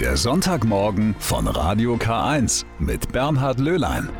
Der 0.00 0.18
Sonntagmorgen 0.18 1.16
von 1.18 1.48
Radio 1.48 1.94
K1 1.94 2.66
mit 2.78 3.12
Bernhard 3.12 3.58
Löhlein. 3.58 4.10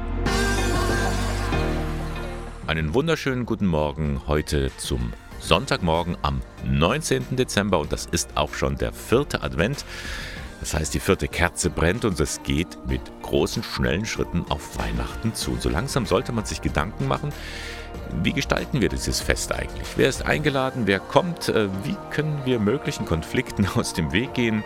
Einen 2.66 2.94
wunderschönen 2.94 3.44
guten 3.44 3.66
Morgen 3.66 4.22
heute 4.26 4.70
zum 4.78 5.12
Sonntagmorgen 5.38 6.16
am 6.22 6.40
19. 6.64 7.36
Dezember 7.36 7.78
und 7.78 7.92
das 7.92 8.06
ist 8.06 8.38
auch 8.38 8.54
schon 8.54 8.76
der 8.76 8.94
vierte 8.94 9.42
Advent. 9.42 9.84
Das 10.60 10.72
heißt, 10.72 10.94
die 10.94 11.00
vierte 11.00 11.28
Kerze 11.28 11.68
brennt 11.68 12.06
und 12.06 12.18
es 12.20 12.42
geht 12.42 12.78
mit 12.88 13.02
großen, 13.20 13.62
schnellen 13.62 14.06
Schritten 14.06 14.46
auf 14.48 14.78
Weihnachten 14.78 15.34
zu. 15.34 15.50
Und 15.50 15.60
so 15.60 15.68
langsam 15.68 16.06
sollte 16.06 16.32
man 16.32 16.46
sich 16.46 16.62
Gedanken 16.62 17.06
machen, 17.06 17.34
wie 18.22 18.32
gestalten 18.32 18.80
wir 18.80 18.88
dieses 18.88 19.20
Fest 19.20 19.52
eigentlich? 19.52 19.88
Wer 19.96 20.08
ist 20.08 20.24
eingeladen? 20.24 20.86
Wer 20.86 21.00
kommt? 21.00 21.50
Äh, 21.50 21.68
wie 21.84 21.96
können 22.10 22.40
wir 22.46 22.60
möglichen 22.60 23.04
Konflikten 23.04 23.68
aus 23.74 23.92
dem 23.92 24.12
Weg 24.12 24.32
gehen? 24.32 24.62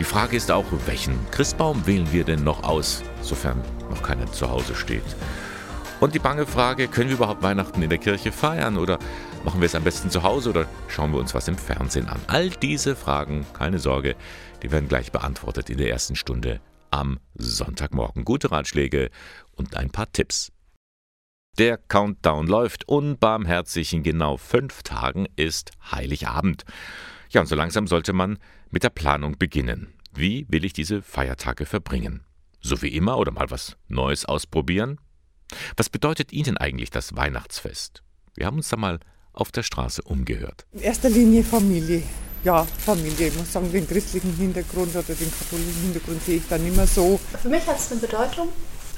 Die 0.00 0.04
Frage 0.04 0.34
ist 0.34 0.50
auch, 0.50 0.64
welchen 0.86 1.14
Christbaum 1.30 1.86
wählen 1.86 2.10
wir 2.10 2.24
denn 2.24 2.42
noch 2.42 2.62
aus, 2.62 3.02
sofern 3.20 3.62
noch 3.90 4.02
keiner 4.02 4.24
zu 4.32 4.48
Hause 4.48 4.74
steht? 4.74 5.04
Und 6.00 6.14
die 6.14 6.18
bange 6.18 6.46
Frage, 6.46 6.88
können 6.88 7.10
wir 7.10 7.16
überhaupt 7.16 7.42
Weihnachten 7.42 7.82
in 7.82 7.90
der 7.90 7.98
Kirche 7.98 8.32
feiern 8.32 8.78
oder 8.78 8.98
machen 9.44 9.60
wir 9.60 9.66
es 9.66 9.74
am 9.74 9.84
besten 9.84 10.08
zu 10.08 10.22
Hause 10.22 10.48
oder 10.48 10.66
schauen 10.88 11.12
wir 11.12 11.20
uns 11.20 11.34
was 11.34 11.48
im 11.48 11.58
Fernsehen 11.58 12.08
an? 12.08 12.18
All 12.28 12.48
diese 12.48 12.96
Fragen, 12.96 13.44
keine 13.52 13.78
Sorge, 13.78 14.16
die 14.62 14.72
werden 14.72 14.88
gleich 14.88 15.12
beantwortet 15.12 15.68
in 15.68 15.76
der 15.76 15.90
ersten 15.90 16.16
Stunde 16.16 16.62
am 16.90 17.20
Sonntagmorgen. 17.34 18.24
Gute 18.24 18.50
Ratschläge 18.50 19.10
und 19.54 19.76
ein 19.76 19.90
paar 19.90 20.10
Tipps. 20.10 20.50
Der 21.58 21.76
Countdown 21.76 22.46
läuft 22.46 22.88
unbarmherzig. 22.88 23.92
In 23.92 24.02
genau 24.02 24.38
fünf 24.38 24.82
Tagen 24.82 25.26
ist 25.36 25.72
Heiligabend. 25.92 26.64
Ja, 27.28 27.42
und 27.42 27.48
so 27.48 27.54
langsam 27.54 27.86
sollte 27.86 28.14
man 28.14 28.38
mit 28.70 28.82
der 28.82 28.90
Planung 28.90 29.38
beginnen. 29.38 29.92
Wie 30.12 30.46
will 30.48 30.64
ich 30.64 30.72
diese 30.72 31.02
Feiertage 31.02 31.66
verbringen? 31.66 32.24
So 32.60 32.82
wie 32.82 32.94
immer 32.94 33.18
oder 33.18 33.32
mal 33.32 33.50
was 33.50 33.76
Neues 33.88 34.24
ausprobieren? 34.24 35.00
Was 35.76 35.88
bedeutet 35.88 36.32
Ihnen 36.32 36.56
eigentlich 36.56 36.90
das 36.90 37.16
Weihnachtsfest? 37.16 38.02
Wir 38.34 38.46
haben 38.46 38.58
uns 38.58 38.68
da 38.68 38.76
mal 38.76 39.00
auf 39.32 39.50
der 39.52 39.62
Straße 39.62 40.02
umgehört. 40.02 40.66
In 40.72 40.80
erster 40.80 41.10
Linie 41.10 41.44
Familie. 41.44 42.02
Ja, 42.44 42.64
Familie. 42.64 43.28
Ich 43.28 43.36
muss 43.36 43.52
sagen, 43.52 43.70
den 43.70 43.86
christlichen 43.86 44.34
Hintergrund 44.36 44.94
oder 44.94 45.02
den 45.02 45.30
katholischen 45.30 45.82
Hintergrund 45.82 46.22
sehe 46.24 46.36
ich 46.36 46.48
da 46.48 46.58
nicht 46.58 46.76
mehr 46.76 46.86
so. 46.86 47.20
Für 47.40 47.48
mich 47.48 47.66
hat 47.66 47.78
es 47.78 47.90
eine 47.90 48.00
Bedeutung. 48.00 48.48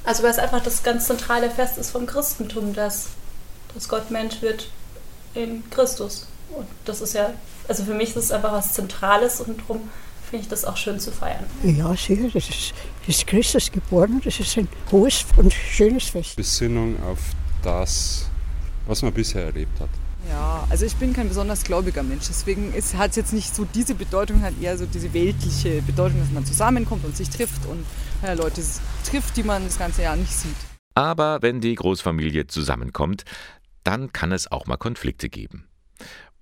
Also 0.04 0.22
weil 0.22 0.30
es 0.30 0.38
einfach 0.38 0.62
das 0.62 0.82
ganz 0.82 1.06
zentrale 1.06 1.50
Fest 1.50 1.78
ist 1.78 1.90
vom 1.90 2.06
Christentum, 2.06 2.74
dass, 2.74 3.10
dass 3.74 3.88
Gott 3.88 4.10
Mensch 4.10 4.42
wird 4.42 4.68
in 5.34 5.68
Christus. 5.70 6.26
Und 6.56 6.66
das 6.84 7.00
ist 7.00 7.14
ja, 7.14 7.32
also 7.68 7.84
für 7.84 7.94
mich 7.94 8.10
ist 8.10 8.16
es 8.16 8.32
einfach 8.32 8.52
was 8.52 8.72
Zentrales 8.72 9.40
und 9.40 9.60
darum 9.60 9.88
finde 10.28 10.44
ich 10.44 10.48
das 10.48 10.64
auch 10.64 10.76
schön 10.76 10.98
zu 10.98 11.12
feiern. 11.12 11.44
Ja, 11.62 11.94
sicher, 11.94 12.28
das 12.32 12.48
ist, 12.48 12.74
ist 13.06 13.26
Christus 13.26 13.70
geboren, 13.70 14.20
das 14.24 14.40
ist 14.40 14.56
ein 14.56 14.68
hohes 14.90 15.26
und 15.36 15.52
schönes 15.52 16.08
Fest. 16.08 16.36
Besinnung 16.36 16.96
auf 17.04 17.18
das, 17.62 18.30
was 18.86 19.02
man 19.02 19.12
bisher 19.12 19.44
erlebt 19.44 19.78
hat. 19.80 19.90
Ja, 20.28 20.66
also 20.70 20.86
ich 20.86 20.94
bin 20.96 21.12
kein 21.12 21.28
besonders 21.28 21.64
gläubiger 21.64 22.02
Mensch, 22.02 22.28
deswegen 22.28 22.72
hat 22.96 23.10
es 23.10 23.16
jetzt 23.16 23.32
nicht 23.32 23.54
so 23.54 23.64
diese 23.64 23.94
Bedeutung, 23.94 24.42
hat 24.42 24.54
eher 24.60 24.78
so 24.78 24.86
diese 24.86 25.12
weltliche 25.12 25.82
Bedeutung, 25.82 26.20
dass 26.20 26.30
man 26.30 26.46
zusammenkommt 26.46 27.04
und 27.04 27.16
sich 27.16 27.28
trifft 27.28 27.66
und 27.66 27.84
ja, 28.22 28.32
Leute 28.34 28.62
trifft, 29.04 29.36
die 29.36 29.42
man 29.42 29.64
das 29.64 29.78
ganze 29.78 30.02
Jahr 30.02 30.16
nicht 30.16 30.32
sieht. 30.32 30.56
Aber 30.94 31.42
wenn 31.42 31.60
die 31.60 31.74
Großfamilie 31.74 32.46
zusammenkommt, 32.46 33.24
dann 33.84 34.12
kann 34.12 34.32
es 34.32 34.50
auch 34.50 34.66
mal 34.66 34.76
Konflikte 34.76 35.28
geben. 35.28 35.66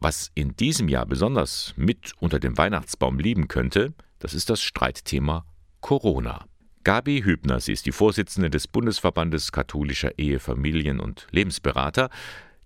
Was 0.03 0.31
in 0.35 0.57
diesem 0.57 0.89
Jahr 0.89 1.05
besonders 1.05 1.75
mit 1.77 2.15
unter 2.21 2.41
dem 2.41 2.57
Weihnachtsbaum 2.57 3.19
lieben 3.19 3.49
könnte, 3.49 3.93
das 4.19 4.33
ist 4.33 4.49
das 4.49 4.63
Streitthema 4.63 5.45
Corona. 5.83 6.47
Gabi 6.85 7.21
Hübner, 7.23 7.61
sie 7.61 7.73
ist 7.73 7.85
die 7.85 7.93
Vorsitzende 7.93 8.49
des 8.49 8.67
Bundesverbandes 8.67 9.53
katholischer 9.53 10.19
Ehe, 10.19 10.39
Familien 10.39 11.01
und 11.01 11.27
Lebensberater, 11.33 12.09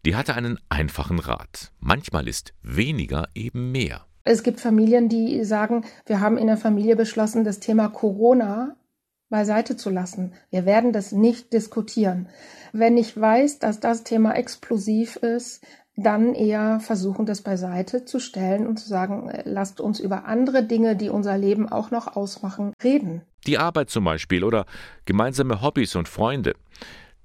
die 0.07 0.15
hatte 0.15 0.35
einen 0.35 0.61
einfachen 0.69 1.19
Rat. 1.19 1.73
Manchmal 1.81 2.29
ist 2.29 2.55
weniger 2.63 3.27
eben 3.35 3.73
mehr. 3.73 4.07
Es 4.23 4.45
gibt 4.45 4.61
Familien, 4.61 5.09
die 5.09 5.45
sagen, 5.45 5.85
wir 6.07 6.21
haben 6.21 6.39
in 6.39 6.47
der 6.47 6.57
Familie 6.57 6.95
beschlossen, 6.95 7.43
das 7.43 7.59
Thema 7.59 7.89
Corona 7.89 8.77
beiseite 9.29 9.77
zu 9.77 9.91
lassen. 9.91 10.35
Wir 10.51 10.67
werden 10.67 10.93
das 10.93 11.11
nicht 11.11 11.53
diskutieren. 11.53 12.29
Wenn 12.73 12.97
ich 12.97 13.21
weiß, 13.21 13.59
dass 13.59 13.81
das 13.81 14.05
Thema 14.05 14.37
explosiv 14.37 15.17
ist, 15.17 15.67
dann 15.97 16.35
eher 16.35 16.81
versuchen, 16.81 17.27
das 17.27 17.43
beiseite 17.43 18.05
zu 18.05 18.19
stellen 18.19 18.67
und 18.67 18.79
zu 18.79 18.89
sagen, 18.89 19.29
äh, 19.29 19.43
lasst 19.45 19.81
uns 19.81 20.01
über 20.01 20.25
andere 20.27 20.65
Dinge, 20.65 20.97
die 20.97 21.09
unser 21.09 21.39
Leben 21.39 21.69
auch 21.69 21.91
noch 21.91 22.17
ausmachen, 22.17 22.73
reden. 22.83 23.23
Die 23.47 23.59
Arbeit 23.59 23.91
zum 23.91 24.05
Beispiel 24.05 24.43
oder 24.45 24.67
gemeinsame 25.05 25.63
Hobbys 25.63 25.95
und 25.97 26.09
Freunde. 26.09 26.55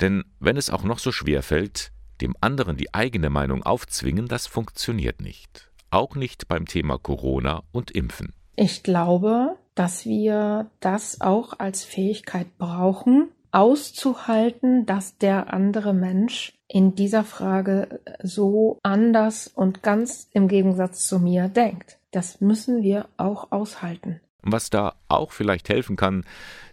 Denn 0.01 0.23
wenn 0.39 0.57
es 0.57 0.69
auch 0.69 0.83
noch 0.83 0.99
so 0.99 1.11
schwer 1.11 1.43
fällt, 1.43 1.91
dem 2.21 2.35
anderen 2.41 2.77
die 2.77 2.93
eigene 2.93 3.29
Meinung 3.29 3.63
aufzwingen, 3.63 4.27
das 4.27 4.47
funktioniert 4.47 5.21
nicht. 5.21 5.71
Auch 5.89 6.15
nicht 6.15 6.47
beim 6.47 6.65
Thema 6.65 6.97
Corona 6.97 7.63
und 7.71 7.91
Impfen. 7.91 8.33
Ich 8.55 8.83
glaube, 8.83 9.55
dass 9.75 10.05
wir 10.05 10.69
das 10.81 11.21
auch 11.21 11.53
als 11.57 11.83
Fähigkeit 11.85 12.57
brauchen, 12.57 13.29
auszuhalten, 13.51 14.85
dass 14.85 15.17
der 15.17 15.53
andere 15.53 15.93
Mensch 15.93 16.58
in 16.69 16.95
dieser 16.95 17.23
Frage 17.23 17.99
so 18.21 18.79
anders 18.83 19.47
und 19.47 19.83
ganz 19.83 20.29
im 20.31 20.47
Gegensatz 20.47 21.05
zu 21.05 21.19
mir 21.19 21.49
denkt. 21.49 21.97
Das 22.11 22.41
müssen 22.41 22.83
wir 22.83 23.09
auch 23.17 23.51
aushalten. 23.51 24.21
Was 24.43 24.69
da 24.69 24.95
auch 25.09 25.31
vielleicht 25.31 25.67
helfen 25.67 25.95
kann, 25.95 26.23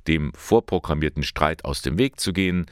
dem 0.07 0.33
vorprogrammierten 0.35 1.25
Streit 1.25 1.65
aus 1.65 1.83
dem 1.83 1.99
Weg 1.99 2.21
zu 2.21 2.33
gehen, 2.33 2.67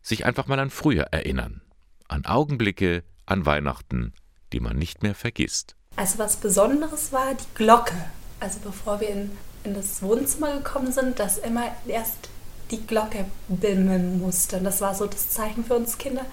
sich 0.00 0.24
einfach 0.24 0.46
mal 0.46 0.58
an 0.58 0.70
früher 0.70 1.04
erinnern. 1.10 1.60
An 2.08 2.24
Augenblicke, 2.24 3.02
an 3.26 3.44
Weihnachten, 3.44 4.14
die 4.52 4.60
man 4.60 4.76
nicht 4.76 5.02
mehr 5.02 5.14
vergisst. 5.14 5.76
Also 5.96 6.18
was 6.18 6.36
Besonderes 6.36 7.12
war 7.12 7.34
die 7.34 7.54
Glocke. 7.54 7.94
Also 8.38 8.60
bevor 8.62 9.00
wir 9.00 9.08
in, 9.08 9.30
in 9.64 9.74
das 9.74 10.02
Wohnzimmer 10.02 10.56
gekommen 10.58 10.92
sind, 10.92 11.18
dass 11.18 11.36
immer 11.36 11.64
erst 11.86 12.30
die 12.70 12.86
Glocke 12.86 13.26
bimmeln 13.48 14.20
musste. 14.20 14.56
Und 14.58 14.64
das 14.64 14.80
war 14.80 14.94
so 14.94 15.06
das 15.06 15.30
Zeichen 15.30 15.64
für 15.64 15.74
uns 15.74 15.98
Kinder, 15.98 16.24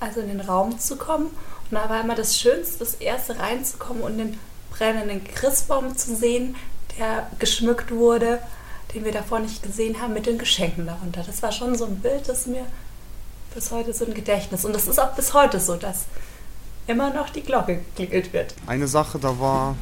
also 0.00 0.20
in 0.20 0.28
den 0.28 0.40
Raum 0.40 0.78
zu 0.78 0.96
kommen. 0.96 1.26
Und 1.26 1.72
da 1.72 1.88
war 1.88 2.00
immer 2.00 2.14
das 2.14 2.38
Schönste, 2.38 2.78
das 2.80 2.94
erste 2.94 3.38
reinzukommen 3.38 4.02
und 4.02 4.18
den 4.18 4.38
brennenden 4.70 5.24
Christbaum 5.24 5.96
zu 5.96 6.14
sehen, 6.14 6.56
der 6.98 7.28
geschmückt 7.38 7.90
wurde, 7.90 8.38
den 8.94 9.04
wir 9.04 9.12
davor 9.12 9.40
nicht 9.40 9.62
gesehen 9.62 10.00
haben, 10.00 10.14
mit 10.14 10.26
den 10.26 10.38
Geschenken 10.38 10.86
darunter. 10.86 11.22
Das 11.26 11.42
war 11.42 11.52
schon 11.52 11.76
so 11.76 11.86
ein 11.86 12.00
Bild, 12.00 12.28
das 12.28 12.46
mir 12.46 12.66
bis 13.54 13.70
heute 13.70 13.92
so 13.92 14.04
ein 14.04 14.14
Gedächtnis. 14.14 14.64
Und 14.64 14.74
das 14.74 14.86
ist 14.86 14.98
auch 14.98 15.12
bis 15.12 15.32
heute 15.32 15.60
so, 15.60 15.76
dass 15.76 16.04
immer 16.86 17.10
noch 17.10 17.30
die 17.30 17.42
Glocke 17.42 17.76
geklingelt 17.76 18.32
wird. 18.32 18.54
Eine 18.66 18.88
Sache, 18.88 19.18
da 19.18 19.38
war 19.38 19.76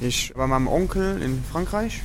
ich 0.00 0.32
bei 0.34 0.46
meinem 0.46 0.68
Onkel 0.68 1.22
in 1.22 1.42
Frankreich. 1.50 2.02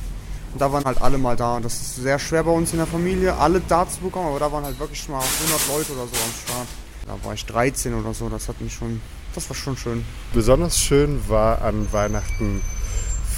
Und 0.52 0.62
da 0.62 0.72
waren 0.72 0.84
halt 0.84 1.02
alle 1.02 1.18
mal 1.18 1.36
da. 1.36 1.60
Das 1.60 1.74
ist 1.74 1.96
sehr 1.96 2.18
schwer 2.18 2.44
bei 2.44 2.50
uns 2.50 2.72
in 2.72 2.78
der 2.78 2.86
Familie, 2.86 3.36
alle 3.36 3.60
da 3.60 3.86
zu 3.86 4.00
bekommen, 4.00 4.28
aber 4.28 4.38
da 4.38 4.50
waren 4.50 4.64
halt 4.64 4.78
wirklich 4.78 5.06
mal 5.08 5.20
100 5.20 5.68
Leute 5.68 5.92
oder 5.92 6.06
so 6.06 6.16
am 6.16 6.32
Start. 6.44 6.68
Da 7.08 7.16
war 7.24 7.32
ich 7.32 7.46
13 7.46 7.94
oder 7.94 8.12
so, 8.12 8.28
das 8.28 8.48
hat 8.48 8.60
mich 8.60 8.74
schon, 8.74 9.00
das 9.34 9.48
war 9.48 9.56
schon 9.56 9.78
schön. 9.78 10.04
Besonders 10.34 10.78
schön 10.78 11.26
war 11.26 11.62
an 11.62 11.90
Weihnachten 11.90 12.60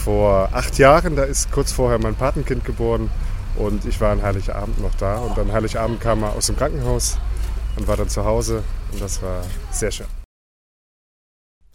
vor 0.04 0.48
acht 0.53 0.76
Jahren, 0.78 1.14
da 1.14 1.22
ist 1.22 1.53
kurz 1.53 1.70
vorher 1.70 2.00
mein 2.00 2.16
Patenkind 2.16 2.64
geboren 2.64 3.08
und 3.56 3.84
ich 3.84 4.00
war 4.00 4.10
an 4.10 4.22
Heiligabend 4.22 4.81
noch 4.81 4.94
da 4.97 5.19
und 5.19 5.38
an 5.38 5.53
Heiligabend 5.53 6.00
kam 6.00 6.25
er 6.25 6.32
aus 6.32 6.47
dem 6.47 6.56
Krankenhaus 6.56 7.19
und 7.76 7.86
war 7.86 7.97
dann 7.97 8.08
zu 8.08 8.25
Hause 8.25 8.64
und 8.91 9.00
das 9.00 9.22
war 9.22 9.44
sehr 9.70 9.92
schön. 9.92 10.08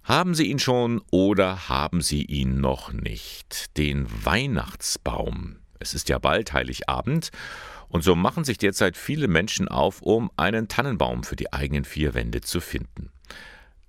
Haben 0.04 0.36
Sie 0.36 0.48
ihn 0.48 0.60
schon 0.60 1.02
oder 1.12 1.70
haben 1.70 2.02
Sie 2.02 2.24
ihn 2.24 2.60
noch 2.60 2.92
nicht? 2.92 3.78
Den 3.78 4.06
Weihnachtsbaum. 4.26 5.56
Es 5.80 5.94
ist 5.94 6.10
ja 6.10 6.20
bald 6.20 6.52
Heiligabend 6.52 7.32
und 7.88 8.04
so 8.04 8.16
machen 8.16 8.44
sich 8.44 8.58
derzeit 8.58 8.98
viele 8.98 9.28
Menschen 9.28 9.68
auf, 9.68 10.02
um 10.02 10.32
einen 10.38 10.68
Tannenbaum 10.68 11.24
für 11.24 11.36
die 11.36 11.54
eigenen 11.54 11.86
vier 11.86 12.14
Wände 12.14 12.42
zu 12.42 12.60
finden. 12.60 13.12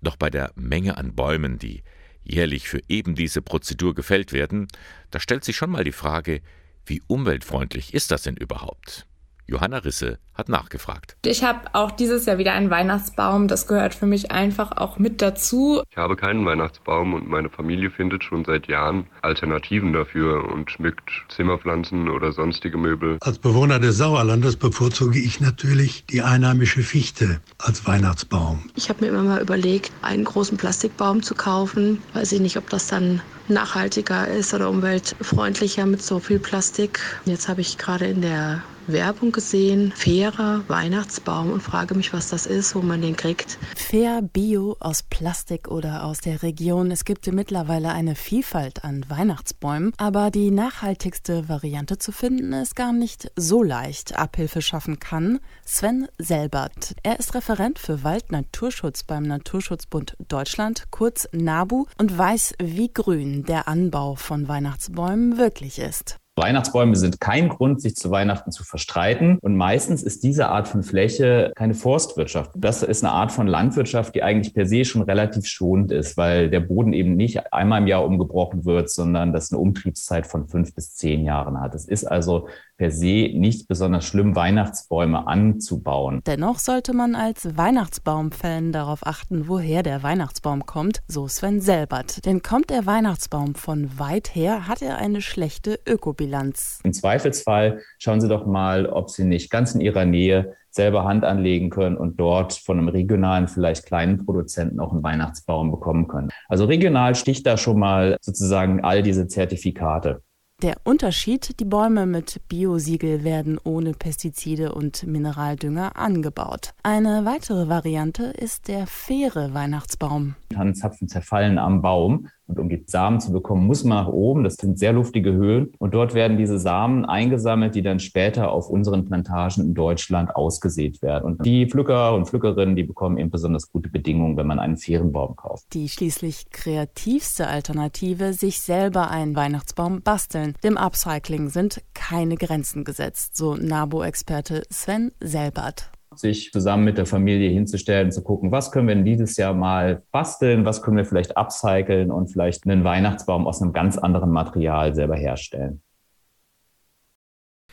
Doch 0.02 0.16
bei 0.16 0.30
der 0.30 0.52
Menge 0.54 0.96
an 0.96 1.14
Bäumen, 1.14 1.58
die 1.58 1.82
jährlich 2.22 2.68
für 2.68 2.80
eben 2.88 3.14
diese 3.14 3.42
Prozedur 3.42 3.94
gefällt 3.94 4.32
werden, 4.32 4.68
da 5.10 5.20
stellt 5.20 5.44
sich 5.44 5.56
schon 5.56 5.70
mal 5.70 5.84
die 5.84 5.92
Frage, 5.92 6.42
wie 6.84 7.02
umweltfreundlich 7.06 7.94
ist 7.94 8.10
das 8.10 8.22
denn 8.22 8.36
überhaupt? 8.36 9.06
Johanna 9.48 9.78
Risse 9.78 10.18
hat 10.34 10.48
nachgefragt. 10.48 11.16
Ich 11.24 11.44
habe 11.44 11.60
auch 11.72 11.90
dieses 11.90 12.26
Jahr 12.26 12.38
wieder 12.38 12.52
einen 12.52 12.68
Weihnachtsbaum. 12.68 13.48
Das 13.48 13.66
gehört 13.66 13.94
für 13.94 14.06
mich 14.06 14.30
einfach 14.30 14.72
auch 14.76 14.98
mit 14.98 15.22
dazu. 15.22 15.82
Ich 15.90 15.96
habe 15.96 16.16
keinen 16.16 16.44
Weihnachtsbaum 16.44 17.14
und 17.14 17.28
meine 17.28 17.48
Familie 17.48 17.90
findet 17.90 18.24
schon 18.24 18.44
seit 18.44 18.66
Jahren 18.66 19.06
Alternativen 19.22 19.92
dafür 19.92 20.44
und 20.52 20.70
schmückt 20.70 21.10
Zimmerpflanzen 21.28 22.10
oder 22.10 22.32
sonstige 22.32 22.76
Möbel. 22.76 23.18
Als 23.20 23.38
Bewohner 23.38 23.78
des 23.78 23.96
Sauerlandes 23.96 24.56
bevorzuge 24.56 25.18
ich 25.18 25.40
natürlich 25.40 26.04
die 26.06 26.22
einheimische 26.22 26.82
Fichte 26.82 27.40
als 27.58 27.86
Weihnachtsbaum. 27.86 28.64
Ich 28.74 28.88
habe 28.88 29.04
mir 29.04 29.10
immer 29.10 29.22
mal 29.22 29.40
überlegt, 29.40 29.92
einen 30.02 30.24
großen 30.24 30.58
Plastikbaum 30.58 31.22
zu 31.22 31.34
kaufen. 31.34 32.02
Weiß 32.12 32.32
ich 32.32 32.40
nicht, 32.40 32.56
ob 32.56 32.68
das 32.68 32.88
dann 32.88 33.22
nachhaltiger 33.48 34.26
ist 34.26 34.52
oder 34.54 34.68
umweltfreundlicher 34.68 35.86
mit 35.86 36.02
so 36.02 36.18
viel 36.18 36.40
Plastik. 36.40 37.00
Jetzt 37.24 37.48
habe 37.48 37.60
ich 37.60 37.78
gerade 37.78 38.06
in 38.06 38.20
der 38.20 38.62
Werbung 38.86 39.32
gesehen, 39.32 39.92
fairer 39.94 40.62
Weihnachtsbaum 40.68 41.50
und 41.50 41.60
frage 41.60 41.94
mich, 41.94 42.12
was 42.12 42.30
das 42.30 42.46
ist, 42.46 42.74
wo 42.74 42.82
man 42.82 43.02
den 43.02 43.16
kriegt. 43.16 43.58
Fair, 43.76 44.22
Bio, 44.22 44.76
aus 44.80 45.02
Plastik 45.02 45.68
oder 45.68 46.04
aus 46.04 46.18
der 46.18 46.42
Region. 46.42 46.90
Es 46.90 47.04
gibt 47.04 47.26
mittlerweile 47.32 47.92
eine 47.92 48.14
Vielfalt 48.14 48.84
an 48.84 49.04
Weihnachtsbäumen, 49.08 49.92
aber 49.96 50.30
die 50.30 50.50
nachhaltigste 50.50 51.48
Variante 51.48 51.98
zu 51.98 52.12
finden 52.12 52.52
ist 52.52 52.76
gar 52.76 52.92
nicht 52.92 53.30
so 53.36 53.62
leicht. 53.62 54.16
Abhilfe 54.16 54.62
schaffen 54.62 55.00
kann 55.00 55.40
Sven 55.64 56.08
Selbert. 56.18 56.94
Er 57.02 57.18
ist 57.18 57.34
Referent 57.34 57.78
für 57.78 58.04
Waldnaturschutz 58.04 59.02
beim 59.02 59.24
Naturschutzbund 59.24 60.16
Deutschland, 60.28 60.84
kurz 60.90 61.28
NABU, 61.32 61.86
und 61.98 62.16
weiß, 62.16 62.54
wie 62.62 62.92
grün 62.92 63.44
der 63.44 63.68
Anbau 63.68 64.14
von 64.14 64.48
Weihnachtsbäumen 64.48 65.38
wirklich 65.38 65.78
ist. 65.78 66.18
Weihnachtsbäume 66.36 66.96
sind 66.96 67.18
kein 67.18 67.48
Grund, 67.48 67.80
sich 67.80 67.96
zu 67.96 68.10
Weihnachten 68.10 68.52
zu 68.52 68.62
verstreiten. 68.62 69.38
Und 69.40 69.56
meistens 69.56 70.02
ist 70.02 70.22
diese 70.22 70.48
Art 70.48 70.68
von 70.68 70.82
Fläche 70.82 71.52
keine 71.56 71.72
Forstwirtschaft. 71.72 72.50
Das 72.54 72.82
ist 72.82 73.02
eine 73.02 73.12
Art 73.12 73.32
von 73.32 73.46
Landwirtschaft, 73.46 74.14
die 74.14 74.22
eigentlich 74.22 74.52
per 74.52 74.66
se 74.66 74.84
schon 74.84 75.02
relativ 75.02 75.46
schonend 75.46 75.92
ist, 75.92 76.18
weil 76.18 76.50
der 76.50 76.60
Boden 76.60 76.92
eben 76.92 77.16
nicht 77.16 77.52
einmal 77.54 77.80
im 77.80 77.86
Jahr 77.86 78.04
umgebrochen 78.04 78.66
wird, 78.66 78.90
sondern 78.90 79.32
das 79.32 79.50
eine 79.50 79.60
Umtriebszeit 79.60 80.26
von 80.26 80.46
fünf 80.46 80.74
bis 80.74 80.94
zehn 80.94 81.24
Jahren 81.24 81.58
hat. 81.58 81.74
Es 81.74 81.86
ist 81.86 82.04
also 82.04 82.48
per 82.76 82.90
se 82.90 83.30
nicht 83.34 83.68
besonders 83.68 84.04
schlimm, 84.04 84.36
Weihnachtsbäume 84.36 85.26
anzubauen. 85.26 86.20
Dennoch 86.26 86.58
sollte 86.58 86.92
man 86.92 87.14
als 87.14 87.56
Weihnachtsbaumfan 87.56 88.72
darauf 88.72 89.06
achten, 89.06 89.48
woher 89.48 89.82
der 89.82 90.02
Weihnachtsbaum 90.02 90.66
kommt, 90.66 91.02
so 91.08 91.28
Sven 91.28 91.60
Selbert. 91.60 92.24
Denn 92.26 92.42
kommt 92.42 92.70
der 92.70 92.86
Weihnachtsbaum 92.86 93.54
von 93.54 93.98
weit 93.98 94.34
her, 94.34 94.68
hat 94.68 94.82
er 94.82 94.98
eine 94.98 95.20
schlechte 95.20 95.78
Ökobilanz. 95.86 96.80
Im 96.84 96.92
Zweifelsfall 96.92 97.80
schauen 97.98 98.20
Sie 98.20 98.28
doch 98.28 98.46
mal, 98.46 98.86
ob 98.86 99.10
Sie 99.10 99.24
nicht 99.24 99.50
ganz 99.50 99.74
in 99.74 99.80
Ihrer 99.80 100.04
Nähe 100.04 100.54
selber 100.76 101.04
Hand 101.04 101.24
anlegen 101.24 101.70
können 101.70 101.96
und 101.96 102.20
dort 102.20 102.52
von 102.52 102.78
einem 102.78 102.88
regionalen, 102.88 103.48
vielleicht 103.48 103.86
kleinen 103.86 104.24
Produzenten 104.24 104.78
auch 104.78 104.92
einen 104.92 105.02
Weihnachtsbaum 105.02 105.70
bekommen 105.70 106.06
können. 106.06 106.28
Also 106.48 106.66
regional 106.66 107.14
sticht 107.14 107.46
da 107.46 107.56
schon 107.56 107.78
mal 107.78 108.18
sozusagen 108.20 108.84
all 108.84 109.02
diese 109.02 109.26
Zertifikate. 109.26 110.20
Der 110.62 110.76
Unterschied, 110.84 111.60
die 111.60 111.66
Bäume 111.66 112.06
mit 112.06 112.40
Biosiegel 112.48 113.24
werden 113.24 113.58
ohne 113.62 113.92
Pestizide 113.92 114.74
und 114.74 115.06
Mineraldünger 115.06 115.96
angebaut. 115.96 116.72
Eine 116.82 117.26
weitere 117.26 117.68
Variante 117.68 118.24
ist 118.24 118.68
der 118.68 118.86
faire 118.86 119.52
Weihnachtsbaum. 119.52 120.34
Tannenzapfen 120.48 121.08
zerfallen 121.08 121.58
am 121.58 121.82
Baum 121.82 122.28
und 122.46 122.60
um 122.60 122.68
die 122.68 122.84
Samen 122.86 123.20
zu 123.20 123.32
bekommen, 123.32 123.66
muss 123.66 123.84
man 123.84 124.04
nach 124.04 124.12
oben. 124.12 124.44
Das 124.44 124.54
sind 124.54 124.78
sehr 124.78 124.92
luftige 124.92 125.32
Höhen. 125.32 125.72
Und 125.78 125.94
dort 125.94 126.14
werden 126.14 126.36
diese 126.36 126.58
Samen 126.58 127.04
eingesammelt, 127.04 127.74
die 127.74 127.82
dann 127.82 127.98
später 127.98 128.50
auf 128.50 128.68
unseren 128.68 129.04
Plantagen 129.04 129.64
in 129.64 129.74
Deutschland 129.74 130.34
ausgesät 130.34 131.02
werden. 131.02 131.24
Und 131.24 131.44
die 131.44 131.66
Pflücker 131.66 132.14
und 132.14 132.26
Pflückerinnen, 132.26 132.76
die 132.76 132.84
bekommen 132.84 133.18
eben 133.18 133.30
besonders 133.30 133.70
gute 133.70 133.88
Bedingungen, 133.88 134.36
wenn 134.36 134.46
man 134.46 134.58
einen 134.58 134.76
fairen 134.76 135.12
Baum 135.12 135.34
kauft. 135.36 135.64
Die 135.72 135.88
schließlich 135.88 136.50
kreativste 136.50 137.48
Alternative, 137.48 138.32
sich 138.32 138.60
selber 138.60 139.10
einen 139.10 139.34
Weihnachtsbaum 139.34 140.02
basteln. 140.02 140.54
Dem 140.62 140.76
Upcycling 140.76 141.48
sind 141.48 141.82
keine 141.94 142.36
Grenzen 142.36 142.84
gesetzt, 142.84 143.36
so 143.36 143.54
NABO-Experte 143.54 144.62
Sven 144.70 145.12
Selbert 145.20 145.90
sich 146.18 146.52
zusammen 146.52 146.84
mit 146.84 146.98
der 146.98 147.06
Familie 147.06 147.50
hinzustellen, 147.50 148.12
zu 148.12 148.22
gucken, 148.22 148.52
was 148.52 148.72
können 148.72 148.88
wir 148.88 148.94
denn 148.94 149.04
dieses 149.04 149.36
Jahr 149.36 149.54
mal 149.54 150.02
basteln, 150.12 150.64
was 150.64 150.82
können 150.82 150.96
wir 150.96 151.04
vielleicht 151.04 151.36
upcyclen 151.36 152.10
und 152.10 152.28
vielleicht 152.28 152.66
einen 152.66 152.84
Weihnachtsbaum 152.84 153.46
aus 153.46 153.62
einem 153.62 153.72
ganz 153.72 153.98
anderen 153.98 154.30
Material 154.30 154.94
selber 154.94 155.16
herstellen. 155.16 155.82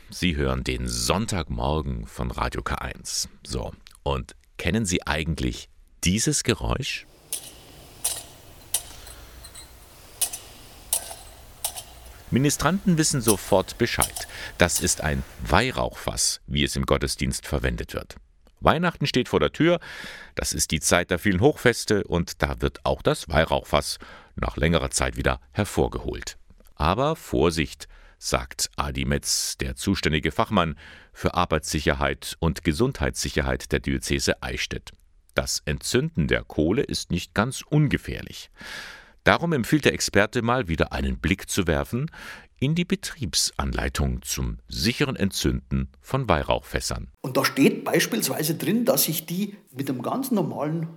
Sie 0.09 0.35
hören 0.35 0.63
den 0.63 0.87
Sonntagmorgen 0.87 2.05
von 2.05 2.29
Radio 2.29 2.61
K1. 2.61 3.27
So, 3.45 3.71
und 4.03 4.35
kennen 4.57 4.85
Sie 4.85 5.07
eigentlich 5.07 5.69
dieses 6.03 6.43
Geräusch? 6.43 7.07
Ministranten 12.33 12.97
wissen 12.97 13.21
sofort 13.21 13.77
Bescheid. 13.77 14.27
Das 14.57 14.81
ist 14.81 15.01
ein 15.01 15.23
Weihrauchfass, 15.47 16.41
wie 16.47 16.63
es 16.63 16.75
im 16.75 16.85
Gottesdienst 16.85 17.45
verwendet 17.45 17.93
wird. 17.93 18.15
Weihnachten 18.63 19.05
steht 19.05 19.29
vor 19.29 19.39
der 19.39 19.51
Tür, 19.51 19.79
das 20.35 20.53
ist 20.53 20.71
die 20.71 20.79
Zeit 20.79 21.11
der 21.11 21.19
vielen 21.19 21.41
Hochfeste 21.41 22.03
und 22.03 22.41
da 22.41 22.61
wird 22.61 22.85
auch 22.85 23.01
das 23.01 23.29
Weihrauchfass 23.29 23.99
nach 24.35 24.57
längerer 24.57 24.89
Zeit 24.89 25.17
wieder 25.17 25.39
hervorgeholt. 25.51 26.37
Aber 26.75 27.15
Vorsicht, 27.15 27.87
sagt 28.23 28.71
Adi 28.77 29.03
Metz, 29.03 29.57
der 29.57 29.75
zuständige 29.75 30.31
Fachmann 30.31 30.77
für 31.11 31.33
Arbeitssicherheit 31.33 32.37
und 32.39 32.63
Gesundheitssicherheit 32.63 33.71
der 33.73 33.81
Diözese 33.81 34.41
Eichstätt. 34.41 34.91
Das 35.35 35.61
Entzünden 35.65 36.27
der 36.27 36.43
Kohle 36.43 36.83
ist 36.83 37.11
nicht 37.11 37.33
ganz 37.33 37.63
ungefährlich. 37.67 38.49
Darum 39.25 39.51
empfiehlt 39.53 39.85
der 39.85 39.93
Experte 39.93 40.41
mal 40.41 40.67
wieder 40.67 40.93
einen 40.93 41.19
Blick 41.19 41.49
zu 41.49 41.67
werfen 41.67 42.09
in 42.63 42.75
die 42.75 42.85
Betriebsanleitung 42.85 44.21
zum 44.21 44.59
sicheren 44.69 45.17
Entzünden 45.17 45.89
von 45.99 46.29
Weihrauchfässern. 46.29 47.11
Und 47.19 47.35
da 47.35 47.43
steht 47.43 47.83
beispielsweise 47.83 48.55
drin, 48.55 48.85
dass 48.85 49.09
ich 49.09 49.25
die 49.25 49.57
mit 49.71 49.89
einem 49.89 50.01
ganz 50.01 50.31
normalen, 50.31 50.87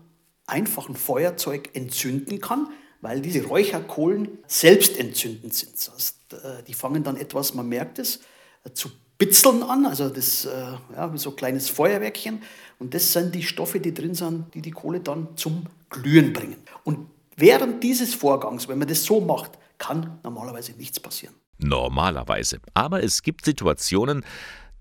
einfachen 0.46 0.94
Feuerzeug 0.94 1.70
entzünden 1.74 2.40
kann, 2.40 2.68
weil 3.00 3.20
diese 3.20 3.44
Räucherkohlen 3.44 4.38
selbstentzündend 4.46 5.54
sind. 5.54 5.74
Das 5.74 5.92
heißt, 5.92 6.32
äh, 6.34 6.62
die 6.62 6.74
fangen 6.74 7.02
dann 7.02 7.16
etwas, 7.16 7.52
man 7.52 7.68
merkt 7.68 7.98
es, 7.98 8.20
äh, 8.62 8.70
zu 8.72 8.90
bitzeln 9.18 9.64
an, 9.64 9.86
also 9.86 10.08
das 10.08 10.44
äh, 10.44 10.50
ja, 10.94 11.12
so 11.16 11.30
ein 11.30 11.36
kleines 11.36 11.68
Feuerwerkchen. 11.68 12.42
Und 12.78 12.94
das 12.94 13.12
sind 13.12 13.34
die 13.34 13.42
Stoffe, 13.42 13.80
die 13.80 13.92
drin 13.92 14.14
sind, 14.14 14.54
die 14.54 14.62
die 14.62 14.70
Kohle 14.70 15.00
dann 15.00 15.36
zum 15.36 15.64
Glühen 15.90 16.32
bringen. 16.32 16.58
Und 16.84 17.10
während 17.36 17.82
dieses 17.82 18.14
Vorgangs, 18.14 18.68
wenn 18.68 18.78
man 18.78 18.86
das 18.86 19.02
so 19.02 19.20
macht, 19.20 19.58
kann 19.78 20.20
normalerweise 20.22 20.72
nichts 20.72 21.00
passieren. 21.00 21.34
Normalerweise. 21.58 22.60
Aber 22.74 23.02
es 23.02 23.22
gibt 23.22 23.44
Situationen, 23.44 24.24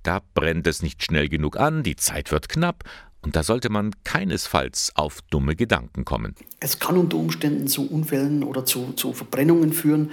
da 0.04 0.22
brennt 0.34 0.68
es 0.68 0.82
nicht 0.82 1.04
schnell 1.04 1.30
genug 1.30 1.58
an, 1.58 1.84
die 1.84 1.96
Zeit 1.96 2.32
wird 2.32 2.50
knapp 2.50 2.84
und 3.26 3.36
da 3.36 3.42
sollte 3.42 3.70
man 3.70 3.92
keinesfalls 4.04 4.92
auf 4.96 5.22
dumme 5.32 5.56
Gedanken 5.56 6.06
kommen. 6.06 6.36
Es 6.60 6.78
kann 6.78 6.96
unter 6.96 7.18
Umständen 7.18 7.68
zu 7.68 7.90
Unfällen 7.90 8.44
oder 8.44 8.66
zu, 8.66 8.94
zu 8.94 9.14
Verbrennungen 9.14 9.74
führen, 9.74 10.12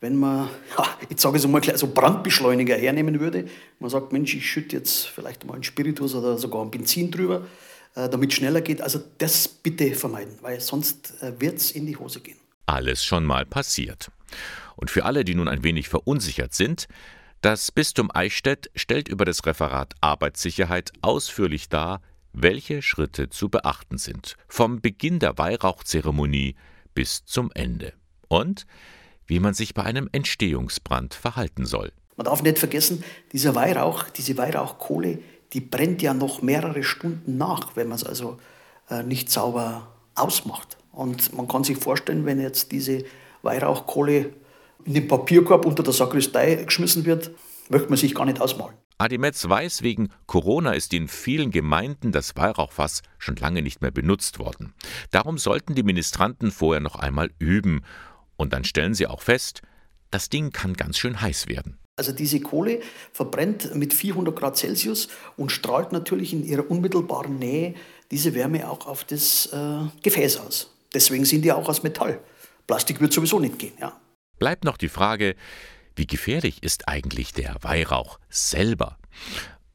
wenn 0.00 0.16
man, 0.16 0.48
ja, 0.76 0.86
ich 1.10 1.20
sage 1.20 1.36
es 1.36 1.46
mal, 1.46 1.62
so 1.76 1.88
Brandbeschleuniger 1.88 2.76
hernehmen 2.76 3.20
würde. 3.20 3.46
Man 3.80 3.90
sagt, 3.90 4.12
Mensch, 4.12 4.34
ich 4.34 4.50
schütte 4.50 4.76
jetzt 4.76 5.06
vielleicht 5.06 5.44
mal 5.44 5.54
einen 5.54 5.62
Spiritus 5.62 6.14
oder 6.14 6.38
sogar 6.38 6.62
ein 6.62 6.70
Benzin 6.70 7.10
drüber, 7.10 7.46
äh, 7.96 8.08
damit 8.08 8.30
es 8.30 8.36
schneller 8.36 8.62
geht. 8.62 8.80
Also 8.80 8.98
das 9.18 9.46
bitte 9.46 9.94
vermeiden, 9.94 10.38
weil 10.40 10.58
sonst 10.60 11.22
äh, 11.22 11.38
wird 11.38 11.58
es 11.58 11.70
in 11.70 11.86
die 11.86 11.96
Hose 11.96 12.20
gehen. 12.20 12.38
Alles 12.64 13.04
schon 13.04 13.24
mal 13.24 13.44
passiert. 13.44 14.10
Und 14.76 14.90
für 14.90 15.04
alle, 15.04 15.24
die 15.24 15.34
nun 15.34 15.48
ein 15.48 15.64
wenig 15.64 15.88
verunsichert 15.88 16.54
sind, 16.54 16.86
das 17.40 17.70
Bistum 17.72 18.10
Eichstätt 18.12 18.70
stellt 18.74 19.08
über 19.08 19.24
das 19.24 19.44
Referat 19.44 19.94
Arbeitssicherheit 20.00 20.92
ausführlich 21.02 21.68
dar, 21.68 22.00
welche 22.32 22.82
Schritte 22.82 23.28
zu 23.28 23.48
beachten 23.48 23.98
sind, 23.98 24.36
vom 24.48 24.80
Beginn 24.80 25.18
der 25.18 25.38
Weihrauchzeremonie 25.38 26.56
bis 26.94 27.24
zum 27.24 27.50
Ende. 27.54 27.92
Und 28.28 28.66
wie 29.26 29.40
man 29.40 29.54
sich 29.54 29.74
bei 29.74 29.82
einem 29.82 30.08
Entstehungsbrand 30.12 31.14
verhalten 31.14 31.66
soll. 31.66 31.92
Man 32.16 32.26
darf 32.26 32.42
nicht 32.42 32.58
vergessen, 32.58 33.02
dieser 33.32 33.54
Weihrauch, 33.54 34.04
diese 34.10 34.36
Weihrauchkohle, 34.36 35.18
die 35.52 35.60
brennt 35.60 36.02
ja 36.02 36.14
noch 36.14 36.42
mehrere 36.42 36.82
Stunden 36.82 37.36
nach, 37.36 37.76
wenn 37.76 37.88
man 37.88 37.96
es 37.96 38.04
also 38.04 38.38
äh, 38.88 39.02
nicht 39.02 39.30
sauber 39.30 39.94
ausmacht. 40.14 40.76
Und 40.92 41.32
man 41.34 41.48
kann 41.48 41.64
sich 41.64 41.78
vorstellen, 41.78 42.26
wenn 42.26 42.40
jetzt 42.40 42.72
diese 42.72 43.04
Weihrauchkohle 43.42 44.32
in 44.84 44.94
den 44.94 45.08
Papierkorb 45.08 45.64
unter 45.64 45.82
der 45.82 45.92
Sakristei 45.92 46.56
geschmissen 46.56 47.04
wird, 47.04 47.30
möchte 47.68 47.88
man 47.88 47.96
sich 47.96 48.14
gar 48.14 48.24
nicht 48.24 48.40
ausmalen. 48.40 48.76
Adi 48.96 49.18
Metz 49.18 49.48
weiß, 49.48 49.82
wegen 49.82 50.10
Corona 50.26 50.72
ist 50.72 50.94
in 50.94 51.08
vielen 51.08 51.50
Gemeinden 51.50 52.12
das 52.12 52.36
Weihrauchfass 52.36 53.02
schon 53.18 53.36
lange 53.36 53.60
nicht 53.62 53.82
mehr 53.82 53.90
benutzt 53.90 54.38
worden. 54.38 54.72
Darum 55.10 55.36
sollten 55.36 55.74
die 55.74 55.82
Ministranten 55.82 56.52
vorher 56.52 56.80
noch 56.80 56.94
einmal 56.96 57.30
üben. 57.38 57.82
Und 58.36 58.52
dann 58.52 58.64
stellen 58.64 58.94
sie 58.94 59.06
auch 59.06 59.22
fest, 59.22 59.62
das 60.10 60.28
Ding 60.28 60.52
kann 60.52 60.74
ganz 60.74 60.98
schön 60.98 61.20
heiß 61.20 61.48
werden. 61.48 61.78
Also 61.96 62.12
diese 62.12 62.40
Kohle 62.40 62.80
verbrennt 63.12 63.74
mit 63.74 63.94
400 63.94 64.34
Grad 64.34 64.56
Celsius 64.56 65.08
und 65.36 65.50
strahlt 65.50 65.92
natürlich 65.92 66.32
in 66.32 66.44
ihrer 66.44 66.68
unmittelbaren 66.68 67.38
Nähe 67.38 67.74
diese 68.10 68.34
Wärme 68.34 68.68
auch 68.68 68.86
auf 68.86 69.04
das 69.04 69.46
äh, 69.52 69.78
Gefäß 70.02 70.38
aus. 70.38 70.72
Deswegen 70.92 71.24
sind 71.24 71.42
die 71.42 71.52
auch 71.52 71.68
aus 71.68 71.82
Metall. 71.82 72.20
Plastik 72.66 73.00
wird 73.00 73.12
sowieso 73.12 73.40
nicht 73.40 73.58
gehen. 73.58 73.74
Ja. 73.80 74.00
Bleibt 74.38 74.64
noch 74.64 74.76
die 74.76 74.88
Frage, 74.88 75.36
wie 75.96 76.06
gefährlich 76.06 76.62
ist 76.62 76.88
eigentlich 76.88 77.32
der 77.32 77.56
Weihrauch 77.62 78.18
selber? 78.28 78.98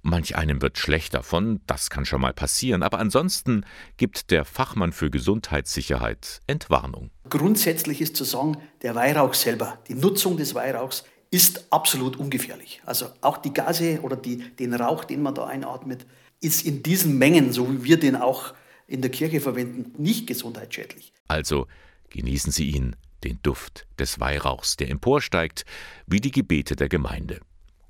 Manch 0.02 0.36
einem 0.36 0.62
wird 0.62 0.78
schlecht 0.78 1.14
davon, 1.14 1.60
das 1.68 1.90
kann 1.90 2.06
schon 2.06 2.22
mal 2.22 2.34
passieren, 2.34 2.84
aber 2.84 3.00
ansonsten 3.00 3.66
gibt 3.98 4.32
der 4.32 4.46
Fachmann 4.46 4.94
für 4.94 5.10
Gesundheitssicherheit 5.10 6.40
Entwarnung. 6.48 7.10
Grundsätzlich 7.30 8.00
ist 8.00 8.16
zu 8.16 8.24
sagen, 8.24 8.58
der 8.82 8.96
Weihrauch 8.96 9.34
selber, 9.34 9.78
die 9.88 9.96
Nutzung 9.96 10.38
des 10.38 10.56
Weihrauchs 10.56 11.04
ist 11.32 11.72
absolut 11.72 12.16
ungefährlich. 12.16 12.82
Also 12.86 13.08
auch 13.22 13.38
die 13.38 13.54
Gase 13.54 14.00
oder 14.02 14.16
die, 14.16 14.38
den 14.56 14.74
Rauch, 14.74 15.04
den 15.04 15.22
man 15.22 15.36
da 15.36 15.46
einatmet, 15.46 16.06
ist 16.42 16.66
in 16.66 16.82
diesen 16.82 17.18
Mengen, 17.18 17.52
so 17.52 17.72
wie 17.72 17.84
wir 17.84 18.00
den 18.00 18.16
auch 18.16 18.54
in 18.88 19.02
der 19.02 19.12
Kirche 19.12 19.42
verwenden, 19.42 19.92
nicht 20.02 20.28
gesundheitsschädlich. 20.28 21.14
Also 21.28 21.68
genießen 22.10 22.52
Sie 22.52 22.72
ihn, 22.72 22.96
den 23.24 23.40
Duft 23.44 23.88
des 23.98 24.20
Weihrauchs, 24.20 24.78
der 24.78 24.90
emporsteigt, 24.90 25.66
wie 26.08 26.22
die 26.22 26.32
Gebete 26.32 26.76
der 26.76 26.90
Gemeinde. 26.90 27.40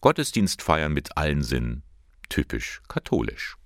Gottesdienst 0.02 0.62
feiern 0.62 0.94
mit 0.94 1.18
allen 1.18 1.44
Sinnen, 1.44 1.84
typisch 2.30 2.82
katholisch. 2.88 3.58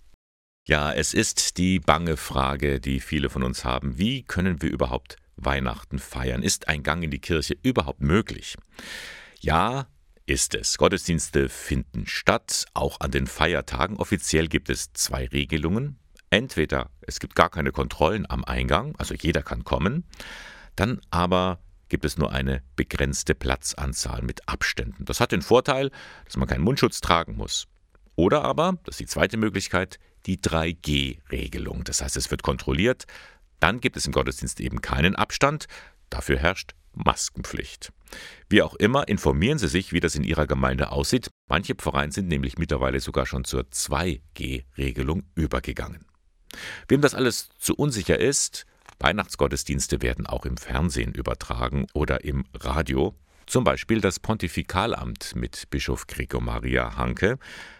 Ja, 0.65 0.93
es 0.93 1.13
ist 1.13 1.57
die 1.57 1.79
bange 1.79 2.15
Frage, 2.15 2.79
die 2.79 2.99
viele 2.99 3.29
von 3.29 3.43
uns 3.43 3.65
haben. 3.65 3.97
Wie 3.97 4.23
können 4.23 4.61
wir 4.61 4.71
überhaupt 4.71 5.17
Weihnachten 5.35 5.99
feiern? 5.99 6.41
Ist 6.41 6.69
ein 6.69 6.83
Gang 6.83 7.03
in 7.03 7.11
die 7.11 7.19
Kirche 7.19 7.57
überhaupt 7.61 8.01
möglich? 8.01 8.55
Ja, 9.41 9.87
ist 10.25 10.55
es. 10.55 10.77
Gottesdienste 10.77 11.49
finden 11.49 12.05
statt, 12.07 12.65
auch 12.73 13.01
an 13.01 13.11
den 13.11 13.27
Feiertagen. 13.27 13.97
Offiziell 13.97 14.47
gibt 14.47 14.69
es 14.69 14.93
zwei 14.93 15.27
Regelungen. 15.27 15.99
Entweder 16.29 16.89
es 17.01 17.19
gibt 17.19 17.35
gar 17.35 17.49
keine 17.49 17.71
Kontrollen 17.71 18.25
am 18.27 18.43
Eingang, 18.43 18.95
also 18.97 19.13
jeder 19.13 19.43
kann 19.43 19.63
kommen, 19.63 20.05
dann 20.75 21.01
aber 21.09 21.59
gibt 21.89 22.05
es 22.05 22.17
nur 22.17 22.31
eine 22.31 22.63
begrenzte 22.75 23.35
Platzanzahl 23.35 24.21
mit 24.21 24.47
Abständen. 24.47 25.05
Das 25.05 25.19
hat 25.19 25.31
den 25.31 25.41
Vorteil, 25.41 25.91
dass 26.25 26.37
man 26.37 26.47
keinen 26.47 26.63
Mundschutz 26.63 27.01
tragen 27.01 27.35
muss. 27.35 27.67
Oder 28.15 28.43
aber, 28.43 28.77
das 28.83 28.93
ist 28.93 28.99
die 28.99 29.05
zweite 29.05 29.37
Möglichkeit, 29.37 29.99
die 30.25 30.37
3G-Regelung. 30.37 31.83
Das 31.83 32.01
heißt, 32.01 32.17
es 32.17 32.31
wird 32.31 32.43
kontrolliert, 32.43 33.05
dann 33.59 33.79
gibt 33.79 33.97
es 33.97 34.05
im 34.05 34.11
Gottesdienst 34.11 34.59
eben 34.59 34.81
keinen 34.81 35.15
Abstand, 35.15 35.67
dafür 36.09 36.37
herrscht 36.37 36.73
Maskenpflicht. 36.93 37.91
Wie 38.49 38.61
auch 38.61 38.75
immer, 38.75 39.07
informieren 39.07 39.57
Sie 39.57 39.67
sich, 39.67 39.93
wie 39.93 39.99
das 39.99 40.15
in 40.15 40.23
Ihrer 40.23 40.47
Gemeinde 40.47 40.91
aussieht. 40.91 41.29
Manche 41.47 41.75
Pfarreien 41.75 42.11
sind 42.11 42.27
nämlich 42.27 42.57
mittlerweile 42.57 42.99
sogar 42.99 43.25
schon 43.25 43.43
zur 43.43 43.61
2G-Regelung 43.63 45.23
übergegangen. 45.35 46.05
Wem 46.87 47.01
das 47.01 47.15
alles 47.15 47.49
zu 47.57 47.75
unsicher 47.75 48.19
ist, 48.19 48.65
Weihnachtsgottesdienste 48.99 50.01
werden 50.01 50.25
auch 50.25 50.45
im 50.45 50.57
Fernsehen 50.57 51.13
übertragen 51.13 51.87
oder 51.93 52.23
im 52.23 52.45
Radio. 52.53 53.15
Zum 53.45 53.63
Beispiel 53.63 53.99
das 53.99 54.19
Pontifikalamt 54.19 55.35
mit 55.35 55.69
Bischof 55.69 56.07
Gregor 56.07 56.41
Maria 56.41 56.95
Hanke. 56.97 57.37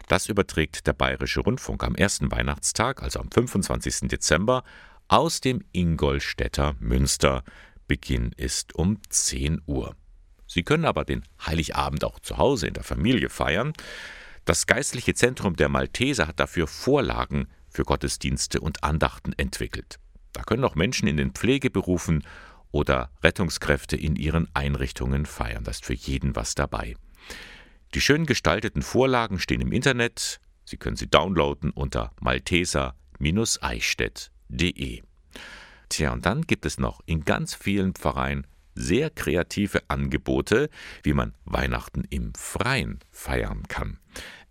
Das 0.07 0.27
überträgt 0.27 0.85
der 0.87 0.93
Bayerische 0.93 1.39
Rundfunk 1.39 1.83
am 1.83 1.95
ersten 1.95 2.31
Weihnachtstag, 2.31 3.01
also 3.01 3.19
am 3.19 3.31
25. 3.31 4.09
Dezember, 4.09 4.63
aus 5.07 5.41
dem 5.41 5.63
Ingolstädter 5.71 6.75
Münster. 6.79 7.43
Beginn 7.87 8.31
ist 8.35 8.75
um 8.75 8.99
10 9.09 9.61
Uhr. 9.65 9.95
Sie 10.47 10.63
können 10.63 10.85
aber 10.85 11.05
den 11.05 11.23
Heiligabend 11.45 12.03
auch 12.03 12.19
zu 12.19 12.37
Hause 12.37 12.67
in 12.67 12.73
der 12.73 12.83
Familie 12.83 13.29
feiern. 13.29 13.73
Das 14.45 14.67
geistliche 14.67 15.13
Zentrum 15.13 15.55
der 15.55 15.69
Malteser 15.69 16.27
hat 16.27 16.39
dafür 16.39 16.67
Vorlagen 16.67 17.47
für 17.69 17.83
Gottesdienste 17.83 18.59
und 18.59 18.83
Andachten 18.83 19.33
entwickelt. 19.33 19.99
Da 20.33 20.43
können 20.43 20.63
auch 20.63 20.75
Menschen 20.75 21.07
in 21.07 21.17
den 21.17 21.31
Pflegeberufen 21.31 22.23
oder 22.71 23.09
Rettungskräfte 23.23 23.95
in 23.95 24.15
ihren 24.15 24.47
Einrichtungen 24.53 25.25
feiern. 25.25 25.63
Da 25.63 25.71
ist 25.71 25.85
für 25.85 25.93
jeden 25.93 26.35
was 26.35 26.53
dabei. 26.55 26.95
Die 27.93 28.01
schön 28.01 28.25
gestalteten 28.25 28.81
Vorlagen 28.81 29.39
stehen 29.39 29.61
im 29.61 29.71
Internet. 29.71 30.41
Sie 30.65 30.77
können 30.77 30.95
sie 30.95 31.07
downloaden 31.07 31.69
unter 31.69 32.11
malteser-eichstätt.de. 32.19 35.03
Tja, 35.89 36.11
und 36.11 36.25
dann 36.25 36.41
gibt 36.41 36.65
es 36.65 36.79
noch 36.79 37.01
in 37.05 37.23
ganz 37.23 37.53
vielen 37.53 37.93
Pfarreien 37.93 38.47
sehr 38.73 39.11
kreative 39.11 39.83
Angebote, 39.87 40.71
wie 41.03 41.13
man 41.13 41.35
Weihnachten 41.45 42.03
im 42.09 42.33
Freien 42.33 42.97
feiern 43.11 43.67
kann. 43.67 43.99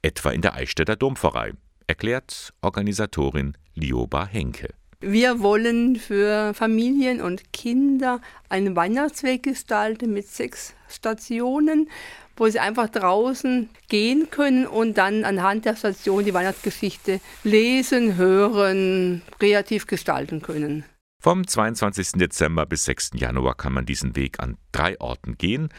Etwa 0.02 0.30
in 0.30 0.42
der 0.42 0.54
Eichstätter 0.54 0.94
Dompfarrei, 0.94 1.54
erklärt 1.88 2.54
Organisatorin 2.60 3.56
Lioba 3.74 4.26
Henke. 4.26 4.72
Wir 5.04 5.40
wollen 5.40 5.96
für 5.96 6.54
Familien 6.54 7.20
und 7.20 7.52
Kinder 7.52 8.20
einen 8.48 8.76
Weihnachtsweg 8.76 9.42
gestalten 9.42 10.12
mit 10.12 10.28
sechs 10.28 10.74
Stationen, 10.88 11.90
wo 12.36 12.48
sie 12.48 12.60
einfach 12.60 12.88
draußen 12.88 13.68
gehen 13.88 14.30
können 14.30 14.64
und 14.64 14.98
dann 14.98 15.24
anhand 15.24 15.64
der 15.64 15.74
Station 15.74 16.24
die 16.24 16.32
Weihnachtsgeschichte 16.32 17.20
lesen, 17.42 18.14
hören, 18.16 19.22
kreativ 19.40 19.88
gestalten 19.88 20.40
können. 20.40 20.84
Vom 21.20 21.48
22. 21.48 22.12
Dezember 22.12 22.64
bis 22.64 22.84
6. 22.84 23.10
Januar 23.14 23.56
kann 23.56 23.72
man 23.72 23.84
diesen 23.84 24.14
Weg 24.14 24.38
an 24.38 24.56
drei 24.70 25.00
Orten 25.00 25.36
gehen, 25.36 25.70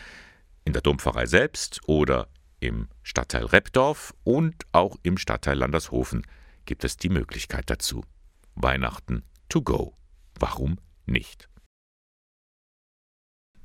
in 0.66 0.74
der 0.74 0.82
Dompfarrei 0.82 1.28
selbst 1.28 1.80
oder 1.88 2.28
im 2.60 2.90
Stadtteil 3.04 3.46
Reppdorf 3.46 4.14
und 4.26 4.56
auch 4.74 4.98
im 5.02 5.18
Stadtteil 5.18 5.58
Landershofen 5.58 6.24
gibt 6.66 6.84
es 6.84 6.98
die 6.98 7.10
Möglichkeit 7.10 7.70
dazu. 7.70 8.04
Weihnachten 8.56 9.24
to 9.50 9.62
go. 9.62 9.96
Warum 10.40 10.80
nicht? 11.06 11.50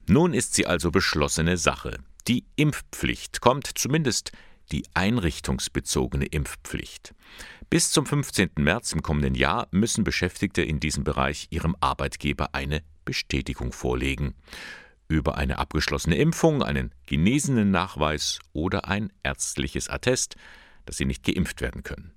Nun 0.07 0.33
ist 0.33 0.55
sie 0.55 0.67
also 0.67 0.91
beschlossene 0.91 1.57
Sache. 1.57 1.99
Die 2.29 2.47
Impfpflicht 2.57 3.41
kommt 3.41 3.67
zumindest 3.79 4.33
die 4.73 4.85
einrichtungsbezogene 4.95 6.27
Impfpflicht. 6.27 7.15
Bis 7.71 7.91
zum 7.91 8.07
15. 8.07 8.51
März 8.59 8.93
im 8.93 9.03
kommenden 9.03 9.35
Jahr 9.35 9.69
müssen 9.71 10.05
Beschäftigte 10.05 10.63
in 10.63 10.81
diesem 10.81 11.05
Bereich 11.05 11.49
ihrem 11.51 11.77
Arbeitgeber 11.81 12.55
eine 12.55 12.83
Bestätigung 13.05 13.73
vorlegen. 13.73 14.35
Über 15.09 15.37
eine 15.37 15.59
abgeschlossene 15.59 16.17
Impfung, 16.17 16.63
einen 16.63 16.95
genesenen 17.07 17.71
Nachweis 17.71 18.39
oder 18.53 18.89
ein 18.89 19.11
ärztliches 19.23 19.89
Attest, 19.89 20.37
dass 20.85 20.97
sie 20.97 21.07
nicht 21.07 21.25
geimpft 21.25 21.61
werden 21.61 21.83
können. 21.83 22.13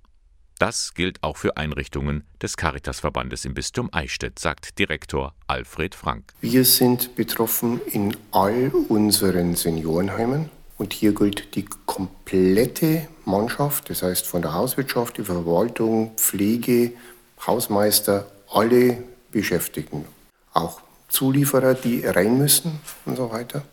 Das 0.62 0.94
gilt 0.94 1.24
auch 1.24 1.38
für 1.38 1.58
Einrichtungen 1.58 2.24
des 2.40 2.56
Caritasverbandes 2.56 3.46
im 3.46 3.56
Bistum 3.56 3.90
Eichstätt, 3.92 4.38
sagt 4.38 4.78
Direktor 4.78 5.34
Alfred 5.48 5.96
Frank. 5.96 6.34
Wir 6.40 6.66
sind 6.66 7.16
betroffen 7.16 7.82
in 7.88 8.16
all 8.30 8.72
unseren 8.88 9.56
Seniorenheimen 9.56 10.52
und 10.78 10.94
hier 10.94 11.16
gilt 11.16 11.56
die 11.56 11.66
komplette 11.88 13.08
Mannschaft, 13.26 13.90
das 13.90 14.04
heißt 14.04 14.28
von 14.28 14.44
der 14.44 14.54
Hauswirtschaft, 14.54 15.18
die 15.18 15.24
Verwaltung, 15.24 16.12
Pflege, 16.18 16.92
Hausmeister, 17.48 18.28
alle 18.48 19.04
Beschäftigten, 19.32 20.06
auch 20.54 20.80
Zulieferer, 21.08 21.74
die 21.74 22.06
rein 22.06 22.38
müssen 22.38 22.82
und 23.08 23.16
so 23.16 23.32
weiter. 23.32 23.64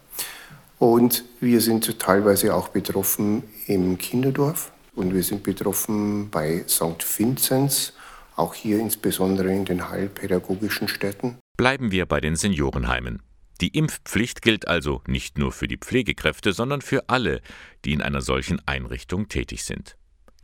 Und 0.78 1.24
wir 1.40 1.60
sind 1.60 1.98
teilweise 1.98 2.54
auch 2.54 2.68
betroffen 2.68 3.42
im 3.66 3.98
Kinderdorf 3.98 4.72
und 4.98 5.14
wir 5.14 5.22
sind 5.22 5.44
betroffen 5.44 6.28
bei 6.30 6.64
St. 6.68 7.02
Vinzenz, 7.18 7.92
auch 8.36 8.52
hier 8.54 8.78
insbesondere 8.78 9.52
in 9.52 9.64
den 9.64 9.88
heilpädagogischen 9.88 10.88
Städten. 10.88 11.38
Bleiben 11.56 11.90
wir 11.90 12.06
bei 12.06 12.20
den 12.20 12.36
Seniorenheimen. 12.36 13.22
Die 13.60 13.76
Impfpflicht 13.76 14.42
gilt 14.42 14.68
also 14.68 15.02
nicht 15.06 15.38
nur 15.38 15.52
für 15.52 15.66
die 15.66 15.78
Pflegekräfte, 15.78 16.52
sondern 16.52 16.80
für 16.80 17.08
alle, 17.08 17.40
die 17.84 17.92
in 17.92 18.02
einer 18.02 18.20
solchen 18.20 18.60
Einrichtung 18.66 19.28
tätig 19.28 19.64
sind. 19.64 19.96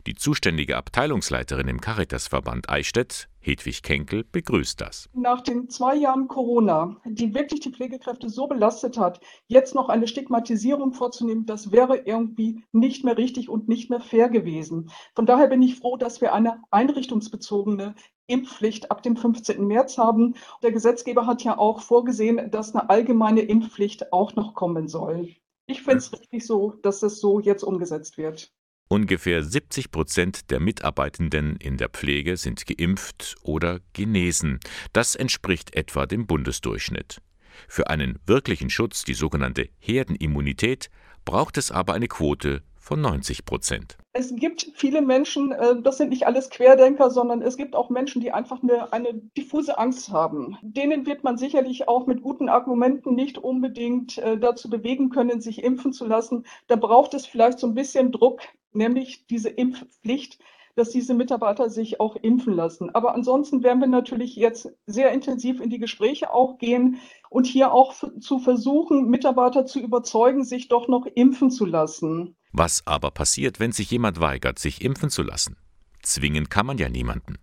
Die 0.07 0.13
zuständige 0.13 0.77
Abteilungsleiterin 0.77 1.67
im 1.67 1.81
Caritasverband 1.81 2.69
Eichstätt, 2.69 3.27
Hedwig 3.39 3.81
Kenkel, 3.81 4.23
begrüßt 4.23 4.79
das. 4.79 5.09
Nach 5.13 5.41
den 5.41 5.67
zwei 5.67 5.95
Jahren 5.95 6.27
Corona, 6.27 7.01
die 7.05 7.33
wirklich 7.33 7.61
die 7.61 7.71
Pflegekräfte 7.71 8.29
so 8.29 8.45
belastet 8.45 8.99
hat, 8.99 9.19
jetzt 9.47 9.73
noch 9.73 9.89
eine 9.89 10.07
Stigmatisierung 10.07 10.93
vorzunehmen, 10.93 11.47
das 11.47 11.71
wäre 11.71 11.97
irgendwie 12.05 12.63
nicht 12.71 13.03
mehr 13.03 13.17
richtig 13.17 13.49
und 13.49 13.67
nicht 13.67 13.89
mehr 13.89 13.99
fair 13.99 14.29
gewesen. 14.29 14.91
Von 15.15 15.25
daher 15.25 15.47
bin 15.47 15.63
ich 15.63 15.79
froh, 15.79 15.97
dass 15.97 16.21
wir 16.21 16.35
eine 16.35 16.61
einrichtungsbezogene 16.69 17.95
Impfpflicht 18.27 18.91
ab 18.91 19.01
dem 19.01 19.17
15. 19.17 19.65
März 19.65 19.97
haben. 19.97 20.35
Der 20.61 20.71
Gesetzgeber 20.71 21.25
hat 21.25 21.43
ja 21.43 21.57
auch 21.57 21.81
vorgesehen, 21.81 22.51
dass 22.51 22.75
eine 22.75 22.91
allgemeine 22.91 23.41
Impfpflicht 23.41 24.13
auch 24.13 24.35
noch 24.35 24.53
kommen 24.53 24.87
soll. 24.87 25.35
Ich 25.65 25.81
finde 25.81 25.97
es 25.97 26.13
richtig 26.13 26.45
so, 26.45 26.73
dass 26.83 26.99
das 26.99 27.19
so 27.19 27.39
jetzt 27.39 27.63
umgesetzt 27.63 28.19
wird. 28.19 28.54
Ungefähr 28.87 29.43
70 29.43 29.89
Prozent 29.89 30.51
der 30.51 30.59
Mitarbeitenden 30.59 31.55
in 31.55 31.77
der 31.77 31.89
Pflege 31.89 32.37
sind 32.37 32.67
geimpft 32.67 33.35
oder 33.41 33.79
genesen. 33.93 34.59
Das 34.93 35.15
entspricht 35.15 35.75
etwa 35.75 36.05
dem 36.05 36.27
Bundesdurchschnitt. 36.27 37.19
Für 37.67 37.89
einen 37.89 38.19
wirklichen 38.27 38.69
Schutz, 38.69 39.03
die 39.03 39.15
sogenannte 39.15 39.69
Herdenimmunität, 39.79 40.91
braucht 41.25 41.57
es 41.57 41.71
aber 41.71 41.95
eine 41.95 42.07
Quote 42.07 42.61
von 42.85 43.01
90 43.01 43.45
Prozent. 43.45 43.97
Es 44.13 44.33
gibt 44.35 44.71
viele 44.75 45.01
Menschen, 45.01 45.51
äh, 45.51 45.81
das 45.81 45.97
sind 45.97 46.09
nicht 46.09 46.27
alles 46.27 46.51
Querdenker, 46.51 47.09
sondern 47.09 47.41
es 47.41 47.57
gibt 47.57 47.75
auch 47.75 47.89
Menschen, 47.89 48.21
die 48.21 48.31
einfach 48.31 48.61
eine, 48.61 48.93
eine 48.93 49.15
diffuse 49.35 49.77
Angst 49.79 50.11
haben. 50.11 50.57
Denen 50.61 51.07
wird 51.07 51.23
man 51.23 51.37
sicherlich 51.37 51.87
auch 51.87 52.05
mit 52.05 52.21
guten 52.21 52.47
Argumenten 52.47 53.15
nicht 53.15 53.39
unbedingt 53.39 54.19
äh, 54.19 54.37
dazu 54.37 54.69
bewegen 54.69 55.09
können, 55.09 55.41
sich 55.41 55.63
impfen 55.63 55.93
zu 55.93 56.05
lassen. 56.05 56.45
Da 56.67 56.75
braucht 56.75 57.15
es 57.15 57.25
vielleicht 57.25 57.57
so 57.57 57.65
ein 57.65 57.73
bisschen 57.73 58.11
Druck, 58.11 58.41
nämlich 58.71 59.25
diese 59.25 59.49
Impfpflicht, 59.49 60.39
dass 60.75 60.89
diese 60.89 61.13
Mitarbeiter 61.13 61.69
sich 61.69 61.99
auch 61.99 62.15
impfen 62.15 62.53
lassen. 62.53 62.93
Aber 62.93 63.15
ansonsten 63.15 63.63
werden 63.63 63.79
wir 63.79 63.87
natürlich 63.87 64.35
jetzt 64.35 64.69
sehr 64.85 65.11
intensiv 65.11 65.61
in 65.61 65.69
die 65.69 65.79
Gespräche 65.79 66.33
auch 66.33 66.57
gehen 66.57 66.99
und 67.29 67.47
hier 67.47 67.71
auch 67.71 67.95
zu 68.19 68.39
versuchen, 68.39 69.09
Mitarbeiter 69.09 69.65
zu 69.65 69.79
überzeugen, 69.79 70.43
sich 70.43 70.67
doch 70.67 70.87
noch 70.87 71.05
impfen 71.05 71.49
zu 71.49 71.65
lassen. 71.65 72.35
Was 72.51 72.85
aber 72.85 73.11
passiert, 73.11 73.59
wenn 73.59 73.71
sich 73.71 73.89
jemand 73.91 74.19
weigert, 74.19 74.59
sich 74.59 74.81
impfen 74.81 75.09
zu 75.09 75.23
lassen? 75.23 75.57
Zwingen 76.01 76.49
kann 76.49 76.65
man 76.65 76.77
ja 76.77 76.89
niemanden. 76.89 77.37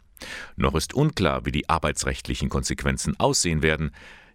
Noch 0.57 0.75
ist 0.75 0.95
unklar, 0.95 1.45
wie 1.45 1.53
die 1.53 1.69
arbeitsrechtlichen 1.69 2.49
Konsequenzen 2.49 3.19
aussehen 3.19 3.63
werden. 3.63 3.91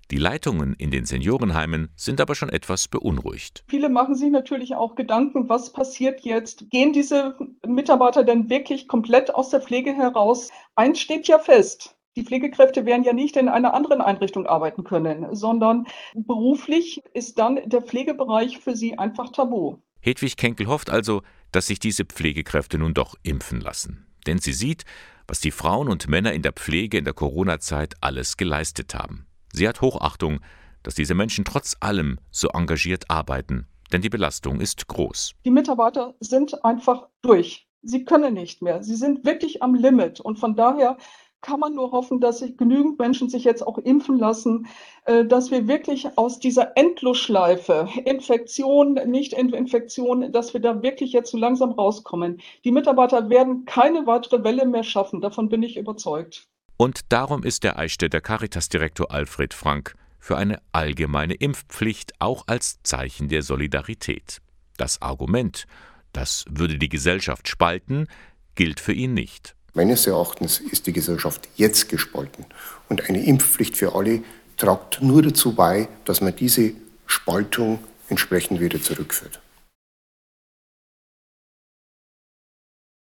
Die 0.09 0.17
Leitungen 0.17 0.73
in 0.75 0.89
den 0.89 1.05
Seniorenheimen 1.05 1.89
sind 1.97 2.21
aber 2.21 2.33
schon 2.33 2.47
etwas 2.47 2.87
beunruhigt. 2.87 3.65
Viele 3.67 3.89
machen 3.89 4.15
sich 4.15 4.31
natürlich 4.31 4.73
auch 4.73 4.95
Gedanken, 4.95 5.49
was 5.49 5.73
passiert 5.73 6.21
jetzt? 6.21 6.69
Gehen 6.69 6.93
diese 6.93 7.35
Mitarbeiter 7.65 8.23
denn 8.23 8.49
wirklich 8.49 8.87
komplett 8.87 9.35
aus 9.35 9.49
der 9.49 9.61
Pflege 9.61 9.93
heraus? 9.93 10.49
Eins 10.75 11.01
steht 11.01 11.27
ja 11.27 11.39
fest. 11.39 11.97
Die 12.15 12.23
Pflegekräfte 12.23 12.85
werden 12.85 13.03
ja 13.03 13.13
nicht 13.13 13.35
in 13.35 13.49
einer 13.49 13.73
anderen 13.73 14.01
Einrichtung 14.01 14.47
arbeiten 14.47 14.83
können, 14.85 15.35
sondern 15.35 15.85
beruflich 16.15 17.03
ist 17.13 17.37
dann 17.37 17.59
der 17.65 17.81
Pflegebereich 17.81 18.59
für 18.59 18.75
sie 18.75 18.97
einfach 18.97 19.31
tabu. 19.31 19.75
Hedwig 19.99 20.37
Kenkel 20.37 20.67
hofft 20.67 20.89
also, 20.89 21.21
dass 21.51 21.67
sich 21.67 21.79
diese 21.79 22.05
Pflegekräfte 22.05 22.79
nun 22.79 22.93
doch 22.93 23.15
impfen 23.23 23.59
lassen. 23.59 24.07
Denn 24.25 24.39
sie 24.39 24.53
sieht, 24.53 24.83
was 25.27 25.41
die 25.41 25.51
Frauen 25.51 25.89
und 25.89 26.07
Männer 26.07 26.33
in 26.33 26.41
der 26.41 26.53
Pflege 26.53 26.97
in 26.97 27.05
der 27.05 27.13
Corona-Zeit 27.13 27.95
alles 28.01 28.37
geleistet 28.37 28.95
haben. 28.95 29.26
Sie 29.53 29.67
hat 29.67 29.81
Hochachtung, 29.81 30.39
dass 30.83 30.95
diese 30.95 31.15
Menschen 31.15 31.45
trotz 31.45 31.75
allem 31.79 32.19
so 32.31 32.49
engagiert 32.49 33.09
arbeiten, 33.09 33.67
denn 33.91 34.01
die 34.01 34.09
Belastung 34.09 34.61
ist 34.61 34.87
groß. 34.87 35.33
Die 35.45 35.51
Mitarbeiter 35.51 36.15
sind 36.19 36.63
einfach 36.63 37.07
durch. 37.21 37.67
Sie 37.81 38.05
können 38.05 38.33
nicht 38.33 38.61
mehr. 38.61 38.83
Sie 38.83 38.95
sind 38.95 39.25
wirklich 39.25 39.61
am 39.63 39.75
Limit. 39.75 40.19
Und 40.19 40.39
von 40.39 40.55
daher 40.55 40.97
kann 41.41 41.59
man 41.59 41.75
nur 41.75 41.91
hoffen, 41.91 42.19
dass 42.19 42.39
sich 42.39 42.57
genügend 42.57 42.99
Menschen 42.99 43.29
sich 43.29 43.43
jetzt 43.43 43.65
auch 43.65 43.77
impfen 43.77 44.17
lassen, 44.17 44.67
äh, 45.05 45.25
dass 45.25 45.51
wir 45.51 45.67
wirklich 45.67 46.17
aus 46.17 46.39
dieser 46.39 46.75
Endlosschleife, 46.75 47.87
Infektion, 48.05 48.93
Nicht-Infektion, 48.93 50.31
dass 50.31 50.53
wir 50.53 50.61
da 50.61 50.81
wirklich 50.81 51.13
jetzt 51.13 51.31
so 51.31 51.37
langsam 51.37 51.71
rauskommen. 51.71 52.41
Die 52.63 52.71
Mitarbeiter 52.71 53.29
werden 53.29 53.65
keine 53.65 54.07
weitere 54.07 54.43
Welle 54.43 54.65
mehr 54.65 54.83
schaffen, 54.83 55.21
davon 55.21 55.49
bin 55.49 55.63
ich 55.63 55.77
überzeugt. 55.77 56.47
Und 56.77 57.11
darum 57.11 57.43
ist 57.43 57.63
der 57.63 57.79
Eichstätter 57.79 58.21
Caritas-Direktor 58.21 59.11
Alfred 59.11 59.55
Frank 59.55 59.95
für 60.19 60.37
eine 60.37 60.61
allgemeine 60.71 61.33
Impfpflicht 61.33 62.13
auch 62.19 62.43
als 62.47 62.81
Zeichen 62.83 63.29
der 63.29 63.41
Solidarität. 63.41 64.41
Das 64.77 65.01
Argument, 65.01 65.65
das 66.13 66.45
würde 66.49 66.77
die 66.77 66.89
Gesellschaft 66.89 67.47
spalten, 67.47 68.07
gilt 68.53 68.79
für 68.79 68.93
ihn 68.93 69.15
nicht. 69.15 69.55
Meines 69.73 70.05
Erachtens 70.05 70.59
ist 70.59 70.85
die 70.87 70.93
Gesellschaft 70.93 71.47
jetzt 71.55 71.89
gespalten 71.89 72.45
und 72.89 73.09
eine 73.09 73.23
Impfpflicht 73.23 73.75
für 73.75 73.95
alle 73.95 74.23
tragt 74.57 75.01
nur 75.01 75.21
dazu 75.21 75.53
bei, 75.53 75.87
dass 76.05 76.21
man 76.21 76.35
diese 76.35 76.73
Spaltung 77.05 77.83
entsprechend 78.09 78.59
wieder 78.59 78.81
zurückführt. 78.81 79.39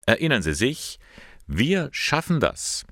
Erinnern 0.06 0.42
Sie 0.42 0.54
sich, 0.54 0.98
wir 1.46 1.88
schaffen 1.92 2.38
das. 2.38 2.84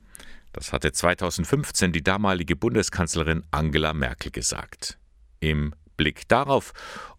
Das 0.54 0.72
hatte 0.72 0.92
2015 0.92 1.92
die 1.92 2.04
damalige 2.04 2.54
Bundeskanzlerin 2.54 3.42
Angela 3.50 3.92
Merkel 3.92 4.30
gesagt. 4.30 4.98
Im 5.40 5.74
Blick 5.96 6.28
darauf, 6.28 6.72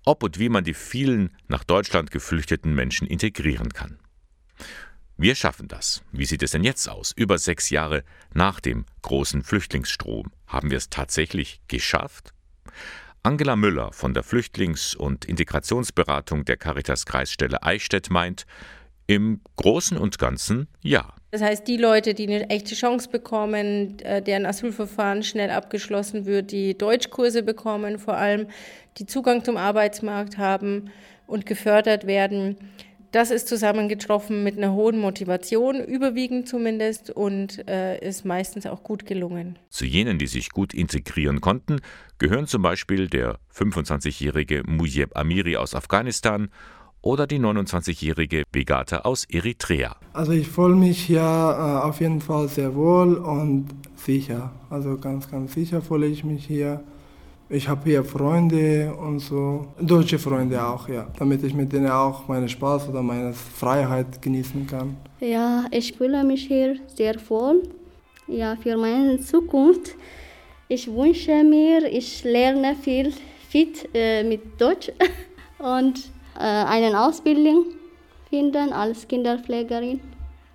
ob 0.06 0.24
und 0.24 0.40
wie 0.40 0.48
man 0.48 0.64
die 0.64 0.74
vielen 0.74 1.36
nach 1.50 1.66
Deutschland 1.66 2.12
geflüchteten 2.12 2.74
Menschen 2.74 3.06
integrieren 3.06 3.74
kann. 3.74 4.00
Wir 5.18 5.36
schaffen 5.36 5.68
das. 5.68 6.02
Wie 6.14 6.24
sieht 6.26 6.44
es 6.44 6.52
denn 6.52 6.64
jetzt 6.64 6.88
aus? 6.88 7.12
Über 7.12 7.38
sechs 7.38 7.70
Jahre 7.70 8.06
nach 8.34 8.62
dem 8.62 8.86
großen 9.02 9.44
Flüchtlingsstrom. 9.44 10.32
Haben 10.48 10.72
wir 10.72 10.78
es 10.78 10.90
tatsächlich 10.90 11.60
geschafft? 11.68 12.34
Angela 13.22 13.58
Müller 13.58 13.92
von 13.92 14.14
der 14.14 14.24
Flüchtlings- 14.24 14.96
und 14.96 15.26
Integrationsberatung 15.26 16.46
der 16.46 16.56
Caritas-Kreisstelle 16.56 17.64
Eichstätt 17.64 18.10
meint, 18.10 18.46
im 19.08 19.42
Großen 19.58 19.98
und 19.98 20.20
Ganzen 20.20 20.70
ja. 20.82 21.14
Das 21.36 21.42
heißt, 21.42 21.68
die 21.68 21.76
Leute, 21.76 22.14
die 22.14 22.28
eine 22.28 22.50
echte 22.50 22.76
Chance 22.76 23.10
bekommen, 23.10 24.00
äh, 24.00 24.22
deren 24.22 24.46
Asylverfahren 24.46 25.22
schnell 25.22 25.50
abgeschlossen 25.50 26.26
wird, 26.26 26.54
die 26.54 26.78
Deutschkurse 26.78 27.44
bekommen, 27.44 28.00
vor 28.00 28.16
allem 28.16 28.48
die 29.00 29.06
Zugang 29.06 29.44
zum 29.44 29.58
Arbeitsmarkt 29.58 30.38
haben 30.38 30.92
und 31.28 31.46
gefördert 31.46 32.08
werden, 32.08 32.56
das 33.12 33.32
ist 33.32 33.50
zusammengetroffen 33.50 34.46
mit 34.46 34.58
einer 34.58 34.72
hohen 34.72 34.98
Motivation, 34.98 35.84
überwiegend 35.84 36.48
zumindest, 36.48 37.10
und 37.10 37.68
äh, 37.68 38.00
ist 38.00 38.24
meistens 38.24 38.66
auch 38.66 38.82
gut 38.84 39.06
gelungen. 39.06 39.60
Zu 39.70 39.84
jenen, 39.84 40.18
die 40.18 40.28
sich 40.28 40.52
gut 40.52 40.74
integrieren 40.74 41.42
konnten, 41.42 41.82
gehören 42.18 42.48
zum 42.48 42.62
Beispiel 42.62 43.10
der 43.10 43.40
25-jährige 43.54 44.64
Mujib 44.66 45.18
Amiri 45.18 45.58
aus 45.58 45.76
Afghanistan 45.76 46.48
oder 47.06 47.28
die 47.28 47.40
29-jährige 47.40 48.44
Begata 48.52 49.00
aus 49.02 49.26
Eritrea. 49.30 49.96
Also 50.12 50.32
ich 50.32 50.48
fühle 50.48 50.76
mich 50.76 51.04
hier 51.04 51.20
äh, 51.20 51.88
auf 51.88 52.02
jeden 52.02 52.20
Fall 52.20 52.48
sehr 52.50 52.74
wohl 52.74 53.16
und 53.18 53.68
sicher. 53.96 54.52
Also 54.72 54.98
ganz, 54.98 55.30
ganz 55.30 55.54
sicher 55.54 55.82
fühle 55.82 56.08
ich 56.08 56.24
mich 56.24 56.46
hier. 56.48 56.84
Ich 57.48 57.70
habe 57.70 57.82
hier 57.84 58.04
Freunde 58.04 58.92
und 58.96 59.20
so, 59.20 59.68
deutsche 59.80 60.18
Freunde 60.18 60.66
auch, 60.66 60.90
ja, 60.90 61.08
damit 61.20 61.44
ich 61.44 61.54
mit 61.54 61.72
denen 61.72 61.92
auch 61.92 62.28
meinen 62.28 62.50
Spaß 62.50 62.90
oder 62.90 63.04
meine 63.04 63.34
Freiheit 63.34 64.20
genießen 64.20 64.66
kann. 64.66 64.98
Ja, 65.20 65.66
ich 65.70 65.94
fühle 65.94 66.24
mich 66.24 66.48
hier 66.48 66.78
sehr 66.96 67.16
wohl. 67.30 67.62
Ja, 68.28 68.56
für 68.56 68.76
meine 68.78 69.20
Zukunft. 69.20 69.96
Ich 70.68 70.88
wünsche 70.88 71.44
mir, 71.44 71.86
ich 71.86 72.24
lerne 72.24 72.76
viel 72.76 73.14
fit 73.48 73.88
äh, 73.94 74.24
mit 74.24 74.60
Deutsch 74.60 74.92
und 75.60 76.15
äh, 76.36 76.40
eine 76.40 77.00
Ausbildung 77.00 77.66
finden 78.30 78.74
als 78.74 79.08
Kinderpflegerin 79.08 80.00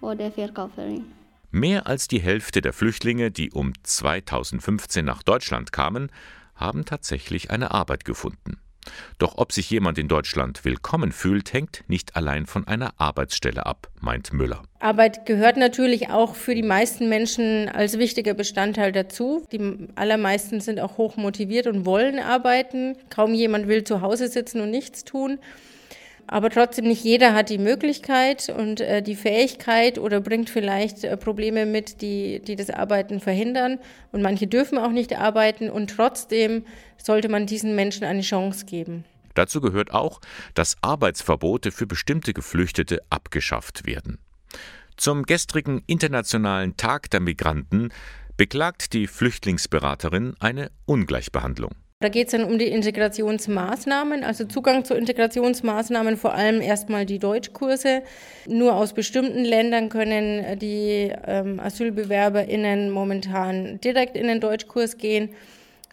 oder 0.00 0.30
Verkäuferin. 0.30 1.04
Mehr 1.50 1.86
als 1.86 2.06
die 2.06 2.20
Hälfte 2.20 2.60
der 2.60 2.72
Flüchtlinge, 2.72 3.30
die 3.30 3.50
um 3.50 3.72
2015 3.82 5.04
nach 5.04 5.22
Deutschland 5.22 5.72
kamen, 5.72 6.10
haben 6.54 6.84
tatsächlich 6.84 7.50
eine 7.50 7.72
Arbeit 7.72 8.04
gefunden. 8.04 8.60
Doch 9.18 9.36
ob 9.36 9.52
sich 9.52 9.68
jemand 9.70 9.98
in 9.98 10.08
Deutschland 10.08 10.64
willkommen 10.64 11.12
fühlt, 11.12 11.52
hängt 11.52 11.84
nicht 11.88 12.16
allein 12.16 12.46
von 12.46 12.66
einer 12.66 12.92
Arbeitsstelle 12.96 13.66
ab, 13.66 13.88
meint 14.00 14.32
Müller. 14.32 14.62
Arbeit 14.78 15.26
gehört 15.26 15.56
natürlich 15.56 16.08
auch 16.08 16.34
für 16.34 16.54
die 16.54 16.62
meisten 16.62 17.08
Menschen 17.08 17.68
als 17.68 17.98
wichtiger 17.98 18.34
Bestandteil 18.34 18.92
dazu. 18.92 19.44
Die 19.52 19.88
allermeisten 19.94 20.60
sind 20.60 20.80
auch 20.80 20.96
hoch 20.96 21.16
motiviert 21.16 21.66
und 21.66 21.84
wollen 21.84 22.18
arbeiten. 22.18 22.96
Kaum 23.10 23.34
jemand 23.34 23.68
will 23.68 23.84
zu 23.84 24.00
Hause 24.00 24.28
sitzen 24.28 24.60
und 24.60 24.70
nichts 24.70 25.04
tun. 25.04 25.38
Aber 26.32 26.48
trotzdem 26.48 26.86
nicht 26.86 27.02
jeder 27.02 27.34
hat 27.34 27.50
die 27.50 27.58
Möglichkeit 27.58 28.50
und 28.56 28.80
äh, 28.80 29.02
die 29.02 29.16
Fähigkeit 29.16 29.98
oder 29.98 30.20
bringt 30.20 30.48
vielleicht 30.48 31.02
äh, 31.02 31.16
Probleme 31.16 31.66
mit, 31.66 32.02
die, 32.02 32.38
die 32.38 32.54
das 32.54 32.70
Arbeiten 32.70 33.18
verhindern. 33.18 33.80
Und 34.12 34.22
manche 34.22 34.46
dürfen 34.46 34.78
auch 34.78 34.92
nicht 34.92 35.18
arbeiten 35.18 35.68
und 35.68 35.90
trotzdem 35.90 36.64
sollte 36.98 37.28
man 37.28 37.46
diesen 37.46 37.74
Menschen 37.74 38.04
eine 38.04 38.20
Chance 38.20 38.64
geben. 38.66 39.04
Dazu 39.34 39.60
gehört 39.60 39.90
auch, 39.92 40.20
dass 40.54 40.76
Arbeitsverbote 40.82 41.72
für 41.72 41.88
bestimmte 41.88 42.32
Geflüchtete 42.32 43.00
abgeschafft 43.10 43.84
werden. 43.84 44.20
Zum 44.96 45.24
gestrigen 45.24 45.82
Internationalen 45.88 46.76
Tag 46.76 47.10
der 47.10 47.18
Migranten 47.18 47.88
beklagt 48.36 48.92
die 48.92 49.08
Flüchtlingsberaterin 49.08 50.34
eine 50.38 50.70
Ungleichbehandlung. 50.86 51.74
Da 52.02 52.08
geht 52.08 52.28
es 52.28 52.32
dann 52.32 52.44
um 52.44 52.56
die 52.58 52.68
Integrationsmaßnahmen, 52.68 54.24
also 54.24 54.46
Zugang 54.46 54.86
zu 54.86 54.94
Integrationsmaßnahmen, 54.94 56.16
vor 56.16 56.32
allem 56.32 56.62
erstmal 56.62 57.04
die 57.04 57.18
Deutschkurse. 57.18 58.02
Nur 58.48 58.74
aus 58.74 58.94
bestimmten 58.94 59.44
Ländern 59.44 59.90
können 59.90 60.58
die 60.58 61.12
ähm, 61.26 61.60
AsylbewerberInnen 61.60 62.90
momentan 62.90 63.80
direkt 63.82 64.16
in 64.16 64.28
den 64.28 64.40
Deutschkurs 64.40 64.96
gehen. 64.96 65.28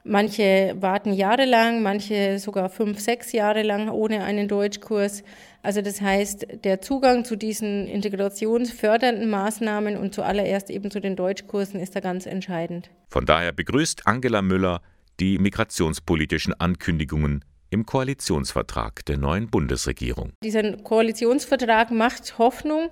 Manche 0.05 0.77
warten 0.79 1.11
jahrelang, 1.11 1.83
manche 1.83 2.39
sogar 2.39 2.69
fünf, 2.69 3.01
sechs 3.01 3.33
Jahre 3.33 3.63
lang 3.63 3.89
ohne 3.89 4.23
einen 4.23 4.47
Deutschkurs. 4.47 5.23
Also 5.61 5.81
das 5.81 5.99
heißt, 5.99 6.63
der 6.63 6.79
Zugang 6.79 7.25
zu 7.25 7.35
diesen 7.35 7.85
integrationsfördernden 7.85 9.29
Maßnahmen 9.29 9.97
und 9.97 10.15
zuallererst 10.15 10.69
eben 10.69 10.89
zu 10.89 11.01
den 11.01 11.17
Deutschkursen 11.17 11.81
ist 11.81 11.97
da 11.97 11.99
ganz 11.99 12.25
entscheidend. 12.25 12.89
Von 13.09 13.25
daher 13.25 13.51
begrüßt 13.51 14.07
Angela 14.07 14.41
Müller 14.41 14.79
die 15.19 15.39
migrationspolitischen 15.39 16.53
Ankündigungen 16.53 17.43
im 17.69 17.85
Koalitionsvertrag 17.85 19.05
der 19.05 19.17
neuen 19.17 19.49
Bundesregierung. 19.49 20.33
Dieser 20.43 20.77
Koalitionsvertrag 20.77 21.91
macht 21.91 22.37
Hoffnung. 22.37 22.91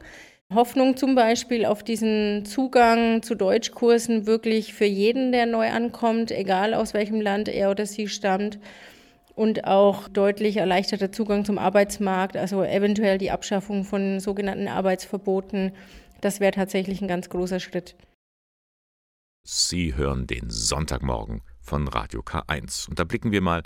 Hoffnung 0.53 0.95
zum 0.97 1.15
Beispiel 1.15 1.65
auf 1.65 1.83
diesen 1.83 2.45
Zugang 2.45 3.23
zu 3.23 3.35
Deutschkursen 3.35 4.27
wirklich 4.27 4.73
für 4.73 4.85
jeden, 4.85 5.31
der 5.31 5.45
neu 5.45 5.69
ankommt, 5.69 6.31
egal 6.31 6.73
aus 6.73 6.93
welchem 6.93 7.21
Land 7.21 7.47
er 7.47 7.71
oder 7.71 7.85
sie 7.85 8.07
stammt. 8.07 8.59
Und 9.33 9.65
auch 9.65 10.07
deutlich 10.07 10.57
erleichterter 10.57 11.11
Zugang 11.11 11.45
zum 11.45 11.57
Arbeitsmarkt, 11.57 12.37
also 12.37 12.63
eventuell 12.63 13.17
die 13.17 13.31
Abschaffung 13.31 13.83
von 13.83 14.19
sogenannten 14.19 14.67
Arbeitsverboten. 14.67 15.73
Das 16.21 16.39
wäre 16.39 16.53
tatsächlich 16.53 17.01
ein 17.01 17.07
ganz 17.07 17.29
großer 17.29 17.59
Schritt. 17.59 17.95
Sie 19.43 19.95
hören 19.95 20.25
den 20.25 20.49
Sonntagmorgen 20.49 21.41
von 21.65 21.87
Radio 21.87 22.21
K1. 22.21 22.87
Und 22.87 22.99
da 22.99 23.03
blicken 23.03 23.31
wir 23.31 23.41
mal 23.41 23.63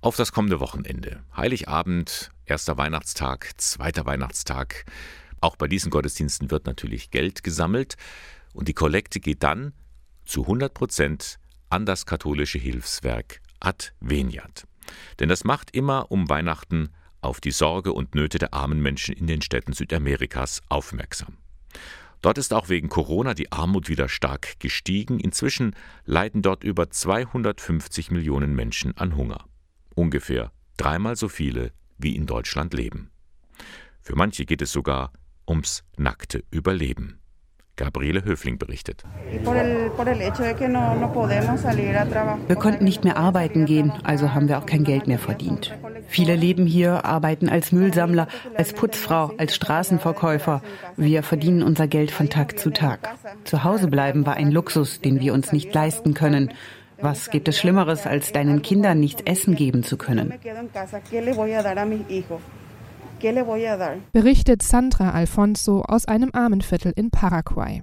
auf 0.00 0.16
das 0.16 0.32
kommende 0.32 0.60
Wochenende. 0.60 1.22
Heiligabend, 1.36 2.30
erster 2.44 2.76
Weihnachtstag, 2.76 3.52
zweiter 3.58 4.06
Weihnachtstag. 4.06 4.84
Auch 5.40 5.56
bei 5.56 5.68
diesen 5.68 5.90
Gottesdiensten 5.90 6.50
wird 6.50 6.66
natürlich 6.66 7.10
Geld 7.10 7.42
gesammelt 7.42 7.96
und 8.52 8.68
die 8.68 8.74
Kollekte 8.74 9.20
geht 9.20 9.42
dann 9.42 9.72
zu 10.24 10.42
100 10.42 10.74
Prozent 10.74 11.38
an 11.68 11.86
das 11.86 12.04
katholische 12.04 12.58
Hilfswerk 12.58 13.40
Adveniat. 13.60 14.66
Denn 15.18 15.28
das 15.28 15.44
macht 15.44 15.74
immer 15.74 16.10
um 16.10 16.28
Weihnachten 16.28 16.90
auf 17.20 17.40
die 17.40 17.50
Sorge 17.50 17.92
und 17.92 18.14
Nöte 18.14 18.38
der 18.38 18.54
armen 18.54 18.80
Menschen 18.80 19.14
in 19.14 19.26
den 19.26 19.42
Städten 19.42 19.72
Südamerikas 19.72 20.62
aufmerksam. 20.68 21.36
Dort 22.22 22.36
ist 22.38 22.52
auch 22.52 22.68
wegen 22.68 22.88
Corona 22.88 23.34
die 23.34 23.50
Armut 23.50 23.88
wieder 23.88 24.08
stark 24.08 24.60
gestiegen. 24.60 25.20
Inzwischen 25.20 25.74
leiden 26.04 26.42
dort 26.42 26.64
über 26.64 26.90
250 26.90 28.10
Millionen 28.10 28.54
Menschen 28.54 28.96
an 28.96 29.16
Hunger. 29.16 29.44
Ungefähr 29.94 30.52
dreimal 30.76 31.16
so 31.16 31.28
viele, 31.28 31.72
wie 31.98 32.16
in 32.16 32.26
Deutschland 32.26 32.74
leben. 32.74 33.10
Für 34.02 34.16
manche 34.16 34.44
geht 34.44 34.62
es 34.62 34.72
sogar 34.72 35.12
ums 35.48 35.82
nackte 35.96 36.44
Überleben. 36.50 37.20
Gabriele 37.76 38.24
Höfling 38.24 38.58
berichtet. 38.58 39.04
Wir 42.46 42.56
konnten 42.56 42.84
nicht 42.84 43.04
mehr 43.04 43.16
arbeiten 43.16 43.64
gehen, 43.64 43.90
also 44.04 44.34
haben 44.34 44.48
wir 44.48 44.58
auch 44.58 44.66
kein 44.66 44.84
Geld 44.84 45.06
mehr 45.06 45.18
verdient. 45.18 45.74
Viele 46.10 46.34
leben 46.34 46.66
hier, 46.66 47.04
arbeiten 47.04 47.48
als 47.48 47.70
Müllsammler, 47.70 48.26
als 48.56 48.72
Putzfrau, 48.72 49.32
als 49.38 49.54
Straßenverkäufer. 49.54 50.60
Wir 50.96 51.22
verdienen 51.22 51.62
unser 51.62 51.86
Geld 51.86 52.10
von 52.10 52.28
Tag 52.28 52.58
zu 52.58 52.70
Tag. 52.70 53.16
Zu 53.44 53.62
Hause 53.62 53.86
bleiben 53.86 54.26
war 54.26 54.34
ein 54.34 54.50
Luxus, 54.50 55.00
den 55.00 55.20
wir 55.20 55.32
uns 55.32 55.52
nicht 55.52 55.72
leisten 55.72 56.12
können. 56.12 56.52
Was 57.00 57.30
gibt 57.30 57.46
es 57.46 57.60
Schlimmeres, 57.60 58.08
als 58.08 58.32
deinen 58.32 58.60
Kindern 58.60 58.98
nichts 58.98 59.22
essen 59.24 59.54
geben 59.54 59.84
zu 59.84 59.96
können? 59.96 60.34
Berichtet 64.12 64.62
Sandra 64.62 65.10
Alfonso 65.10 65.82
aus 65.82 66.06
einem 66.06 66.30
Armenviertel 66.32 66.92
in 66.96 67.10
Paraguay. 67.10 67.82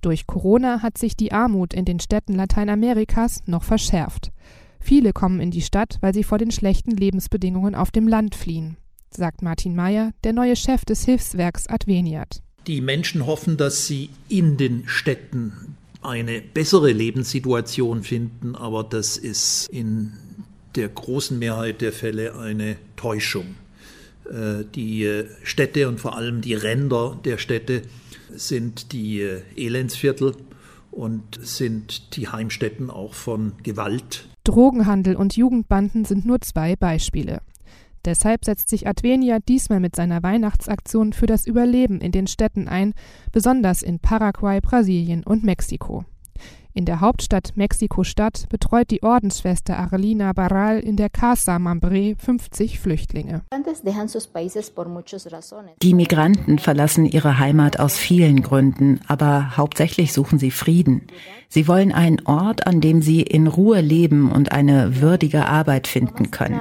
Durch 0.00 0.28
Corona 0.28 0.80
hat 0.80 0.96
sich 0.96 1.16
die 1.16 1.32
Armut 1.32 1.74
in 1.74 1.84
den 1.84 1.98
Städten 1.98 2.34
Lateinamerikas 2.34 3.42
noch 3.46 3.64
verschärft. 3.64 4.30
Viele 4.86 5.14
kommen 5.14 5.40
in 5.40 5.50
die 5.50 5.62
Stadt, 5.62 5.96
weil 6.02 6.12
sie 6.12 6.24
vor 6.24 6.36
den 6.36 6.50
schlechten 6.50 6.90
Lebensbedingungen 6.90 7.74
auf 7.74 7.90
dem 7.90 8.06
Land 8.06 8.34
fliehen, 8.34 8.76
sagt 9.08 9.40
Martin 9.40 9.74
Mayer, 9.74 10.12
der 10.24 10.34
neue 10.34 10.56
Chef 10.56 10.84
des 10.84 11.06
Hilfswerks 11.06 11.68
Adveniat. 11.68 12.42
Die 12.66 12.82
Menschen 12.82 13.24
hoffen, 13.24 13.56
dass 13.56 13.86
sie 13.86 14.10
in 14.28 14.58
den 14.58 14.86
Städten 14.86 15.76
eine 16.02 16.42
bessere 16.42 16.92
Lebenssituation 16.92 18.02
finden, 18.02 18.54
aber 18.54 18.84
das 18.84 19.16
ist 19.16 19.68
in 19.68 20.12
der 20.74 20.90
großen 20.90 21.38
Mehrheit 21.38 21.80
der 21.80 21.94
Fälle 21.94 22.38
eine 22.38 22.76
Täuschung. 22.96 23.54
Äh, 24.30 24.64
die 24.74 25.04
äh, 25.04 25.28
Städte 25.44 25.88
und 25.88 25.98
vor 25.98 26.14
allem 26.14 26.42
die 26.42 26.52
Ränder 26.52 27.18
der 27.24 27.38
Städte 27.38 27.80
sind 28.36 28.92
die 28.92 29.22
äh, 29.22 29.40
Elendsviertel 29.56 30.36
und 30.90 31.38
sind 31.40 32.16
die 32.16 32.28
Heimstätten 32.28 32.90
auch 32.90 33.14
von 33.14 33.54
Gewalt. 33.62 34.28
Drogenhandel 34.44 35.16
und 35.16 35.36
Jugendbanden 35.36 36.04
sind 36.04 36.24
nur 36.26 36.40
zwei 36.40 36.76
Beispiele. 36.76 37.40
Deshalb 38.04 38.44
setzt 38.44 38.68
sich 38.68 38.86
Advenia 38.86 39.38
diesmal 39.38 39.80
mit 39.80 39.96
seiner 39.96 40.22
Weihnachtsaktion 40.22 41.14
für 41.14 41.26
das 41.26 41.46
Überleben 41.46 42.00
in 42.00 42.12
den 42.12 42.26
Städten 42.26 42.68
ein, 42.68 42.92
besonders 43.32 43.82
in 43.82 43.98
Paraguay, 43.98 44.60
Brasilien 44.60 45.24
und 45.24 45.42
Mexiko. 45.42 46.04
In 46.76 46.86
der 46.86 47.00
Hauptstadt 47.00 47.56
Mexiko-Stadt 47.56 48.48
betreut 48.48 48.90
die 48.90 49.04
Ordensschwester 49.04 49.78
Arlina 49.78 50.32
Barral 50.32 50.80
in 50.80 50.96
der 50.96 51.08
Casa 51.08 51.60
Mambre 51.60 52.16
50 52.18 52.80
Flüchtlinge. 52.80 53.42
Die 55.82 55.94
Migranten 55.94 56.58
verlassen 56.58 57.06
ihre 57.06 57.38
Heimat 57.38 57.78
aus 57.78 57.96
vielen 57.96 58.42
Gründen, 58.42 59.00
aber 59.06 59.56
hauptsächlich 59.56 60.12
suchen 60.12 60.40
sie 60.40 60.50
Frieden. 60.50 61.06
Sie 61.48 61.68
wollen 61.68 61.92
einen 61.92 62.26
Ort, 62.26 62.66
an 62.66 62.80
dem 62.80 63.02
sie 63.02 63.22
in 63.22 63.46
Ruhe 63.46 63.80
leben 63.80 64.32
und 64.32 64.50
eine 64.50 65.00
würdige 65.00 65.46
Arbeit 65.46 65.86
finden 65.86 66.32
können. 66.32 66.60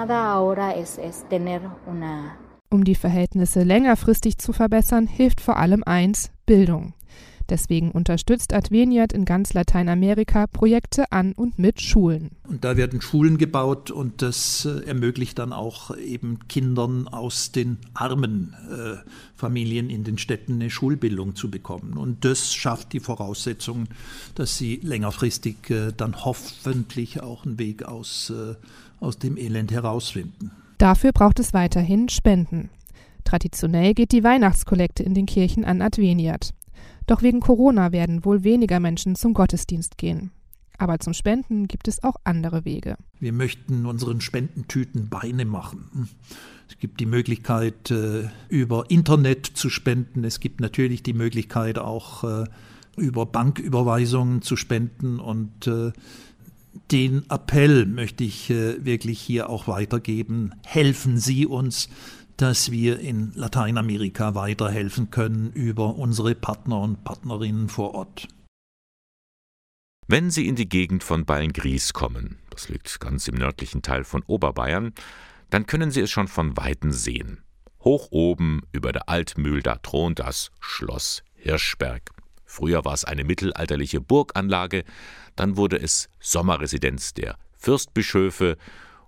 Um 2.69 2.83
die 2.83 2.95
Verhältnisse 2.95 3.63
längerfristig 3.63 4.37
zu 4.37 4.53
verbessern, 4.53 5.07
hilft 5.07 5.41
vor 5.41 5.57
allem 5.57 5.83
eins, 5.83 6.29
Bildung. 6.45 6.93
Deswegen 7.49 7.91
unterstützt 7.91 8.53
Adveniat 8.53 9.13
in 9.13 9.25
ganz 9.25 9.53
Lateinamerika 9.53 10.47
Projekte 10.47 11.11
an 11.11 11.33
und 11.33 11.59
mit 11.59 11.81
Schulen. 11.81 12.31
Und 12.47 12.63
da 12.63 12.77
werden 12.77 13.01
Schulen 13.01 13.37
gebaut 13.37 13.91
und 13.91 14.21
das 14.21 14.65
äh, 14.65 14.85
ermöglicht 14.87 15.39
dann 15.39 15.53
auch 15.53 15.95
eben 15.97 16.39
Kindern 16.47 17.07
aus 17.07 17.51
den 17.51 17.77
armen 17.93 18.55
äh, 18.71 18.97
Familien 19.35 19.89
in 19.89 20.03
den 20.03 20.17
Städten 20.17 20.53
eine 20.53 20.69
Schulbildung 20.69 21.35
zu 21.35 21.51
bekommen. 21.51 21.97
Und 21.97 22.25
das 22.25 22.53
schafft 22.53 22.93
die 22.93 22.99
Voraussetzungen, 22.99 23.89
dass 24.35 24.57
sie 24.57 24.79
längerfristig 24.81 25.69
äh, 25.69 25.91
dann 25.95 26.25
hoffentlich 26.25 27.21
auch 27.21 27.45
einen 27.45 27.59
Weg 27.59 27.83
aus, 27.83 28.31
äh, 28.31 28.55
aus 28.99 29.19
dem 29.19 29.37
Elend 29.37 29.71
herausfinden. 29.71 30.51
Dafür 30.77 31.11
braucht 31.11 31.39
es 31.39 31.53
weiterhin 31.53 32.09
Spenden. 32.09 32.69
Traditionell 33.23 33.93
geht 33.93 34.11
die 34.11 34.23
Weihnachtskollekte 34.23 35.03
in 35.03 35.13
den 35.13 35.25
Kirchen 35.25 35.65
an 35.65 35.81
Adveniat. 35.81 36.53
Doch 37.07 37.21
wegen 37.21 37.39
Corona 37.39 37.91
werden 37.91 38.25
wohl 38.25 38.43
weniger 38.43 38.79
Menschen 38.79 39.15
zum 39.15 39.33
Gottesdienst 39.33 39.97
gehen. 39.97 40.31
Aber 40.77 40.99
zum 40.99 41.13
Spenden 41.13 41.67
gibt 41.67 41.87
es 41.87 42.03
auch 42.03 42.15
andere 42.23 42.65
Wege. 42.65 42.97
Wir 43.19 43.31
möchten 43.31 43.85
unseren 43.85 44.21
Spendentüten 44.21 45.09
Beine 45.09 45.45
machen. 45.45 46.09
Es 46.67 46.79
gibt 46.79 46.99
die 46.99 47.05
Möglichkeit, 47.05 47.91
äh, 47.91 48.29
über 48.49 48.89
Internet 48.89 49.45
zu 49.45 49.69
spenden. 49.69 50.23
Es 50.23 50.39
gibt 50.39 50.59
natürlich 50.59 51.03
die 51.03 51.13
Möglichkeit, 51.13 51.77
auch 51.77 52.23
äh, 52.23 52.45
über 52.97 53.25
Banküberweisungen 53.25 54.41
zu 54.41 54.55
spenden. 54.55 55.19
Und 55.19 55.67
äh, 55.67 55.91
den 56.91 57.29
Appell 57.29 57.85
möchte 57.85 58.23
ich 58.23 58.49
wirklich 58.49 59.19
hier 59.19 59.49
auch 59.49 59.67
weitergeben. 59.67 60.53
Helfen 60.65 61.19
Sie 61.19 61.45
uns, 61.45 61.87
dass 62.43 62.71
wir 62.71 62.99
in 62.99 63.31
Lateinamerika 63.35 64.35
weiterhelfen 64.35 65.09
können 65.11 65.53
über 65.53 65.95
unsere 65.95 66.35
Partner 66.35 66.81
und 66.81 67.05
Partnerinnen 67.05 67.69
vor 67.69 67.95
Ort. 67.95 68.27
Wenn 70.07 70.29
Sie 70.29 70.49
in 70.49 70.57
die 70.57 70.67
Gegend 70.67 71.05
von 71.05 71.23
Ballengries 71.23 71.93
kommen, 71.93 72.39
das 72.49 72.67
liegt 72.67 72.99
ganz 72.99 73.29
im 73.29 73.35
nördlichen 73.35 73.81
Teil 73.81 74.03
von 74.03 74.23
Oberbayern, 74.27 74.91
dann 75.51 75.67
können 75.67 75.89
Sie 75.89 76.01
es 76.01 76.11
schon 76.11 76.27
von 76.27 76.57
Weitem 76.57 76.91
sehen. 76.91 77.41
Hoch 77.79 78.09
oben 78.11 78.63
über 78.73 78.91
der 78.91 79.07
Altmühl, 79.07 79.61
da 79.61 79.77
thront 79.77 80.19
das 80.19 80.51
Schloss 80.59 81.23
Hirschberg. 81.35 82.09
Früher 82.43 82.83
war 82.83 82.93
es 82.93 83.05
eine 83.05 83.23
mittelalterliche 83.23 84.01
Burganlage, 84.01 84.83
dann 85.37 85.55
wurde 85.55 85.77
es 85.77 86.09
Sommerresidenz 86.19 87.13
der 87.13 87.37
Fürstbischöfe 87.53 88.57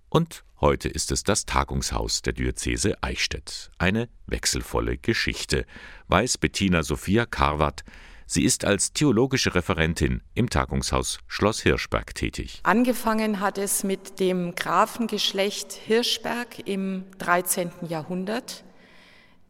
und 0.08 0.45
Heute 0.62 0.88
ist 0.88 1.12
es 1.12 1.24
das 1.24 1.46
Tagungshaus 1.46 2.22
der 2.22 2.32
Diözese 2.32 2.96
Eichstätt. 3.04 3.72
Eine 3.78 4.08
wechselvolle 4.26 4.98
Geschichte, 4.98 5.65
weiß 6.08 6.38
Bettina 6.38 6.82
Sophia 6.82 7.26
Karwat. 7.26 7.84
Sie 8.26 8.46
ist 8.46 8.63
als 8.63 8.94
theologische 8.94 9.54
Referentin 9.54 10.24
im 10.34 10.50
Tagungshaus 10.50 11.20
Schloss 11.28 11.62
Hirschberg 11.62 12.15
tätig. 12.15 12.62
Angefangen 12.63 13.41
hat 13.41 13.58
es 13.58 13.84
mit 13.84 14.22
dem 14.22 14.56
Grafengeschlecht 14.56 15.74
Hirschberg 15.74 16.65
im 16.65 17.04
13. 17.18 17.72
Jahrhundert. 17.89 18.63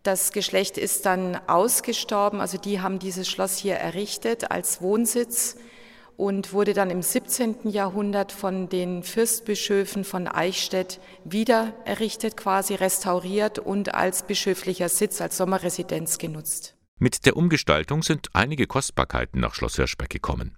Das 0.02 0.32
Geschlecht 0.32 0.80
ist 0.80 1.06
dann 1.06 1.36
ausgestorben, 1.48 2.42
also 2.42 2.58
die 2.58 2.82
haben 2.82 2.98
dieses 2.98 3.30
Schloss 3.30 3.58
hier 3.58 3.76
errichtet 3.76 4.50
als 4.50 4.82
Wohnsitz 4.82 5.56
und 6.18 6.54
wurde 6.54 6.74
dann 6.74 6.90
im 6.90 7.02
17. 7.02 7.70
Jahrhundert 7.70 8.32
von 8.32 8.70
den 8.70 9.04
Fürstbischöfen 9.04 10.04
von 10.04 10.28
Eichstätt 10.28 11.00
wieder 11.24 11.74
errichtet, 11.86 12.38
quasi 12.38 12.76
restauriert 12.76 13.60
und 13.60 13.94
als 13.94 14.24
bischöflicher 14.24 14.90
Sitz, 14.90 15.22
als 15.22 15.38
Sommerresidenz 15.38 16.18
genutzt. 16.18 16.76
Mit 16.98 17.26
der 17.26 17.36
Umgestaltung 17.36 18.04
sind 18.04 18.30
einige 18.34 18.68
Kostbarkeiten 18.68 19.42
nach 19.42 19.54
Schloss 19.54 19.76
Hirschberg 19.76 20.10
gekommen. 20.10 20.56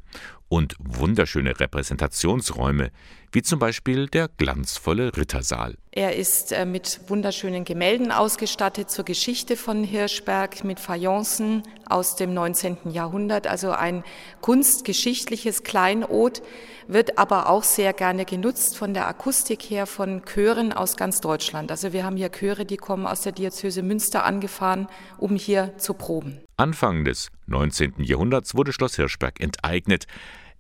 Und 0.49 0.75
wunderschöne 0.79 1.60
Repräsentationsräume, 1.60 2.91
wie 3.31 3.41
zum 3.41 3.60
Beispiel 3.60 4.07
der 4.07 4.29
glanzvolle 4.38 5.15
Rittersaal. 5.15 5.75
Er 5.91 6.15
ist 6.15 6.51
äh, 6.51 6.65
mit 6.65 7.01
wunderschönen 7.07 7.65
Gemälden 7.65 8.12
ausgestattet 8.12 8.89
zur 8.89 9.03
Geschichte 9.03 9.57
von 9.57 9.83
Hirschberg, 9.83 10.63
mit 10.63 10.79
Fayencen 10.79 11.63
aus 11.89 12.15
dem 12.15 12.33
19. 12.33 12.91
Jahrhundert, 12.91 13.47
also 13.47 13.71
ein 13.71 14.03
kunstgeschichtliches 14.41 15.63
Kleinod, 15.63 16.41
wird 16.88 17.17
aber 17.17 17.49
auch 17.49 17.63
sehr 17.63 17.93
gerne 17.93 18.25
genutzt 18.25 18.77
von 18.77 18.93
der 18.93 19.07
Akustik 19.07 19.63
her 19.63 19.86
von 19.86 20.23
Chören 20.25 20.71
aus 20.71 20.95
ganz 20.95 21.19
Deutschland. 21.19 21.71
Also 21.71 21.91
wir 21.91 22.05
haben 22.05 22.15
hier 22.15 22.29
Chöre, 22.31 22.65
die 22.65 22.77
kommen 22.77 23.05
aus 23.05 23.21
der 23.21 23.33
Diözese 23.33 23.83
Münster 23.83 24.23
angefahren, 24.23 24.88
um 25.17 25.36
hier 25.36 25.77
zu 25.77 25.93
proben. 25.93 26.39
Anfang 26.59 27.05
des 27.05 27.29
19. 27.45 27.93
Jahrhunderts 27.99 28.55
wurde 28.55 28.73
Schloss 28.73 28.95
Hirschberg 28.95 29.39
enteignet. 29.39 30.07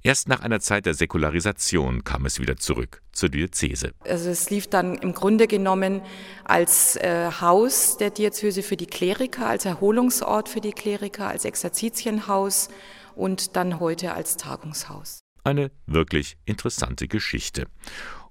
Erst 0.03 0.29
nach 0.29 0.41
einer 0.41 0.59
Zeit 0.59 0.85
der 0.85 0.93
Säkularisation 0.93 2.03
kam 2.03 2.27
es 2.27 2.39
wieder 2.39 2.55
zurück 2.55 3.01
zur 3.11 3.29
Diözese. 3.29 3.93
Also 4.01 4.29
es 4.29 4.51
lief 4.51 4.67
dann 4.67 4.93
im 4.99 5.15
Grunde 5.15 5.47
genommen 5.47 6.01
als 6.45 6.97
äh, 6.97 7.31
Haus 7.41 7.97
der 7.97 8.11
Diözese 8.11 8.61
für 8.61 8.77
die 8.77 8.85
Kleriker, 8.85 9.47
als 9.47 9.65
Erholungsort 9.65 10.49
für 10.49 10.61
die 10.61 10.71
Kleriker, 10.71 11.29
als 11.29 11.45
Exerzitienhaus 11.45 12.69
und 13.15 13.55
dann 13.55 13.79
heute 13.79 14.13
als 14.13 14.37
Tagungshaus. 14.37 15.21
Eine 15.43 15.71
wirklich 15.87 16.37
interessante 16.45 17.07
Geschichte. 17.07 17.65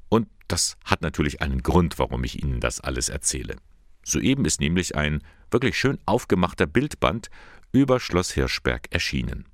Und 0.09 0.29
das 0.46 0.76
hat 0.85 1.02
natürlich 1.02 1.42
einen 1.42 1.64
Grund, 1.64 1.98
warum 1.98 2.22
ich 2.22 2.40
Ihnen 2.40 2.61
das 2.61 2.81
alles 2.81 3.09
erzähle. 3.09 3.57
Soeben 4.05 4.44
ist 4.44 4.61
nämlich 4.61 4.94
ein 4.94 5.20
wirklich 5.50 5.76
schön 5.76 5.98
aufgemachter 6.07 6.66
Bildband 6.66 7.29
über 7.72 8.00
Schloss 8.00 8.33
Hirschberg 8.33 8.87
erschienen. 8.90 9.46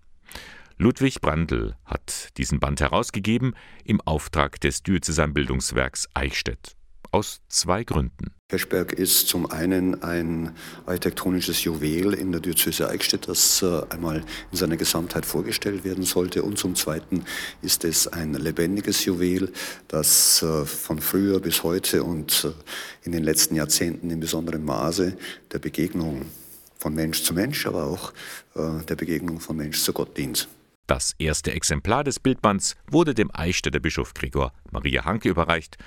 Ludwig 0.78 1.20
Brandl 1.20 1.76
hat 1.84 2.36
diesen 2.38 2.58
Band 2.58 2.80
herausgegeben 2.80 3.54
im 3.84 4.00
Auftrag 4.00 4.60
des 4.60 4.82
Diözesanbildungswerks 4.82 6.08
Eichstätt. 6.14 6.76
Aus 7.12 7.40
zwei 7.48 7.84
Gründen. 7.84 8.32
Hirschberg 8.50 8.92
ist 8.92 9.28
zum 9.28 9.50
einen 9.50 10.02
ein 10.02 10.56
architektonisches 10.86 11.62
Juwel 11.62 12.14
in 12.14 12.32
der 12.32 12.40
Diözese 12.40 12.88
Eichstätt, 12.88 13.28
das 13.28 13.62
äh, 13.62 13.82
einmal 13.90 14.24
in 14.50 14.58
seiner 14.58 14.76
Gesamtheit 14.76 15.24
vorgestellt 15.24 15.84
werden 15.84 16.04
sollte. 16.04 16.42
Und 16.42 16.58
zum 16.58 16.74
zweiten 16.74 17.24
ist 17.60 17.84
es 17.84 18.08
ein 18.08 18.34
lebendiges 18.34 19.04
Juwel, 19.04 19.52
das 19.88 20.42
äh, 20.42 20.64
von 20.64 21.00
früher 21.00 21.38
bis 21.38 21.62
heute 21.62 22.02
und 22.02 22.44
äh, 22.44 23.06
in 23.06 23.12
den 23.12 23.24
letzten 23.24 23.54
Jahrzehnten 23.54 24.10
in 24.10 24.20
besonderem 24.20 24.64
Maße 24.64 25.16
der 25.52 25.58
Begegnung 25.58 26.26
von 26.82 26.94
Mensch 26.94 27.22
zu 27.22 27.32
Mensch, 27.32 27.66
aber 27.66 27.84
auch 27.86 28.12
der 28.54 28.96
Begegnung 28.96 29.40
von 29.40 29.56
Mensch 29.56 29.80
zu 29.80 29.92
Gott 29.92 30.18
dient. 30.18 30.48
Das 30.88 31.14
erste 31.18 31.52
Exemplar 31.52 32.04
des 32.04 32.18
Bildbands 32.18 32.76
wurde 32.90 33.14
dem 33.14 33.30
Eichstätter 33.32 33.80
Bischof 33.80 34.14
Gregor 34.14 34.52
Maria 34.70 35.04
Hanke 35.04 35.28
überreicht, 35.28 35.78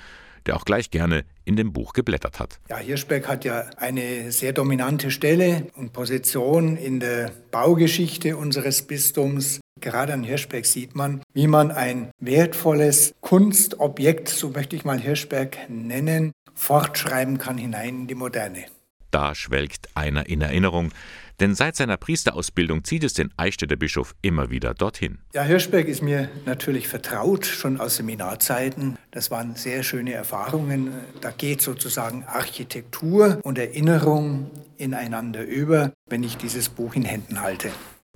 der 0.46 0.56
auch 0.56 0.64
gleich 0.64 0.90
gerne 0.90 1.24
in 1.44 1.56
dem 1.56 1.72
Buch 1.72 1.92
geblättert 1.92 2.40
hat. 2.40 2.58
Ja, 2.68 2.78
Hirschberg 2.78 3.28
hat 3.28 3.44
ja 3.44 3.66
eine 3.76 4.32
sehr 4.32 4.52
dominante 4.52 5.10
Stelle 5.10 5.66
und 5.76 5.92
Position 5.92 6.76
in 6.76 6.98
der 6.98 7.30
Baugeschichte 7.50 8.36
unseres 8.36 8.82
Bistums. 8.82 9.60
Gerade 9.80 10.14
an 10.14 10.24
Hirschberg 10.24 10.64
sieht 10.64 10.96
man, 10.96 11.20
wie 11.34 11.46
man 11.46 11.70
ein 11.70 12.10
wertvolles 12.18 13.14
Kunstobjekt, 13.20 14.28
so 14.28 14.48
möchte 14.48 14.76
ich 14.76 14.84
mal 14.84 14.98
Hirschberg 14.98 15.68
nennen, 15.68 16.32
fortschreiben 16.54 17.36
kann 17.36 17.58
hinein 17.58 18.00
in 18.00 18.06
die 18.06 18.14
Moderne. 18.14 18.64
Da 19.10 19.34
schwelgt 19.34 19.88
einer 19.94 20.28
in 20.28 20.40
Erinnerung, 20.40 20.92
denn 21.40 21.54
seit 21.54 21.76
seiner 21.76 21.96
Priesterausbildung 21.96 22.84
zieht 22.84 23.04
es 23.04 23.12
den 23.12 23.30
Eichstätter 23.36 23.76
Bischof 23.76 24.14
immer 24.22 24.50
wieder 24.50 24.74
dorthin. 24.74 25.18
Ja, 25.34 25.42
Hirschberg 25.42 25.86
ist 25.86 26.02
mir 26.02 26.30
natürlich 26.46 26.88
vertraut, 26.88 27.44
schon 27.44 27.78
aus 27.78 27.96
Seminarzeiten. 27.96 28.98
Das 29.10 29.30
waren 29.30 29.54
sehr 29.54 29.82
schöne 29.82 30.12
Erfahrungen. 30.12 30.92
Da 31.20 31.30
geht 31.30 31.60
sozusagen 31.60 32.24
Architektur 32.24 33.38
und 33.42 33.58
Erinnerung 33.58 34.50
ineinander 34.78 35.44
über, 35.44 35.92
wenn 36.08 36.22
ich 36.22 36.36
dieses 36.36 36.68
Buch 36.68 36.94
in 36.94 37.04
Händen 37.04 37.40
halte. 37.40 37.70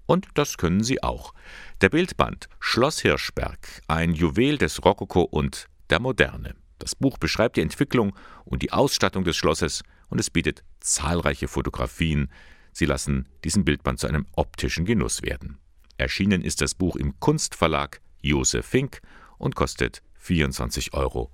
Und 0.06 0.26
das 0.34 0.56
können 0.56 0.82
Sie 0.82 1.02
auch. 1.02 1.34
Der 1.82 1.88
Bildband 1.88 2.48
Schloss 2.58 3.00
Hirschberg, 3.00 3.58
ein 3.86 4.12
Juwel 4.12 4.58
des 4.58 4.84
Rokoko 4.84 5.22
und 5.22 5.66
der 5.90 6.00
Moderne. 6.00 6.54
Das 6.78 6.94
Buch 6.96 7.18
beschreibt 7.18 7.56
die 7.56 7.60
Entwicklung 7.60 8.16
und 8.44 8.62
die 8.62 8.72
Ausstattung 8.72 9.22
des 9.24 9.36
Schlosses 9.36 9.82
und 10.10 10.18
es 10.18 10.30
bietet 10.30 10.62
zahlreiche 10.80 11.48
Fotografien, 11.48 12.30
Sie 12.72 12.86
lassen 12.86 13.26
diesen 13.44 13.64
Bildband 13.64 13.98
zu 13.98 14.06
einem 14.06 14.26
optischen 14.32 14.84
Genuss 14.84 15.22
werden. 15.22 15.58
Erschienen 15.96 16.42
ist 16.42 16.60
das 16.60 16.74
Buch 16.74 16.96
im 16.96 17.18
Kunstverlag 17.20 18.00
Josef 18.20 18.66
Fink 18.66 19.00
und 19.38 19.54
kostet 19.54 20.02
24,95 20.24 20.92
Euro. 20.94 21.30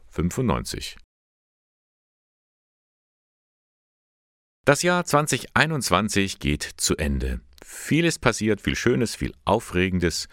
Das 4.64 4.82
Jahr 4.82 5.04
2021 5.04 6.40
geht 6.40 6.62
zu 6.62 6.96
Ende. 6.96 7.40
Vieles 7.64 8.18
passiert, 8.18 8.60
viel 8.60 8.74
Schönes, 8.74 9.14
viel 9.14 9.32
Aufregendes. 9.44 10.28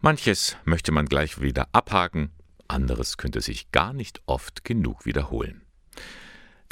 Manches 0.00 0.56
möchte 0.64 0.92
man 0.92 1.06
gleich 1.06 1.40
wieder 1.40 1.68
abhaken, 1.72 2.30
anderes 2.68 3.16
könnte 3.16 3.40
sich 3.40 3.70
gar 3.70 3.94
nicht 3.94 4.20
oft 4.26 4.64
genug 4.64 5.06
wiederholen. 5.06 5.62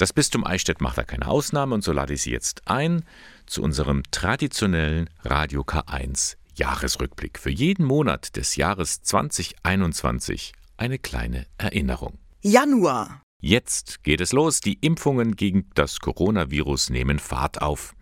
Das 0.02 0.12
Bistum 0.12 0.44
Eichstätt 0.44 0.80
macht 0.80 0.98
da 0.98 1.04
keine 1.04 1.28
Ausnahme 1.28 1.76
und 1.76 1.84
so 1.84 1.92
lade 1.92 2.14
ich 2.14 2.22
Sie 2.22 2.32
jetzt 2.32 2.62
ein 2.66 3.04
zu 3.46 3.62
unserem 3.62 4.02
traditionellen 4.10 5.08
Radio 5.22 5.60
K1 5.60 6.34
Jahresrückblick. 6.56 7.38
Für 7.38 7.50
jeden 7.50 7.84
Monat 7.84 8.34
des 8.34 8.56
Jahres 8.56 9.02
2021 9.02 10.54
eine 10.76 10.98
kleine 10.98 11.46
Erinnerung. 11.56 12.18
Januar. 12.40 13.22
Jetzt 13.40 14.02
geht 14.02 14.20
es 14.20 14.32
los. 14.32 14.60
Die 14.60 14.76
Impfungen 14.80 15.36
gegen 15.36 15.70
das 15.74 16.00
Coronavirus 16.00 16.90
nehmen 16.90 17.20
Fahrt 17.20 17.62
auf. 17.62 17.94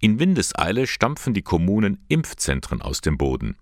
In 0.00 0.18
Windeseile 0.18 0.88
stampfen 0.88 1.34
die 1.34 1.42
Kommunen 1.42 2.04
Impfzentren 2.08 2.82
aus 2.82 3.00
dem 3.00 3.16
Boden. 3.16 3.56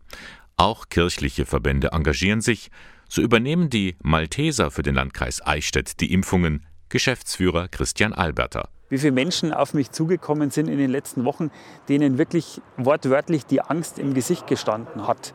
Auch 0.56 0.88
kirchliche 0.88 1.44
Verbände 1.44 1.88
engagieren 1.92 2.40
sich. 2.40 2.70
So 3.06 3.20
übernehmen 3.20 3.68
die 3.68 3.96
Malteser 4.02 4.70
für 4.70 4.82
den 4.82 4.94
Landkreis 4.94 5.46
Eichstätt 5.46 6.00
die 6.00 6.14
Impfungen. 6.14 6.65
Geschäftsführer 6.88 7.68
Christian 7.68 8.12
Alberter. 8.12 8.68
Wie 8.88 8.98
viele 8.98 9.12
Menschen 9.12 9.52
auf 9.52 9.74
mich 9.74 9.90
zugekommen 9.90 10.50
sind 10.50 10.68
in 10.68 10.78
den 10.78 10.90
letzten 10.90 11.24
Wochen, 11.24 11.50
denen 11.88 12.18
wirklich 12.18 12.60
wortwörtlich 12.76 13.44
die 13.46 13.60
Angst 13.60 13.98
im 13.98 14.14
Gesicht 14.14 14.46
gestanden 14.46 15.08
hat. 15.08 15.34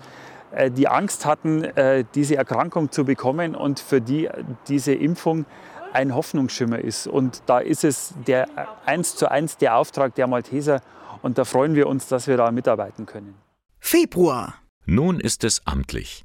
Äh, 0.52 0.72
die 0.72 0.88
Angst 0.88 1.26
hatten, 1.26 1.64
äh, 1.64 2.06
diese 2.16 2.36
Erkrankung 2.38 2.92
zu 2.92 3.06
bekommen 3.06 3.56
und 3.56 3.80
für 3.80 4.02
die 4.02 4.30
diese 4.68 4.94
Impfung 4.94 5.46
ein 5.94 6.16
Hoffnungsschimmer 6.16 6.80
ist. 6.80 7.08
Und 7.08 7.44
da 7.46 7.60
ist 7.60 7.84
es 7.84 8.14
der 8.28 8.48
eins 8.86 9.16
zu 9.16 9.30
eins 9.30 9.58
der 9.58 9.76
Auftrag 9.76 10.16
der 10.16 10.28
Malteser 10.28 10.82
und 11.22 11.38
da 11.38 11.46
freuen 11.46 11.76
wir 11.76 11.88
uns, 11.88 12.08
dass 12.08 12.28
wir 12.28 12.38
da 12.38 12.52
mitarbeiten 12.52 13.06
können. 13.06 13.36
Februar. 13.80 14.56
Nun 14.86 15.20
ist 15.20 15.44
es 15.44 15.66
amtlich. 15.66 16.24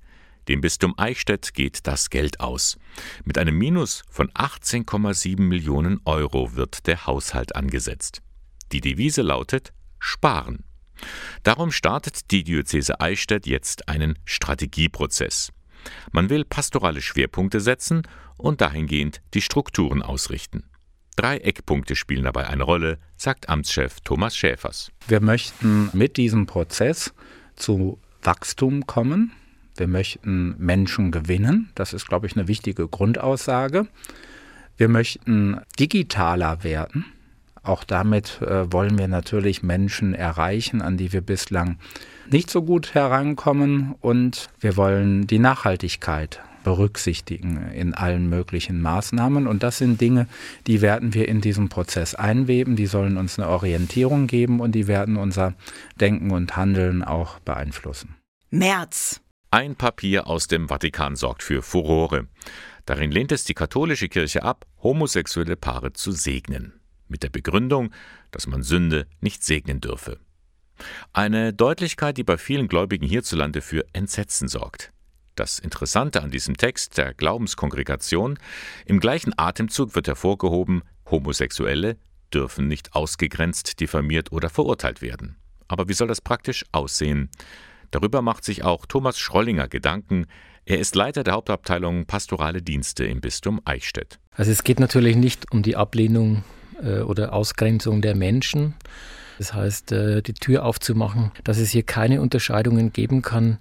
Dem 0.48 0.60
Bistum 0.60 0.94
Eichstätt 0.96 1.54
geht 1.54 1.86
das 1.86 2.08
Geld 2.10 2.40
aus. 2.40 2.78
Mit 3.24 3.36
einem 3.36 3.58
Minus 3.58 4.04
von 4.08 4.30
18,7 4.30 5.40
Millionen 5.40 6.00
Euro 6.04 6.54
wird 6.54 6.86
der 6.86 7.06
Haushalt 7.06 7.56
angesetzt. 7.56 8.22
Die 8.72 8.80
Devise 8.80 9.22
lautet 9.22 9.72
Sparen. 9.98 10.64
Darum 11.42 11.72
startet 11.72 12.30
die 12.30 12.44
Diözese 12.44 13.00
Eichstätt 13.00 13.46
jetzt 13.46 13.88
einen 13.88 14.18
Strategieprozess. 14.24 15.52
Man 16.12 16.30
will 16.30 16.44
pastorale 16.44 17.02
Schwerpunkte 17.02 17.60
setzen 17.60 18.02
und 18.36 18.60
dahingehend 18.60 19.22
die 19.34 19.42
Strukturen 19.42 20.02
ausrichten. 20.02 20.64
Drei 21.16 21.38
Eckpunkte 21.38 21.96
spielen 21.96 22.24
dabei 22.24 22.46
eine 22.46 22.62
Rolle, 22.62 22.98
sagt 23.16 23.48
Amtschef 23.48 24.00
Thomas 24.00 24.36
Schäfers. 24.36 24.92
Wir 25.08 25.20
möchten 25.20 25.90
mit 25.92 26.18
diesem 26.18 26.46
Prozess 26.46 27.14
zu 27.56 27.98
Wachstum 28.22 28.86
kommen, 28.86 29.32
wir 29.78 29.88
möchten 29.88 30.54
Menschen 30.58 31.10
gewinnen. 31.10 31.70
Das 31.74 31.92
ist, 31.92 32.08
glaube 32.08 32.26
ich, 32.26 32.36
eine 32.36 32.48
wichtige 32.48 32.88
Grundaussage. 32.88 33.86
Wir 34.76 34.88
möchten 34.88 35.60
digitaler 35.78 36.64
werden. 36.64 37.06
Auch 37.62 37.82
damit 37.82 38.40
äh, 38.42 38.72
wollen 38.72 38.98
wir 38.98 39.08
natürlich 39.08 39.62
Menschen 39.62 40.14
erreichen, 40.14 40.82
an 40.82 40.96
die 40.96 41.12
wir 41.12 41.20
bislang 41.20 41.78
nicht 42.30 42.50
so 42.50 42.62
gut 42.62 42.94
herankommen. 42.94 43.94
Und 44.00 44.50
wir 44.60 44.76
wollen 44.76 45.26
die 45.26 45.38
Nachhaltigkeit 45.40 46.40
berücksichtigen 46.66 47.70
in 47.72 47.94
allen 47.94 48.28
möglichen 48.28 48.82
Maßnahmen. 48.82 49.46
Und 49.46 49.62
das 49.62 49.78
sind 49.78 50.00
Dinge, 50.00 50.26
die 50.66 50.80
werden 50.80 51.14
wir 51.14 51.28
in 51.28 51.40
diesem 51.40 51.68
Prozess 51.68 52.16
einweben, 52.16 52.74
die 52.74 52.86
sollen 52.86 53.18
uns 53.18 53.38
eine 53.38 53.48
Orientierung 53.48 54.26
geben 54.26 54.58
und 54.58 54.72
die 54.72 54.88
werden 54.88 55.16
unser 55.16 55.54
Denken 56.00 56.32
und 56.32 56.56
Handeln 56.56 57.04
auch 57.04 57.38
beeinflussen. 57.38 58.16
März. 58.50 59.20
Ein 59.56 59.74
Papier 59.74 60.26
aus 60.26 60.48
dem 60.48 60.68
Vatikan 60.68 61.16
sorgt 61.16 61.42
für 61.42 61.62
Furore. 61.62 62.26
Darin 62.84 63.10
lehnt 63.10 63.32
es 63.32 63.44
die 63.44 63.54
katholische 63.54 64.10
Kirche 64.10 64.42
ab, 64.42 64.66
homosexuelle 64.82 65.56
Paare 65.56 65.94
zu 65.94 66.12
segnen, 66.12 66.78
mit 67.08 67.22
der 67.22 67.30
Begründung, 67.30 67.90
dass 68.32 68.46
man 68.46 68.62
Sünde 68.62 69.06
nicht 69.22 69.42
segnen 69.42 69.80
dürfe. 69.80 70.20
Eine 71.14 71.54
Deutlichkeit, 71.54 72.18
die 72.18 72.22
bei 72.22 72.36
vielen 72.36 72.68
Gläubigen 72.68 73.06
hierzulande 73.06 73.62
für 73.62 73.86
Entsetzen 73.94 74.46
sorgt. 74.46 74.92
Das 75.36 75.58
Interessante 75.58 76.22
an 76.22 76.30
diesem 76.30 76.58
Text 76.58 76.98
der 76.98 77.14
Glaubenskongregation, 77.14 78.38
im 78.84 79.00
gleichen 79.00 79.32
Atemzug 79.38 79.94
wird 79.94 80.06
hervorgehoben, 80.06 80.82
Homosexuelle 81.10 81.96
dürfen 82.30 82.68
nicht 82.68 82.92
ausgegrenzt, 82.92 83.80
diffamiert 83.80 84.32
oder 84.32 84.50
verurteilt 84.50 85.00
werden. 85.00 85.38
Aber 85.66 85.88
wie 85.88 85.94
soll 85.94 86.08
das 86.08 86.20
praktisch 86.20 86.66
aussehen? 86.72 87.30
Darüber 87.90 88.22
macht 88.22 88.44
sich 88.44 88.64
auch 88.64 88.86
Thomas 88.86 89.18
Schrollinger 89.18 89.68
Gedanken. 89.68 90.26
Er 90.64 90.78
ist 90.78 90.96
Leiter 90.96 91.22
der 91.24 91.34
Hauptabteilung 91.34 92.06
Pastorale 92.06 92.62
Dienste 92.62 93.04
im 93.04 93.20
Bistum 93.20 93.60
Eichstätt. 93.64 94.18
Also 94.32 94.50
es 94.50 94.64
geht 94.64 94.80
natürlich 94.80 95.16
nicht 95.16 95.52
um 95.52 95.62
die 95.62 95.76
Ablehnung 95.76 96.44
äh, 96.82 97.00
oder 97.00 97.32
Ausgrenzung 97.32 98.02
der 98.02 98.16
Menschen. 98.16 98.74
Das 99.38 99.54
heißt, 99.54 99.92
äh, 99.92 100.22
die 100.22 100.34
Tür 100.34 100.64
aufzumachen, 100.64 101.30
dass 101.44 101.58
es 101.58 101.70
hier 101.70 101.82
keine 101.82 102.20
Unterscheidungen 102.20 102.92
geben 102.92 103.22
kann 103.22 103.58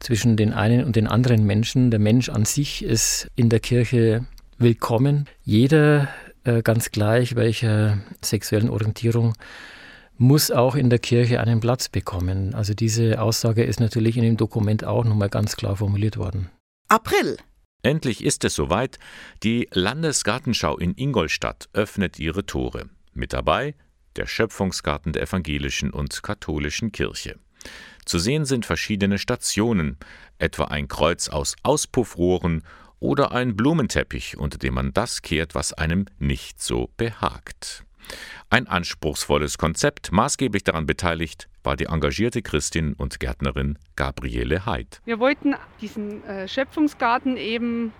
zwischen 0.00 0.36
den 0.36 0.52
einen 0.52 0.84
und 0.84 0.96
den 0.96 1.06
anderen 1.06 1.44
Menschen. 1.44 1.90
Der 1.90 2.00
Mensch 2.00 2.28
an 2.28 2.44
sich 2.44 2.84
ist 2.84 3.28
in 3.34 3.48
der 3.48 3.60
Kirche 3.60 4.26
willkommen. 4.58 5.26
Jeder, 5.42 6.08
äh, 6.44 6.62
ganz 6.62 6.90
gleich 6.90 7.36
welcher 7.36 7.98
sexuellen 8.22 8.70
Orientierung, 8.70 9.34
muss 10.18 10.50
auch 10.50 10.74
in 10.74 10.90
der 10.90 10.98
Kirche 10.98 11.40
einen 11.40 11.60
Platz 11.60 11.88
bekommen. 11.88 12.54
Also 12.54 12.74
diese 12.74 13.22
Aussage 13.22 13.64
ist 13.64 13.80
natürlich 13.80 14.16
in 14.16 14.24
dem 14.24 14.36
Dokument 14.36 14.84
auch 14.84 15.04
nochmal 15.04 15.30
ganz 15.30 15.56
klar 15.56 15.76
formuliert 15.76 16.16
worden. 16.16 16.50
April. 16.88 17.38
Endlich 17.82 18.24
ist 18.24 18.44
es 18.44 18.54
soweit. 18.54 18.98
Die 19.44 19.68
Landesgartenschau 19.72 20.76
in 20.76 20.94
Ingolstadt 20.96 21.68
öffnet 21.72 22.18
ihre 22.18 22.44
Tore. 22.44 22.90
Mit 23.14 23.32
dabei 23.32 23.74
der 24.16 24.26
Schöpfungsgarten 24.26 25.12
der 25.12 25.22
evangelischen 25.22 25.92
und 25.92 26.22
katholischen 26.24 26.90
Kirche. 26.90 27.38
Zu 28.04 28.18
sehen 28.18 28.44
sind 28.44 28.66
verschiedene 28.66 29.18
Stationen, 29.18 29.96
etwa 30.38 30.64
ein 30.64 30.88
Kreuz 30.88 31.28
aus 31.28 31.54
Auspuffrohren 31.62 32.64
oder 32.98 33.32
ein 33.32 33.54
Blumenteppich, 33.54 34.36
unter 34.36 34.58
dem 34.58 34.74
man 34.74 34.92
das 34.92 35.22
kehrt, 35.22 35.54
was 35.54 35.72
einem 35.72 36.06
nicht 36.18 36.60
so 36.60 36.90
behagt. 36.96 37.84
Ein 38.50 38.66
anspruchsvolles 38.66 39.58
Konzept, 39.58 40.12
maßgeblich 40.12 40.64
daran 40.64 40.86
beteiligt 40.86 41.48
war 41.62 41.76
die 41.76 41.84
engagierte 41.84 42.40
Christin 42.40 42.94
und 42.94 43.20
Gärtnerin 43.20 43.78
Gabriele 43.96 44.64
Heid. 44.64 45.00
Wir 45.04 45.18
wollten 45.18 45.54
diesen 45.80 46.24
äh, 46.24 46.48
Schöpfungsgarten 46.48 47.36
eben 47.36 47.92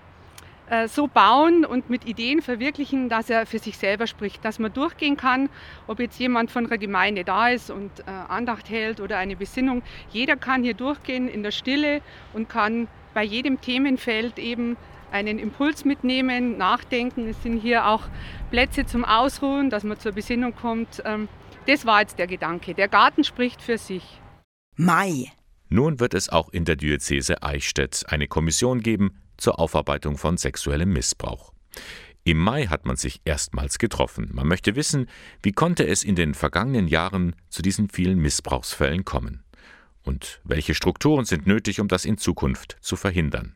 äh, 0.71 0.89
so 0.89 1.07
bauen 1.07 1.65
und 1.65 1.89
mit 1.89 2.07
Ideen 2.07 2.43
verwirklichen, 2.43 3.09
dass 3.09 3.31
er 3.31 3.47
für 3.47 3.59
sich 3.59 3.79
selber 3.79 4.07
spricht, 4.07 4.45
dass 4.45 4.59
man 4.59 4.73
durchgehen 4.73 5.17
kann, 5.17 5.49
ob 5.87 5.99
jetzt 5.99 6.19
jemand 6.19 6.51
von 6.51 6.69
der 6.69 6.79
Gemeinde 6.79 7.25
da 7.25 7.49
ist 7.49 7.71
und 7.71 7.91
äh, 8.01 8.05
Andacht 8.11 8.69
hält 8.69 9.01
oder 9.01 9.19
eine 9.19 9.37
Besinnung. 9.37 9.83
Jeder 10.11 10.37
kann 10.37 10.63
hier 10.63 10.75
durchgehen 10.75 11.29
in 11.29 11.43
der 11.43 11.53
Stille 11.53 12.03
und 12.33 12.49
kann 12.49 12.89
bei 13.15 13.25
jedem 13.25 13.61
Themenfeld 13.61 14.39
eben 14.39 14.77
einen 15.13 15.39
Impuls 15.39 15.85
mitnehmen, 15.85 16.57
nachdenken. 16.59 17.29
Es 17.29 17.43
sind 17.43 17.59
hier 17.61 17.87
auch 17.87 18.03
Plätze 18.51 18.87
zum 18.87 19.05
Ausruhen, 19.05 19.71
dass 19.71 19.85
man 19.85 19.99
zur 19.99 20.13
Besinnung 20.13 20.55
kommt. 20.55 21.03
Ähm, 21.05 21.29
das 21.67 21.87
war 21.87 22.01
jetzt 22.01 22.19
der 22.19 22.27
Gedanke. 22.27 22.75
Der 22.75 22.89
Garten 22.89 23.25
spricht 23.25 23.63
für 23.63 23.79
sich. 23.79 24.21
Mai. 24.77 25.33
Nun 25.71 26.01
wird 26.01 26.15
es 26.15 26.31
auch 26.31 26.49
in 26.49 26.65
der 26.65 26.77
Diözese 26.77 27.43
Eichstätt 27.43 28.07
eine 28.09 28.27
Kommission 28.27 28.81
geben, 28.81 29.21
zur 29.37 29.59
Aufarbeitung 29.59 30.17
von 30.17 30.37
sexuellem 30.37 30.93
Missbrauch. 30.93 31.53
Im 32.25 32.39
Mai 32.39 32.67
hat 32.67 32.85
man 32.85 32.97
sich 32.97 33.21
erstmals 33.25 33.79
getroffen. 33.79 34.31
Man 34.33 34.47
möchte 34.47 34.77
wissen, 34.77 35.09
wie 35.43 35.53
konnte 35.53 35.87
es 35.87 36.05
in 36.05 36.15
den 36.15 36.35
vergangenen 36.35 36.89
Jahren 36.89 37.35
zu 37.49 37.63
diesen 37.63 37.89
vielen 37.89 38.19
Missbrauchsfällen 38.19 39.05
kommen? 39.05 39.45
Und 40.03 40.41
welche 40.45 40.75
Strukturen 40.75 41.25
sind 41.25 41.47
nötig, 41.47 41.81
um 41.81 41.89
das 41.89 42.05
in 42.05 42.19
Zukunft 42.19 42.77
zu 42.81 42.97
verhindern? 42.97 43.55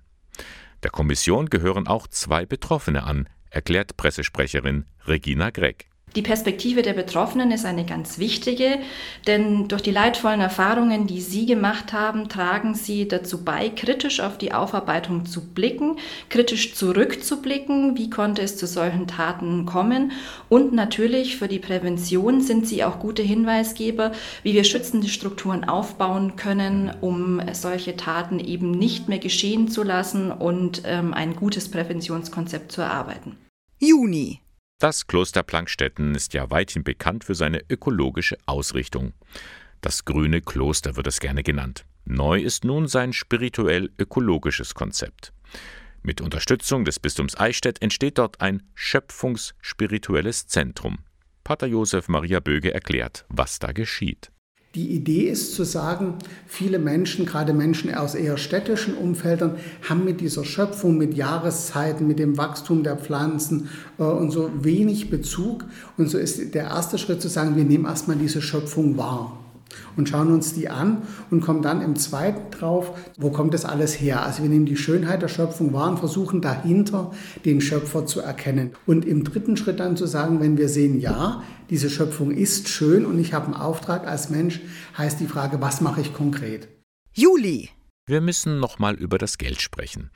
Der 0.83 0.91
Kommission 0.91 1.47
gehören 1.47 1.87
auch 1.87 2.07
zwei 2.09 2.45
Betroffene 2.45 3.05
an, 3.05 3.29
erklärt 3.51 3.97
Pressesprecherin 3.97 4.87
Regina 5.07 5.51
Gregg. 5.51 5.92
Die 6.15 6.23
Perspektive 6.23 6.83
der 6.83 6.93
Betroffenen 6.93 7.51
ist 7.53 7.65
eine 7.65 7.87
ganz 7.87 8.19
wichtige, 8.19 8.79
denn 9.27 9.69
durch 9.69 9.81
die 9.81 9.91
leidvollen 9.91 10.41
Erfahrungen, 10.41 11.07
die 11.07 11.23
Sie 11.23 11.47
gemacht 11.47 11.95
haben, 11.95 12.29
tragen 12.29 12.75
Sie 12.75 13.09
dazu 13.09 13.43
bei, 13.45 13.71
kritisch 13.71 14.21
auf 14.21 14.37
die 14.37 14.53
Aufarbeitung 14.53 15.25
zu 15.25 15.41
blicken, 15.41 15.97
kritisch 16.29 16.75
zurückzublicken, 16.75 17.97
wie 17.97 18.11
konnte 18.11 18.43
es 18.43 18.59
zu 18.59 18.67
solchen 18.67 19.07
Taten 19.07 19.65
kommen 19.65 20.13
und 20.51 20.75
natürlich 20.75 21.39
für 21.39 21.49
die 21.49 21.59
Prävention 21.59 22.43
sind 22.43 22.69
Sie 22.69 22.85
auch 22.85 22.99
gute 22.99 23.23
Hinweisgeber, 23.23 24.13
wie 24.43 24.53
wir 24.53 24.65
schützende 24.65 25.09
Strukturen 25.09 25.65
aufbauen 25.65 26.37
können, 26.37 26.93
um 27.01 27.41
solche 27.53 27.97
Taten 27.97 28.39
eben 28.39 28.71
nicht 28.73 29.09
mehr 29.09 29.19
geschehen 29.19 29.69
zu 29.69 29.83
lassen 29.83 30.31
und 30.31 30.83
ähm, 30.85 31.15
ein 31.15 31.37
gutes 31.37 31.71
Präventionskonzept 31.71 32.71
zu 32.71 32.83
erarbeiten. 32.83 33.39
Juni 33.79 34.42
das 34.83 35.07
Kloster 35.07 35.45
Plankstetten 35.45 36.17
ist 36.17 36.35
ja 36.35 36.51
weithin 36.51 36.83
bekannt 36.83 37.23
für 37.23 37.37
seine 37.37 37.63
ökologische 37.71 38.37
Ausrichtung. 38.47 39.13
Das 39.81 40.05
grüne 40.05 40.41
Kloster 40.41 40.97
wird 40.97 41.07
es 41.07 41.21
gerne 41.21 41.45
genannt. 41.45 41.85
Neu 42.05 42.41
ist 42.41 42.65
nun 42.65 42.89
sein 42.89 43.13
spirituell-ökologisches 43.13 44.75
Konzept. 44.75 45.33
Mit 46.03 46.21
Unterstützung 46.21 46.85
des 46.85 46.99
Bistums 46.99 47.39
Eichstätt 47.39 47.81
entsteht 47.81 48.19
dort 48.19 48.41
ein 48.41 48.65
schöpfungsspirituelles 48.75 50.49
Zentrum. 50.49 50.99
Pater 51.45 51.69
Josef 51.69 52.09
Maria 52.09 52.41
Böge 52.41 52.75
erklärt, 52.75 53.25
was 53.29 53.61
da 53.61 53.71
geschieht. 53.71 54.33
Die 54.75 54.93
Idee 54.93 55.29
ist 55.29 55.55
zu 55.55 55.65
sagen, 55.65 56.15
viele 56.47 56.79
Menschen, 56.79 57.27
gerade 57.27 57.53
Menschen 57.53 57.95
aus 57.95 58.15
eher 58.15 58.39
städtischen 58.39 58.95
Umfeldern, 58.95 59.57
haben 59.87 60.05
mit 60.05 60.23
dieser 60.23 60.47
Schöpfung, 60.47 60.97
mit 60.97 61.13
Jahreszeiten, 61.13 62.07
mit 62.07 62.19
dem 62.19 62.39
Wachstum 62.39 62.83
der 62.83 62.97
Pflanzen 62.97 63.69
äh, 63.99 64.05
und 64.05 64.31
so 64.31 64.51
wenig 64.63 65.11
Bezug. 65.11 65.67
Und 65.99 66.09
so 66.09 66.17
ist 66.17 66.55
der 66.55 66.65
erste 66.65 66.97
Schritt 66.97 67.21
zu 67.21 67.29
sagen, 67.29 67.55
wir 67.55 67.65
nehmen 67.65 67.85
erstmal 67.85 68.17
diese 68.17 68.41
Schöpfung 68.41 68.97
wahr 68.97 69.42
und 69.97 70.09
schauen 70.09 70.33
uns 70.33 70.55
die 70.55 70.69
an 70.69 71.03
und 71.31 71.41
kommen 71.41 71.63
dann 71.63 71.81
im 71.81 71.97
zweiten 71.97 72.51
drauf, 72.51 72.93
wo 73.19 73.31
kommt 73.31 73.55
das 73.55 73.65
alles 73.65 74.01
her? 74.01 74.23
Also 74.25 74.43
wir 74.43 74.51
nehmen 74.51 74.67
die 74.67 74.77
Schönheit 74.77 75.23
der 75.23 75.29
Schöpfung 75.29 75.73
wahr 75.73 75.91
und 75.91 75.99
versuchen 75.99 76.41
dahinter 76.41 77.13
den 77.45 77.61
Schöpfer 77.61 78.07
zu 78.07 78.21
erkennen. 78.21 78.73
Und 78.87 79.05
im 79.05 79.25
dritten 79.25 79.57
Schritt 79.57 79.81
dann 79.81 79.97
zu 79.97 80.07
sagen, 80.07 80.41
wenn 80.41 80.57
wir 80.57 80.69
sehen, 80.69 81.01
ja, 81.01 81.43
diese 81.71 81.91
Schöpfung 81.91 82.31
ist 82.31 82.69
schön 82.69 83.07
und 83.07 83.19
ich 83.19 83.33
habe 83.33 83.47
einen 83.47 83.55
Auftrag 83.55 84.07
als 84.07 84.31
Mensch, 84.31 84.61
heißt 84.97 85.21
die 85.21 85.27
Frage, 85.27 85.61
was 85.61 85.81
mache 85.81 86.01
ich 86.01 86.13
konkret? 86.13 86.69
Juli. 87.15 87.71
Wir 88.07 88.21
müssen 88.21 88.59
nochmal 88.59 88.95
über 88.97 89.17
das 89.17 89.39
Geld 89.39 89.61
sprechen. 89.61 90.11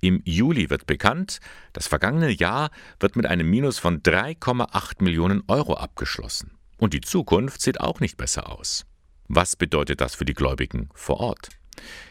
Im 0.00 0.20
Juli 0.24 0.68
wird 0.70 0.86
bekannt, 0.86 1.38
das 1.72 1.86
vergangene 1.86 2.30
Jahr 2.30 2.70
wird 2.98 3.14
mit 3.14 3.26
einem 3.26 3.48
Minus 3.48 3.78
von 3.78 4.02
3,8 4.02 5.02
Millionen 5.02 5.44
Euro 5.46 5.74
abgeschlossen. 5.74 6.58
Und 6.82 6.94
die 6.94 7.00
Zukunft 7.00 7.62
sieht 7.62 7.80
auch 7.80 8.00
nicht 8.00 8.16
besser 8.16 8.50
aus. 8.50 8.86
Was 9.28 9.54
bedeutet 9.54 10.00
das 10.00 10.16
für 10.16 10.24
die 10.24 10.34
Gläubigen 10.34 10.88
vor 10.94 11.20
Ort? 11.20 11.50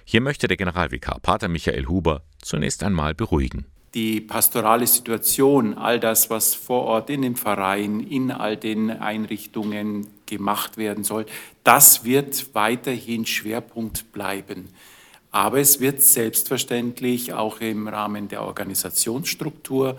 Hier 0.05 0.21
möchte 0.21 0.47
der 0.47 0.55
Generalvikar 0.55 1.19
Pater 1.19 1.49
Michael 1.49 1.87
Huber 1.87 2.21
zunächst 2.41 2.81
einmal 2.81 3.13
beruhigen. 3.13 3.65
Die 3.93 4.21
pastorale 4.21 4.87
Situation, 4.87 5.73
all 5.77 5.99
das, 5.99 6.29
was 6.29 6.55
vor 6.55 6.83
Ort 6.83 7.09
in 7.09 7.21
dem 7.21 7.35
Verein, 7.35 7.99
in 7.99 8.31
all 8.31 8.55
den 8.55 8.89
Einrichtungen 8.91 10.07
gemacht 10.25 10.77
werden 10.77 11.03
soll, 11.03 11.25
das 11.65 12.05
wird 12.05 12.55
weiterhin 12.55 13.25
Schwerpunkt 13.25 14.13
bleiben. 14.13 14.69
Aber 15.31 15.59
es 15.59 15.81
wird 15.81 16.01
selbstverständlich 16.01 17.33
auch 17.33 17.59
im 17.59 17.89
Rahmen 17.89 18.29
der 18.29 18.43
Organisationsstruktur 18.43 19.97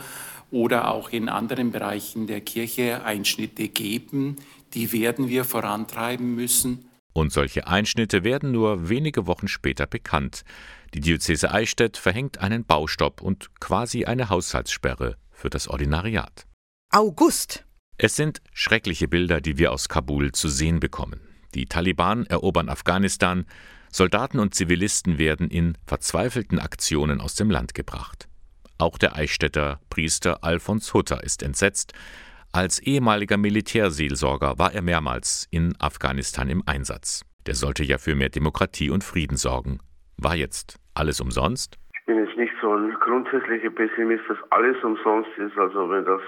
oder 0.51 0.89
auch 0.89 1.11
in 1.11 1.29
anderen 1.29 1.73
Bereichen 1.73 2.27
der 2.27 2.41
Kirche 2.43 3.05
Einschnitte 3.05 3.69
geben, 3.69 4.37
die 4.75 4.93
werden 4.93 5.29
wir 5.29 5.45
vorantreiben 5.45 6.35
müssen. 6.35 6.89
Und 7.13 7.33
solche 7.33 7.67
Einschnitte 7.67 8.25
werden 8.25 8.53
nur 8.53 8.89
wenige 8.89 9.27
Wochen 9.27 9.49
später 9.49 9.87
bekannt. 9.87 10.45
Die 10.95 11.01
Diözese 11.01 11.53
Eichstätt 11.53 11.97
verhängt 11.97 12.39
einen 12.39 12.65
Baustopp 12.65 13.21
und 13.21 13.51
quasi 13.61 14.05
eine 14.05 14.31
Haushaltssperre 14.31 15.17
für 15.31 15.51
das 15.51 15.69
Ordinariat. 15.69 16.47
August. 16.91 17.65
Es 17.99 18.17
sind 18.17 18.41
schreckliche 18.53 19.09
Bilder, 19.09 19.41
die 19.41 19.59
wir 19.59 19.73
aus 19.73 19.89
Kabul 19.89 20.33
zu 20.33 20.49
sehen 20.49 20.81
bekommen. 20.81 21.21
Die 21.55 21.67
Taliban 21.67 22.25
erobern 22.27 22.69
Afghanistan, 22.69 23.45
Soldaten 23.91 24.39
und 24.39 24.55
Zivilisten 24.55 25.19
werden 25.19 25.51
in 25.51 25.77
verzweifelten 25.87 26.59
Aktionen 26.59 27.21
aus 27.21 27.35
dem 27.35 27.51
Land 27.51 27.75
gebracht. 27.75 28.27
Auch 28.79 28.97
der 28.97 29.17
Eichstätter 29.17 29.81
Priester 29.91 30.43
Alfons 30.43 30.95
Hutter 30.95 31.23
ist 31.23 31.43
entsetzt, 31.43 31.93
als 32.55 32.81
ehemaliger 32.81 33.39
Militärseelsorger 33.39 34.59
war 34.59 34.75
er 34.75 34.83
mehrmals 34.83 35.49
in 35.51 35.73
Afghanistan 35.81 36.51
im 36.51 36.63
Einsatz. 36.67 37.25
Der 37.47 37.55
sollte 37.55 37.83
ja 37.83 37.97
für 37.97 38.15
mehr 38.15 38.29
Demokratie 38.29 38.91
und 38.91 39.03
Frieden 39.03 39.39
sorgen. 39.39 39.79
War 40.19 40.37
jetzt 40.37 40.77
alles 40.95 41.23
umsonst? 41.23 41.79
Ich 41.99 42.05
bin 42.05 42.19
jetzt 42.23 42.37
nicht 42.37 42.53
so 42.61 42.75
ein 42.75 42.93
grundsätzlicher 43.01 43.71
Pessimist, 43.71 44.25
dass 44.29 44.37
alles 44.51 44.77
umsonst 44.85 45.31
ist. 45.39 45.57
Also 45.57 45.89
wenn 45.89 46.05
das, 46.05 46.21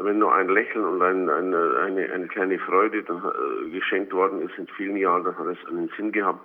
wenn 0.00 0.18
nur 0.18 0.34
ein 0.34 0.48
Lächeln 0.48 0.82
und 0.82 1.02
ein, 1.02 1.28
eine, 1.28 1.78
eine, 1.84 2.10
eine 2.10 2.28
kleine 2.28 2.58
Freude 2.58 3.02
dann, 3.02 3.18
äh, 3.18 3.70
geschenkt 3.70 4.14
worden 4.14 4.40
ist 4.48 4.56
in 4.56 4.68
vielen 4.78 4.96
Jahren, 4.96 5.24
dann 5.24 5.36
hat 5.36 5.46
es 5.46 5.68
einen 5.68 5.90
Sinn 5.98 6.10
gehabt. 6.10 6.40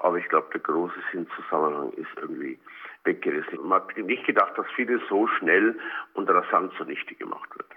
Aber 0.00 0.18
ich 0.18 0.28
glaube, 0.28 0.48
der 0.52 0.60
große 0.60 0.98
Sinnzusammenhang 1.12 1.92
ist 1.92 2.10
irgendwie 2.20 2.58
weggerissen. 3.04 3.60
Man 3.62 3.80
hat 3.80 3.96
nicht 3.96 4.26
gedacht, 4.26 4.58
dass 4.58 4.66
vieles 4.74 5.00
so 5.08 5.28
schnell 5.38 5.78
und 6.14 6.28
rasant 6.28 6.72
zunichte 6.76 7.14
gemacht 7.14 7.48
wird. 7.56 7.71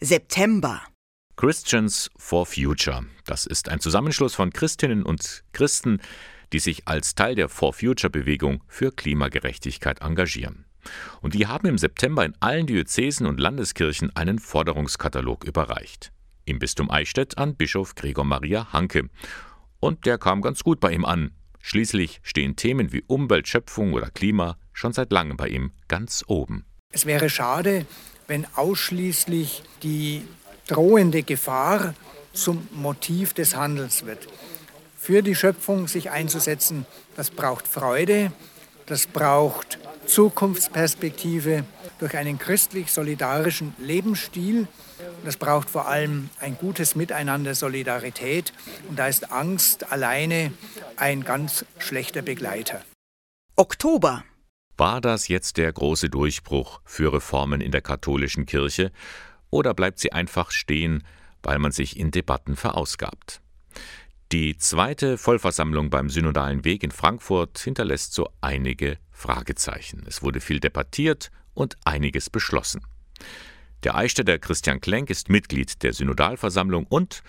September. 0.00 0.82
Christians 1.36 2.10
for 2.16 2.46
Future. 2.46 3.06
Das 3.26 3.46
ist 3.46 3.68
ein 3.68 3.80
Zusammenschluss 3.80 4.34
von 4.34 4.52
Christinnen 4.52 5.04
und 5.04 5.44
Christen, 5.52 6.00
die 6.52 6.58
sich 6.58 6.86
als 6.86 7.14
Teil 7.14 7.36
der 7.36 7.48
For 7.48 7.72
Future 7.72 8.10
Bewegung 8.10 8.62
für 8.66 8.90
Klimagerechtigkeit 8.90 10.00
engagieren. 10.02 10.66
Und 11.22 11.34
die 11.34 11.46
haben 11.46 11.68
im 11.68 11.78
September 11.78 12.24
in 12.24 12.34
allen 12.40 12.66
Diözesen 12.66 13.26
und 13.26 13.40
Landeskirchen 13.40 14.14
einen 14.14 14.40
Forderungskatalog 14.40 15.44
überreicht. 15.44 16.12
Im 16.44 16.58
Bistum 16.58 16.90
Eichstätt 16.90 17.38
an 17.38 17.56
Bischof 17.56 17.94
Gregor 17.94 18.24
Maria 18.24 18.72
Hanke. 18.72 19.08
Und 19.80 20.04
der 20.06 20.18
kam 20.18 20.42
ganz 20.42 20.64
gut 20.64 20.80
bei 20.80 20.92
ihm 20.92 21.04
an. 21.04 21.30
Schließlich 21.60 22.20
stehen 22.22 22.56
Themen 22.56 22.92
wie 22.92 23.04
Umwelt, 23.06 23.48
Schöpfung 23.48 23.94
oder 23.94 24.10
Klima 24.10 24.58
schon 24.72 24.92
seit 24.92 25.12
langem 25.12 25.38
bei 25.38 25.48
ihm 25.48 25.72
ganz 25.88 26.24
oben. 26.26 26.66
Es 26.92 27.06
wäre 27.06 27.30
schade, 27.30 27.86
wenn 28.26 28.46
ausschließlich 28.54 29.62
die 29.82 30.26
drohende 30.66 31.22
Gefahr 31.22 31.94
zum 32.32 32.68
Motiv 32.72 33.32
des 33.34 33.56
Handelns 33.56 34.06
wird. 34.06 34.26
Für 34.98 35.22
die 35.22 35.34
Schöpfung 35.34 35.86
sich 35.86 36.10
einzusetzen, 36.10 36.86
das 37.16 37.30
braucht 37.30 37.68
Freude, 37.68 38.32
das 38.86 39.06
braucht 39.06 39.78
Zukunftsperspektive 40.06 41.64
durch 41.98 42.16
einen 42.16 42.38
christlich-solidarischen 42.38 43.74
Lebensstil. 43.78 44.66
Das 45.24 45.36
braucht 45.36 45.70
vor 45.70 45.88
allem 45.88 46.28
ein 46.40 46.56
gutes 46.58 46.96
Miteinander, 46.96 47.54
Solidarität. 47.54 48.52
Und 48.88 48.98
da 48.98 49.06
ist 49.06 49.32
Angst 49.32 49.90
alleine 49.90 50.52
ein 50.96 51.24
ganz 51.24 51.64
schlechter 51.78 52.22
Begleiter. 52.22 52.82
Oktober. 53.56 54.24
War 54.76 55.00
das 55.00 55.28
jetzt 55.28 55.56
der 55.56 55.72
große 55.72 56.10
Durchbruch 56.10 56.80
für 56.84 57.12
Reformen 57.12 57.60
in 57.60 57.70
der 57.70 57.80
katholischen 57.80 58.44
Kirche 58.44 58.90
oder 59.50 59.72
bleibt 59.72 60.00
sie 60.00 60.12
einfach 60.12 60.50
stehen, 60.50 61.04
weil 61.44 61.60
man 61.60 61.70
sich 61.70 61.96
in 61.96 62.10
Debatten 62.10 62.56
verausgabt? 62.56 63.40
Die 64.32 64.56
zweite 64.56 65.16
Vollversammlung 65.16 65.90
beim 65.90 66.10
Synodalen 66.10 66.64
Weg 66.64 66.82
in 66.82 66.90
Frankfurt 66.90 67.60
hinterlässt 67.60 68.14
so 68.14 68.28
einige 68.40 68.98
Fragezeichen. 69.12 70.02
Es 70.08 70.22
wurde 70.22 70.40
viel 70.40 70.58
debattiert 70.58 71.30
und 71.52 71.76
einiges 71.84 72.28
beschlossen. 72.28 72.80
Der 73.84 73.94
Eichstätter 73.94 74.40
Christian 74.40 74.80
Klenk 74.80 75.08
ist 75.08 75.28
Mitglied 75.28 75.84
der 75.84 75.92
Synodalversammlung 75.92 76.86
und 76.88 77.22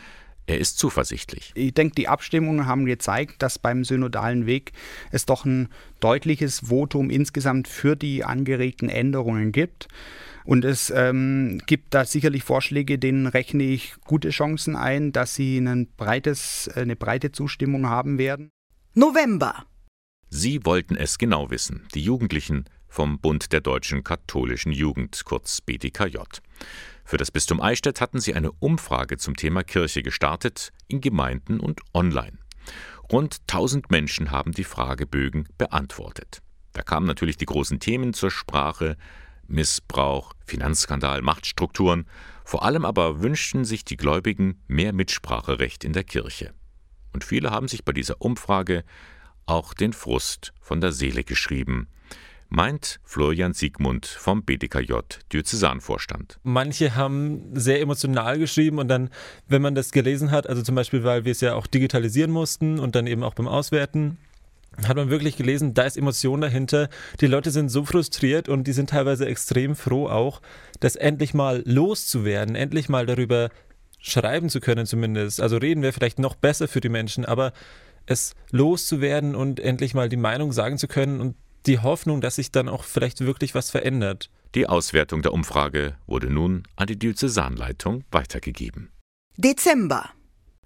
er 0.47 0.59
ist 0.59 0.77
zuversichtlich. 0.77 1.51
Ich 1.55 1.73
denke, 1.73 1.95
die 1.95 2.07
Abstimmungen 2.07 2.65
haben 2.65 2.85
gezeigt, 2.85 3.41
dass 3.41 3.57
beim 3.57 3.83
synodalen 3.83 4.45
Weg 4.45 4.73
es 5.11 5.25
doch 5.25 5.45
ein 5.45 5.69
deutliches 5.99 6.67
Votum 6.69 7.09
insgesamt 7.09 7.67
für 7.67 7.95
die 7.95 8.23
angeregten 8.23 8.89
Änderungen 8.89 9.51
gibt. 9.51 9.87
Und 10.43 10.63
es 10.63 10.91
ähm, 10.91 11.59
gibt 11.65 11.95
da 11.95 12.05
sicherlich 12.05 12.43
Vorschläge, 12.43 12.99
denen 12.99 13.25
rechne 13.25 13.63
ich 13.63 13.95
gute 14.05 14.29
Chancen 14.29 14.75
ein, 14.75 15.11
dass 15.11 15.33
sie 15.33 15.57
ein 15.57 15.87
breites, 15.97 16.69
eine 16.75 16.95
breite 16.95 17.31
Zustimmung 17.31 17.89
haben 17.89 18.19
werden. 18.19 18.51
November. 18.93 19.65
Sie 20.29 20.63
wollten 20.65 20.95
es 20.95 21.17
genau 21.17 21.49
wissen, 21.49 21.87
die 21.95 22.01
Jugendlichen 22.01 22.65
vom 22.95 23.19
Bund 23.19 23.51
der 23.51 23.59
deutschen 23.59 24.05
katholischen 24.05 24.71
Jugend, 24.71 25.25
kurz 25.25 25.59
BDKJ. 25.59 26.17
Für 27.03 27.17
das 27.17 27.29
Bistum 27.29 27.59
Eichstätt 27.59 27.99
hatten 27.99 28.21
sie 28.21 28.33
eine 28.33 28.53
Umfrage 28.53 29.17
zum 29.17 29.35
Thema 29.35 29.63
Kirche 29.63 30.01
gestartet, 30.01 30.71
in 30.87 31.01
Gemeinden 31.01 31.59
und 31.59 31.81
online. 31.93 32.37
Rund 33.11 33.41
1000 33.49 33.91
Menschen 33.91 34.31
haben 34.31 34.53
die 34.53 34.63
Fragebögen 34.63 35.49
beantwortet. 35.57 36.41
Da 36.71 36.83
kamen 36.83 37.05
natürlich 37.05 37.35
die 37.35 37.45
großen 37.45 37.81
Themen 37.81 38.13
zur 38.13 38.31
Sprache, 38.31 38.95
Missbrauch, 39.45 40.31
Finanzskandal, 40.45 41.21
Machtstrukturen. 41.21 42.05
Vor 42.45 42.63
allem 42.63 42.85
aber 42.85 43.21
wünschten 43.21 43.65
sich 43.65 43.83
die 43.83 43.97
Gläubigen 43.97 44.63
mehr 44.67 44.93
Mitspracherecht 44.93 45.83
in 45.83 45.91
der 45.91 46.05
Kirche. 46.05 46.53
Und 47.11 47.25
viele 47.25 47.51
haben 47.51 47.67
sich 47.67 47.83
bei 47.83 47.91
dieser 47.91 48.21
Umfrage 48.21 48.85
auch 49.45 49.73
den 49.73 49.91
Frust 49.91 50.53
von 50.61 50.79
der 50.79 50.93
Seele 50.93 51.25
geschrieben, 51.25 51.89
meint 52.49 52.99
Florian 53.03 53.53
Siegmund 53.53 54.05
vom 54.05 54.43
BDKJ 54.43 54.93
Diözesanvorstand. 55.33 56.39
Manche 56.43 56.95
haben 56.95 57.49
sehr 57.53 57.81
emotional 57.81 58.39
geschrieben 58.39 58.79
und 58.79 58.87
dann, 58.87 59.09
wenn 59.47 59.61
man 59.61 59.75
das 59.75 59.91
gelesen 59.91 60.31
hat, 60.31 60.47
also 60.47 60.61
zum 60.61 60.75
Beispiel, 60.75 61.03
weil 61.03 61.25
wir 61.25 61.31
es 61.31 61.41
ja 61.41 61.55
auch 61.55 61.67
digitalisieren 61.67 62.31
mussten 62.31 62.79
und 62.79 62.95
dann 62.95 63.07
eben 63.07 63.23
auch 63.23 63.33
beim 63.33 63.47
Auswerten, 63.47 64.17
hat 64.83 64.97
man 64.97 65.09
wirklich 65.09 65.37
gelesen, 65.37 65.73
da 65.73 65.83
ist 65.83 65.97
Emotion 65.97 66.41
dahinter. 66.41 66.89
Die 67.21 67.27
Leute 67.27 67.51
sind 67.51 67.69
so 67.69 67.85
frustriert 67.85 68.49
und 68.49 68.65
die 68.65 68.73
sind 68.73 68.89
teilweise 68.89 69.25
extrem 69.25 69.75
froh 69.75 70.07
auch, 70.07 70.41
das 70.79 70.95
endlich 70.95 71.33
mal 71.33 71.63
loszuwerden, 71.65 72.55
endlich 72.55 72.89
mal 72.89 73.05
darüber 73.05 73.49
schreiben 73.99 74.49
zu 74.49 74.59
können 74.59 74.85
zumindest. 74.85 75.41
Also 75.41 75.57
reden 75.57 75.81
wäre 75.81 75.93
vielleicht 75.93 76.19
noch 76.19 76.35
besser 76.35 76.67
für 76.67 76.81
die 76.81 76.89
Menschen, 76.89 77.25
aber 77.25 77.53
es 78.05 78.35
loszuwerden 78.51 79.35
und 79.35 79.59
endlich 79.59 79.93
mal 79.93 80.09
die 80.09 80.17
Meinung 80.17 80.51
sagen 80.51 80.77
zu 80.77 80.87
können 80.87 81.21
und 81.21 81.35
die 81.67 81.79
Hoffnung, 81.79 82.21
dass 82.21 82.35
sich 82.35 82.51
dann 82.51 82.69
auch 82.69 82.83
vielleicht 82.83 83.21
wirklich 83.21 83.55
was 83.55 83.71
verändert. 83.71 84.29
Die 84.55 84.67
Auswertung 84.67 85.21
der 85.21 85.33
Umfrage 85.33 85.97
wurde 86.05 86.29
nun 86.29 86.63
an 86.75 86.87
die 86.87 86.97
Diözesanleitung 86.97 88.03
weitergegeben. 88.11 88.91
Dezember. 89.37 90.09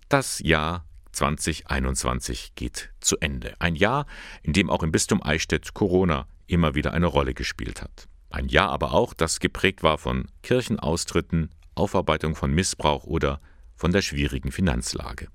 Das 0.10 0.40
Jahr 0.40 0.86
2021 1.12 2.54
geht 2.56 2.92
zu 3.00 3.18
Ende. 3.20 3.56
Ein 3.60 3.76
Jahr, 3.76 4.06
in 4.44 4.54
dem 4.54 4.70
auch 4.70 4.84
im 4.84 4.92
Bistum 4.92 5.24
Eichstätt 5.24 5.74
Corona 5.74 6.28
immer 6.48 6.76
wieder 6.76 6.94
eine 6.94 7.08
Rolle 7.08 7.34
gespielt 7.34 7.82
hat. 7.82 8.08
Ein 8.30 8.48
Jahr 8.48 8.70
aber 8.70 8.94
auch, 8.94 9.14
das 9.14 9.40
geprägt 9.40 9.82
war 9.82 9.98
von 9.98 10.28
Kirchenaustritten, 10.44 11.50
Aufarbeitung 11.74 12.36
von 12.36 12.54
Missbrauch 12.54 13.06
oder 13.06 13.42
von 13.76 13.92
der 13.92 14.02
schwierigen 14.02 14.52
Finanzlage. 14.52 15.30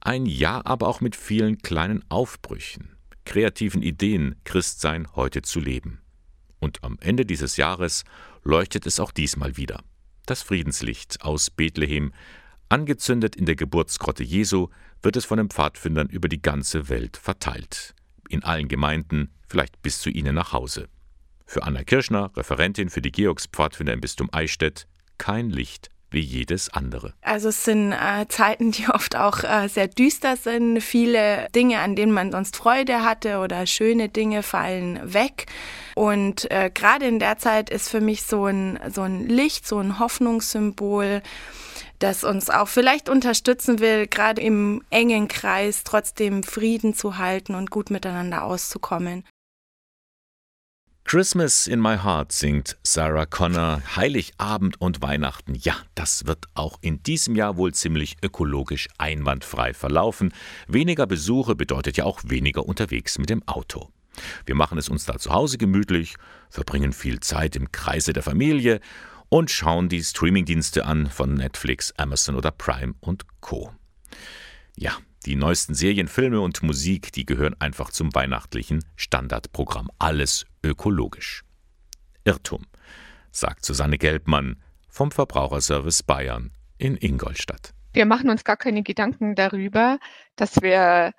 Ein 0.00 0.26
Jahr 0.26 0.66
aber 0.66 0.88
auch 0.88 1.00
mit 1.00 1.14
vielen 1.14 1.58
kleinen 1.58 2.04
Aufbrüchen, 2.08 2.96
kreativen 3.30 3.80
Ideen, 3.80 4.34
Christsein 4.42 5.06
heute 5.14 5.42
zu 5.42 5.60
leben. 5.60 6.00
Und 6.58 6.82
am 6.82 6.98
Ende 7.00 7.24
dieses 7.24 7.56
Jahres 7.56 8.02
leuchtet 8.42 8.86
es 8.86 8.98
auch 8.98 9.12
diesmal 9.12 9.56
wieder. 9.56 9.84
Das 10.26 10.42
Friedenslicht 10.42 11.22
aus 11.22 11.48
Bethlehem, 11.48 12.12
angezündet 12.68 13.36
in 13.36 13.46
der 13.46 13.54
Geburtsgrotte 13.54 14.24
Jesu, 14.24 14.68
wird 15.00 15.16
es 15.16 15.24
von 15.24 15.38
den 15.38 15.48
Pfadfindern 15.48 16.08
über 16.08 16.28
die 16.28 16.42
ganze 16.42 16.88
Welt 16.88 17.16
verteilt. 17.16 17.94
In 18.28 18.42
allen 18.42 18.66
Gemeinden, 18.66 19.30
vielleicht 19.48 19.80
bis 19.80 20.00
zu 20.00 20.10
ihnen 20.10 20.34
nach 20.34 20.52
Hause. 20.52 20.88
Für 21.46 21.62
Anna 21.62 21.84
Kirschner, 21.84 22.32
Referentin 22.36 22.90
für 22.90 23.00
die 23.00 23.12
Georgspfadfinder 23.12 23.92
im 23.92 24.00
Bistum 24.00 24.28
Eichstätt, 24.32 24.88
kein 25.18 25.50
Licht 25.50 25.88
wie 26.10 26.20
jedes 26.20 26.68
andere. 26.70 27.14
Also 27.22 27.48
es 27.48 27.64
sind 27.64 27.92
äh, 27.92 28.26
Zeiten, 28.28 28.72
die 28.72 28.88
oft 28.88 29.16
auch 29.16 29.44
äh, 29.44 29.68
sehr 29.68 29.88
düster 29.88 30.36
sind. 30.36 30.80
Viele 30.80 31.48
Dinge, 31.54 31.78
an 31.78 31.96
denen 31.96 32.12
man 32.12 32.32
sonst 32.32 32.56
Freude 32.56 33.04
hatte 33.04 33.38
oder 33.38 33.66
schöne 33.66 34.08
Dinge 34.08 34.42
fallen 34.42 35.00
weg. 35.12 35.46
Und 35.94 36.50
äh, 36.50 36.70
gerade 36.72 37.06
in 37.06 37.18
der 37.18 37.38
Zeit 37.38 37.70
ist 37.70 37.88
für 37.88 38.00
mich 38.00 38.22
so 38.22 38.46
ein, 38.46 38.78
so 38.92 39.02
ein 39.02 39.26
Licht, 39.26 39.66
so 39.66 39.78
ein 39.78 39.98
Hoffnungssymbol, 39.98 41.22
das 41.98 42.24
uns 42.24 42.48
auch 42.50 42.68
vielleicht 42.68 43.08
unterstützen 43.08 43.78
will, 43.78 44.06
gerade 44.06 44.40
im 44.40 44.82
engen 44.90 45.28
Kreis 45.28 45.84
trotzdem 45.84 46.42
Frieden 46.42 46.94
zu 46.94 47.18
halten 47.18 47.54
und 47.54 47.70
gut 47.70 47.90
miteinander 47.90 48.44
auszukommen. 48.44 49.24
Christmas 51.04 51.66
in 51.66 51.80
My 51.80 51.96
Heart 51.96 52.30
singt 52.30 52.78
Sarah 52.84 53.26
Connor. 53.26 53.82
Heiligabend 53.96 54.80
und 54.80 55.02
Weihnachten. 55.02 55.56
Ja, 55.56 55.74
das 55.94 56.26
wird 56.26 56.46
auch 56.54 56.78
in 56.82 57.02
diesem 57.02 57.34
Jahr 57.34 57.56
wohl 57.56 57.74
ziemlich 57.74 58.16
ökologisch 58.22 58.88
einwandfrei 58.96 59.74
verlaufen. 59.74 60.32
Weniger 60.68 61.06
Besuche 61.06 61.56
bedeutet 61.56 61.96
ja 61.96 62.04
auch 62.04 62.20
weniger 62.24 62.64
unterwegs 62.64 63.18
mit 63.18 63.28
dem 63.28 63.46
Auto. 63.48 63.90
Wir 64.46 64.54
machen 64.54 64.78
es 64.78 64.88
uns 64.88 65.04
da 65.04 65.18
zu 65.18 65.30
Hause 65.30 65.58
gemütlich, 65.58 66.14
verbringen 66.48 66.92
viel 66.92 67.20
Zeit 67.20 67.56
im 67.56 67.72
Kreise 67.72 68.12
der 68.12 68.22
Familie 68.22 68.80
und 69.28 69.50
schauen 69.50 69.88
die 69.88 70.02
Streamingdienste 70.02 70.84
an 70.84 71.08
von 71.08 71.34
Netflix, 71.34 71.92
Amazon 71.96 72.36
oder 72.36 72.50
Prime 72.50 72.94
und 73.00 73.24
Co. 73.40 73.72
Ja, 74.76 74.96
die 75.26 75.36
neuesten 75.36 75.74
Serien, 75.74 76.08
Filme 76.08 76.40
und 76.40 76.62
Musik, 76.62 77.12
die 77.12 77.26
gehören 77.26 77.54
einfach 77.60 77.90
zum 77.90 78.14
weihnachtlichen 78.14 78.84
Standardprogramm. 78.96 79.90
Alles 79.98 80.46
ökologisch. 80.64 81.44
Irrtum, 82.24 82.66
sagt 83.30 83.64
Susanne 83.64 83.98
Gelbmann 83.98 84.62
vom 84.88 85.10
Verbraucherservice 85.10 86.02
Bayern 86.02 86.50
in 86.78 86.96
Ingolstadt. 86.96 87.74
Wir 87.92 88.06
machen 88.06 88.30
uns 88.30 88.44
gar 88.44 88.56
keine 88.56 88.82
Gedanken 88.82 89.34
darüber, 89.34 89.98
dass 90.36 90.62
wir 90.62 91.12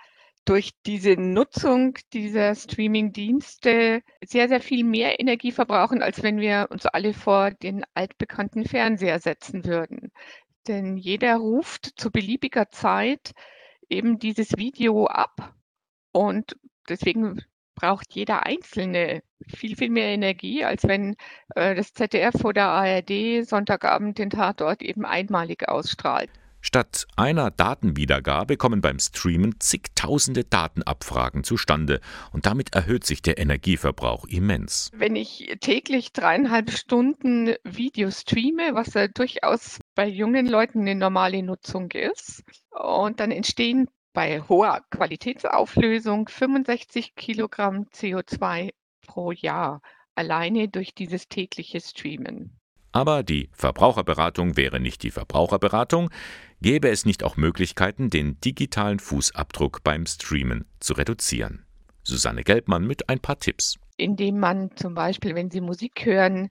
durch 0.46 0.72
diese 0.86 1.14
Nutzung 1.14 1.98
dieser 2.14 2.56
Streaming-Dienste 2.56 4.02
sehr, 4.24 4.48
sehr 4.48 4.62
viel 4.62 4.84
mehr 4.84 5.20
Energie 5.20 5.52
verbrauchen, 5.52 6.02
als 6.02 6.24
wenn 6.24 6.40
wir 6.40 6.68
uns 6.72 6.86
alle 6.86 7.14
vor 7.14 7.52
den 7.52 7.84
altbekannten 7.94 8.66
Fernseher 8.66 9.20
setzen 9.20 9.66
würden. 9.66 10.12
Denn 10.68 10.98
jeder 10.98 11.36
ruft 11.38 11.94
zu 12.00 12.10
beliebiger 12.12 12.70
Zeit 12.72 13.34
eben 13.92 14.20
dieses 14.20 14.58
Video 14.58 15.06
ab 15.08 15.54
Und 16.14 16.58
deswegen 16.90 17.42
braucht 17.76 18.14
jeder 18.14 18.46
Einzelne 18.46 19.24
viel, 19.48 19.76
viel 19.76 19.90
mehr 19.90 20.08
Energie, 20.10 20.64
als 20.64 20.84
wenn 20.84 21.16
äh, 21.56 21.76
das 21.76 21.94
ZDF 21.94 22.44
oder 22.46 22.68
ARD 22.68 23.46
Sonntagabend 23.46 24.18
den 24.18 24.30
Tatort 24.30 24.82
eben 24.82 25.06
einmalig 25.06 25.68
ausstrahlt. 25.68 26.30
Statt 26.62 27.08
einer 27.16 27.50
Datenwiedergabe 27.50 28.56
kommen 28.56 28.82
beim 28.82 29.00
Streamen 29.00 29.60
zigtausende 29.60 30.44
Datenabfragen 30.44 31.44
zustande 31.44 32.02
und 32.32 32.46
damit 32.46 32.76
erhöht 32.76 33.04
sich 33.04 33.22
der 33.22 33.40
Energieverbrauch 33.40 34.26
immens. 34.26 34.92
Wenn 34.94 35.16
ich 35.16 35.58
täglich 35.60 36.14
dreieinhalb 36.14 36.72
Stunden 36.72 37.56
Video 37.64 38.12
streame, 38.12 38.74
was 38.74 38.94
ja 38.94 39.08
durchaus 39.08 39.80
bei 39.96 40.08
jungen 40.08 40.48
Leuten 40.48 40.82
eine 40.82 40.96
normale 40.96 41.42
Nutzung 41.42 41.90
ist, 41.92 42.44
und 42.70 43.20
dann 43.20 43.32
entstehen 43.32 43.90
bei 44.14 44.42
hoher 44.42 44.82
Qualitätsauflösung 44.92 46.28
65 46.28 47.16
Kilogramm 47.16 47.88
CO2 47.94 48.72
pro 49.08 49.32
Jahr 49.32 49.82
alleine 50.16 50.68
durch 50.68 50.94
dieses 50.94 51.28
tägliche 51.28 51.82
Streamen. 51.82 52.61
Aber 52.92 53.24
die 53.24 53.50
Verbraucherberatung 53.54 54.58
wäre 54.58 54.80
nicht 54.80 55.04
die 55.04 55.12
Verbraucherberatung, 55.12 56.10
gäbe 56.62 56.90
es 56.90 57.06
nicht 57.06 57.24
auch 57.24 57.38
Möglichkeiten, 57.38 58.10
den 58.10 58.40
digitalen 58.42 59.00
Fußabdruck 59.00 59.84
beim 59.84 60.06
Streamen 60.06 60.66
zu 60.80 60.94
reduzieren. 60.94 61.66
Susanne 62.04 62.44
Gelbmann 62.44 62.86
mit 62.86 63.10
ein 63.10 63.20
paar 63.20 63.40
Tipps. 63.40 63.78
Indem 63.98 64.40
man 64.40 64.76
zum 64.76 64.96
Beispiel, 64.96 65.36
wenn 65.36 65.52
Sie 65.52 65.62
Musik 65.62 66.06
hören, 66.06 66.50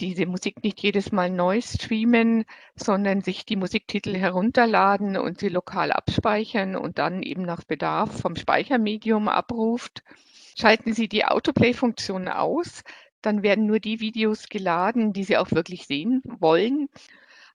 diese 0.00 0.26
Musik 0.26 0.62
nicht 0.64 0.80
jedes 0.82 1.12
Mal 1.12 1.30
neu 1.30 1.60
streamen, 1.60 2.44
sondern 2.74 3.20
sich 3.20 3.44
die 3.44 3.56
Musiktitel 3.56 4.16
herunterladen 4.16 5.16
und 5.16 5.38
sie 5.38 5.48
lokal 5.48 5.92
abspeichern 5.92 6.76
und 6.76 6.98
dann 6.98 7.22
eben 7.22 7.42
nach 7.42 7.62
Bedarf 7.64 8.20
vom 8.20 8.34
Speichermedium 8.36 9.28
abruft. 9.28 10.02
Schalten 10.58 10.92
Sie 10.92 11.08
die 11.08 11.24
Autoplay-Funktion 11.24 12.28
aus, 12.28 12.82
dann 13.22 13.42
werden 13.42 13.66
nur 13.66 13.80
die 13.80 14.00
Videos 14.00 14.48
geladen, 14.48 15.12
die 15.12 15.24
Sie 15.24 15.36
auch 15.36 15.50
wirklich 15.52 15.86
sehen 15.86 16.22
wollen. 16.24 16.88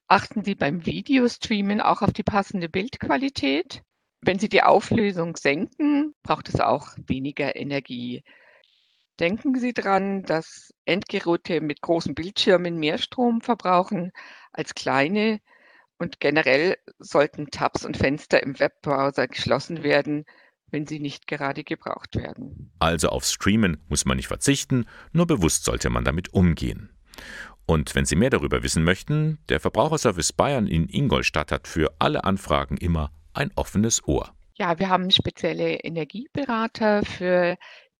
Achten 0.07 0.43
Sie 0.43 0.55
beim 0.55 0.85
Videostreamen 0.85 1.81
auch 1.81 2.01
auf 2.01 2.13
die 2.13 2.23
passende 2.23 2.69
Bildqualität. 2.69 3.83
Wenn 4.21 4.39
Sie 4.39 4.49
die 4.49 4.63
Auflösung 4.63 5.35
senken, 5.35 6.15
braucht 6.23 6.49
es 6.49 6.59
auch 6.59 6.89
weniger 7.05 7.55
Energie. 7.55 8.23
Denken 9.19 9.59
Sie 9.59 9.73
dran, 9.73 10.23
dass 10.23 10.73
Endgeräte 10.85 11.59
mit 11.61 11.81
großen 11.81 12.15
Bildschirmen 12.15 12.77
mehr 12.77 12.97
Strom 12.97 13.41
verbrauchen 13.41 14.11
als 14.53 14.75
kleine 14.75 15.39
und 15.97 16.19
generell 16.19 16.77
sollten 16.99 17.47
Tabs 17.47 17.85
und 17.85 17.97
Fenster 17.97 18.41
im 18.43 18.59
Webbrowser 18.59 19.27
geschlossen 19.27 19.83
werden, 19.83 20.25
wenn 20.71 20.85
sie 20.85 20.99
nicht 20.99 21.27
gerade 21.27 21.63
gebraucht 21.63 22.15
werden. 22.15 22.71
Also 22.79 23.09
auf 23.09 23.23
Streamen 23.25 23.77
muss 23.87 24.05
man 24.05 24.17
nicht 24.17 24.27
verzichten, 24.27 24.85
nur 25.11 25.27
bewusst 25.27 25.65
sollte 25.65 25.89
man 25.89 26.03
damit 26.03 26.33
umgehen. 26.33 26.89
Und 27.65 27.95
wenn 27.95 28.05
Sie 28.05 28.15
mehr 28.15 28.29
darüber 28.29 28.63
wissen 28.63 28.83
möchten, 28.83 29.39
der 29.49 29.59
Verbraucherservice 29.59 30.31
Bayern 30.31 30.67
in 30.67 30.87
Ingolstadt 30.87 31.51
hat 31.51 31.67
für 31.67 31.93
alle 31.99 32.23
Anfragen 32.23 32.77
immer 32.77 33.11
ein 33.33 33.51
offenes 33.55 34.07
Ohr. 34.07 34.33
Ja, 34.55 34.79
wir 34.79 34.89
haben 34.89 35.11
spezielle 35.11 35.75
Energieberater 35.75 37.03
für 37.03 37.57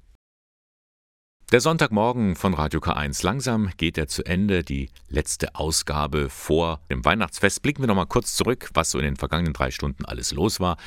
Der 1.53 1.61
Sonntagmorgen 1.61 2.34
von 2.34 2.55
Radio 2.55 2.80
K1. 2.80 3.22
Langsam 3.22 3.68
geht 3.76 3.98
er 3.98 4.09
zu 4.09 4.24
Ende. 4.24 4.62
Die 4.64 4.88
letzte 5.11 5.55
Ausgabe 5.55 6.30
vor 6.30 6.80
dem 6.88 7.05
Weihnachtsfest. 7.05 7.61
Blicken 7.61 7.82
wir 7.82 7.88
noch 7.88 7.94
mal 7.94 8.07
kurz 8.07 8.34
zurück, 8.34 8.70
was 8.72 8.90
so 8.90 8.98
in 8.98 9.05
den 9.05 9.16
vergangenen 9.16 9.53
drei 9.53 9.70
Stunden 9.70 10.07
alles 10.07 10.32
los 10.32 10.61
war. 10.61 10.78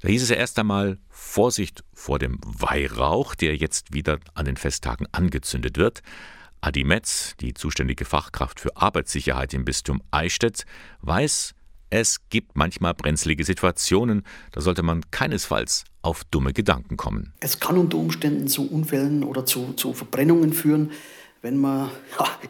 Da 0.00 0.08
hieß 0.08 0.22
es 0.22 0.30
ja 0.30 0.36
erst 0.36 0.58
einmal 0.58 0.96
Vorsicht 1.10 1.84
vor 1.92 2.18
dem 2.18 2.38
Weihrauch, 2.42 3.34
der 3.34 3.54
jetzt 3.56 3.92
wieder 3.92 4.18
an 4.32 4.46
den 4.46 4.56
Festtagen 4.56 5.06
angezündet 5.12 5.76
wird. 5.76 6.00
Adi 6.62 6.84
Metz, 6.84 7.36
die 7.40 7.52
zuständige 7.52 8.06
Fachkraft 8.06 8.60
für 8.60 8.78
Arbeitssicherheit 8.78 9.52
im 9.52 9.66
Bistum 9.66 10.02
Eichstätt, 10.10 10.64
weiß, 11.02 11.54
es 11.90 12.18
gibt 12.28 12.56
manchmal 12.56 12.94
brenzlige 12.94 13.44
Situationen, 13.44 14.24
da 14.52 14.60
sollte 14.60 14.82
man 14.82 15.02
keinesfalls 15.10 15.84
auf 16.02 16.24
dumme 16.24 16.52
Gedanken 16.52 16.96
kommen. 16.96 17.32
Es 17.40 17.60
kann 17.60 17.78
unter 17.78 17.98
Umständen 17.98 18.48
zu 18.48 18.70
Unfällen 18.70 19.24
oder 19.24 19.46
zu, 19.46 19.72
zu 19.74 19.92
Verbrennungen 19.92 20.52
führen, 20.52 20.92
wenn 21.42 21.56
man, 21.56 21.90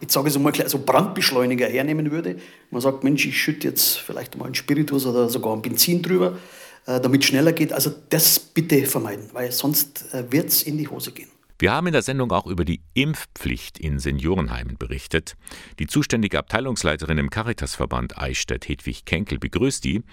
ich 0.01 0.11
sage 0.11 0.28
es 0.28 0.39
mal, 0.39 0.53
so 0.68 0.78
Brandbeschleuniger 0.78 1.66
hernehmen 1.66 2.11
würde. 2.11 2.36
Man 2.70 2.80
sagt, 2.80 3.05
Mensch, 3.05 3.26
ich 3.26 3.41
schütte 3.41 3.68
jetzt 3.68 3.99
vielleicht 3.99 4.36
mal 4.36 4.47
einen 4.47 4.55
Spiritus 4.55 5.07
oder 5.07 5.28
sogar 5.28 5.55
ein 5.55 5.62
Benzin 5.62 6.03
drüber, 6.03 6.39
äh, 6.86 7.01
damit 7.01 7.22
es 7.22 7.28
schneller 7.28 7.53
geht. 7.53 7.72
Also 7.72 7.93
das 8.09 8.39
bitte 8.39 8.86
vermeiden, 8.86 9.28
weil 9.32 9.53
sonst 9.53 10.12
äh, 10.14 10.24
wird 10.30 10.49
es 10.49 10.62
in 10.62 10.78
die 10.78 10.89
Hose 10.89 11.12
gehen. 11.12 11.28
Wir 11.61 11.73
haben 11.73 11.89
in 11.89 11.93
der 11.93 12.03
Sendung 12.03 12.31
auch 12.31 12.47
über 12.47 12.65
die 12.65 12.83
Impfpflicht 12.95 13.81
in 13.81 13.99
Seniorenheimen 13.99 14.79
berichtet. 14.79 15.37
Die 15.81 15.89
zuständige 15.89 16.39
Abteilungsleiterin 16.39 17.19
im 17.19 17.31
Caritasverband 17.31 18.17
Eichstätt, 18.17 18.69
Hedwig 18.69 19.05
Kenkel, 19.05 19.41
begrüßt 19.41 19.83
die, 19.83 20.05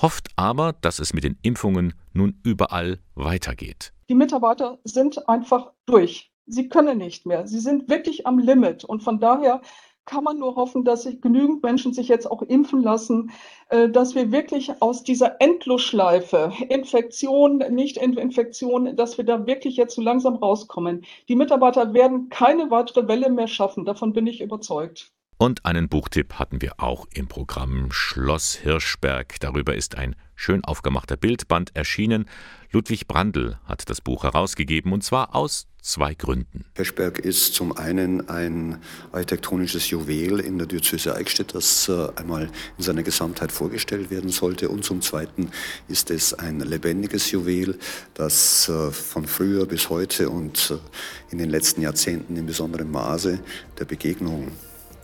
hofft 0.00 0.30
aber, 0.36 0.72
dass 0.72 1.00
es 1.00 1.12
mit 1.12 1.24
den 1.24 1.36
Impfungen 1.42 1.92
nun 2.14 2.40
überall 2.42 3.00
weitergeht. 3.14 3.92
Die 4.08 4.14
Mitarbeiter 4.14 4.78
sind 4.84 5.28
einfach 5.28 5.72
durch. 5.84 6.32
Sie 6.46 6.70
können 6.70 6.96
nicht 6.96 7.26
mehr. 7.26 7.46
Sie 7.46 7.60
sind 7.60 7.90
wirklich 7.90 8.26
am 8.26 8.38
Limit. 8.38 8.84
Und 8.84 9.02
von 9.02 9.20
daher 9.20 9.60
kann 10.06 10.24
man 10.24 10.38
nur 10.38 10.56
hoffen, 10.56 10.84
dass 10.84 11.04
sich 11.04 11.20
genügend 11.20 11.62
Menschen 11.62 11.92
sich 11.92 12.08
jetzt 12.08 12.30
auch 12.30 12.42
impfen 12.42 12.82
lassen, 12.82 13.30
äh, 13.68 13.88
dass 13.88 14.14
wir 14.14 14.32
wirklich 14.32 14.82
aus 14.82 15.02
dieser 15.02 15.40
Endlosschleife, 15.40 16.52
Infektion, 16.68 17.58
Nicht-Infektion, 17.70 18.96
dass 18.96 19.16
wir 19.16 19.24
da 19.24 19.46
wirklich 19.46 19.76
jetzt 19.76 19.94
so 19.94 20.02
langsam 20.02 20.36
rauskommen. 20.36 21.04
Die 21.28 21.36
Mitarbeiter 21.36 21.94
werden 21.94 22.28
keine 22.28 22.70
weitere 22.70 23.08
Welle 23.08 23.30
mehr 23.30 23.48
schaffen, 23.48 23.84
davon 23.84 24.12
bin 24.12 24.26
ich 24.26 24.40
überzeugt. 24.40 25.12
Und 25.36 25.64
einen 25.66 25.88
Buchtipp 25.88 26.34
hatten 26.34 26.62
wir 26.62 26.74
auch 26.78 27.06
im 27.12 27.26
Programm 27.26 27.90
Schloss 27.90 28.54
Hirschberg. 28.54 29.40
Darüber 29.40 29.74
ist 29.74 29.96
ein 29.96 30.14
schön 30.36 30.64
aufgemachter 30.64 31.16
Bildband 31.16 31.74
erschienen. 31.74 32.26
Ludwig 32.70 33.08
Brandl 33.08 33.58
hat 33.64 33.90
das 33.90 34.00
Buch 34.00 34.22
herausgegeben 34.22 34.92
und 34.92 35.02
zwar 35.02 35.34
aus 35.34 35.66
zwei 35.84 36.14
Gründen. 36.14 36.64
Hirschberg 36.76 37.18
ist 37.18 37.54
zum 37.54 37.76
einen 37.76 38.28
ein 38.28 38.80
architektonisches 39.12 39.90
Juwel 39.90 40.40
in 40.40 40.56
der 40.56 40.66
Diözese 40.66 41.14
Eichstätt, 41.14 41.54
das 41.54 41.88
äh, 41.88 42.08
einmal 42.16 42.50
in 42.78 42.82
seiner 42.82 43.02
Gesamtheit 43.02 43.52
vorgestellt 43.52 44.10
werden 44.10 44.30
sollte. 44.30 44.70
Und 44.70 44.84
zum 44.84 45.02
zweiten 45.02 45.50
ist 45.86 46.10
es 46.10 46.32
ein 46.32 46.60
lebendiges 46.60 47.30
Juwel, 47.30 47.78
das 48.14 48.68
äh, 48.68 48.90
von 48.90 49.26
früher 49.26 49.66
bis 49.66 49.90
heute 49.90 50.30
und 50.30 50.70
äh, 50.70 51.32
in 51.32 51.38
den 51.38 51.50
letzten 51.50 51.82
Jahrzehnten 51.82 52.34
in 52.36 52.46
besonderem 52.46 52.90
Maße 52.90 53.38
der 53.78 53.84
Begegnung 53.84 54.52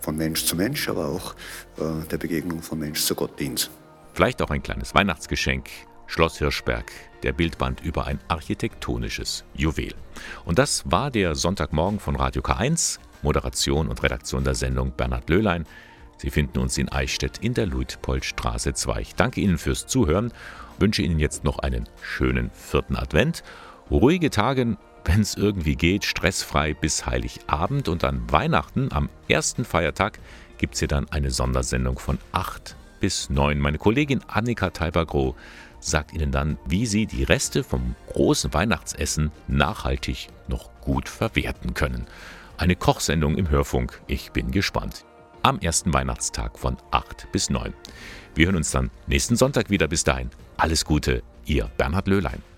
von 0.01 0.17
Mensch 0.17 0.47
zu 0.47 0.57
Mensch, 0.57 0.89
aber 0.89 1.09
auch 1.09 1.35
der 2.11 2.17
Begegnung 2.17 2.63
von 2.63 2.79
Mensch 2.79 3.03
zu 3.03 3.15
Gott 3.15 3.39
dient. 3.39 3.71
Vielleicht 4.15 4.41
auch 4.41 4.49
ein 4.49 4.63
kleines 4.63 4.95
Weihnachtsgeschenk. 4.95 5.69
Schloss 6.07 6.39
Hirschberg, 6.39 6.91
der 7.23 7.33
Bildband 7.33 7.81
über 7.83 8.07
ein 8.07 8.19
architektonisches 8.29 9.45
Juwel. 9.55 9.95
Und 10.45 10.59
das 10.59 10.83
war 10.91 11.11
der 11.11 11.35
Sonntagmorgen 11.35 12.01
von 12.01 12.17
Radio 12.17 12.43
K1. 12.43 12.99
Moderation 13.23 13.89
und 13.89 14.03
Redaktion 14.03 14.45
der 14.45 14.55
Sendung 14.55 14.93
Bernhard 14.93 15.29
Löhlein. 15.29 15.67
Sie 16.17 16.31
finden 16.31 16.59
uns 16.59 16.79
in 16.79 16.89
Eichstätt 16.89 17.39
in 17.39 17.55
der 17.55 17.67
Luitpoldstraße 17.67 18.73
2. 18.73 19.01
Ich 19.01 19.15
danke 19.15 19.41
Ihnen 19.41 19.59
fürs 19.59 19.87
Zuhören, 19.87 20.33
wünsche 20.79 21.03
Ihnen 21.03 21.19
jetzt 21.19 21.45
noch 21.45 21.59
einen 21.59 21.89
schönen 22.03 22.51
vierten 22.53 22.97
Advent, 22.97 23.43
ruhige 23.91 24.31
Tage 24.31 24.77
wenn 25.05 25.21
es 25.21 25.35
irgendwie 25.35 25.77
geht, 25.77 26.05
stressfrei 26.05 26.75
bis 26.75 27.07
Heiligabend 27.07 27.89
und 27.89 28.05
an 28.05 28.31
Weihnachten, 28.31 28.93
am 28.93 29.09
ersten 29.29 29.65
Feiertag, 29.65 30.19
gibt 30.59 30.75
es 30.75 30.81
hier 30.81 30.89
dann 30.89 31.09
eine 31.11 31.31
Sondersendung 31.31 31.99
von 31.99 32.19
8 32.33 32.77
bis 33.01 33.31
9. 33.31 33.59
Meine 33.59 33.79
Kollegin 33.79 34.21
Annika 34.29 34.71
Teibergroh 34.71 35.35
sagt 35.81 36.13
Ihnen 36.13 36.31
dann, 36.31 36.59
wie 36.67 36.87
Sie 36.87 37.07
die 37.07 37.25
Reste 37.25 37.65
vom 37.65 37.97
großen 38.13 38.53
Weihnachtsessen 38.55 39.33
nachhaltig 39.49 40.29
noch 40.49 40.71
gut 40.81 41.09
verwerten 41.09 41.75
können. 41.75 42.07
Eine 42.59 42.77
Kochsendung 42.77 43.37
im 43.37 43.49
Hörfunk. 43.49 44.01
Ich 44.07 44.33
bin 44.33 44.51
gespannt. 44.51 45.05
Am 45.43 45.59
ersten 45.59 45.93
Weihnachtstag 45.95 46.59
von 46.59 46.77
8 46.91 47.33
bis 47.33 47.49
9. 47.49 47.73
Wir 48.35 48.47
hören 48.47 48.57
uns 48.57 48.71
dann 48.71 48.91
nächsten 49.07 49.37
Sonntag 49.37 49.71
wieder. 49.71 49.89
Bis 49.89 50.05
dahin. 50.05 50.31
Alles 50.59 50.85
Gute, 50.85 51.23
Ihr 51.47 51.71
Bernhard 51.79 52.07
Löhlein. 52.07 52.50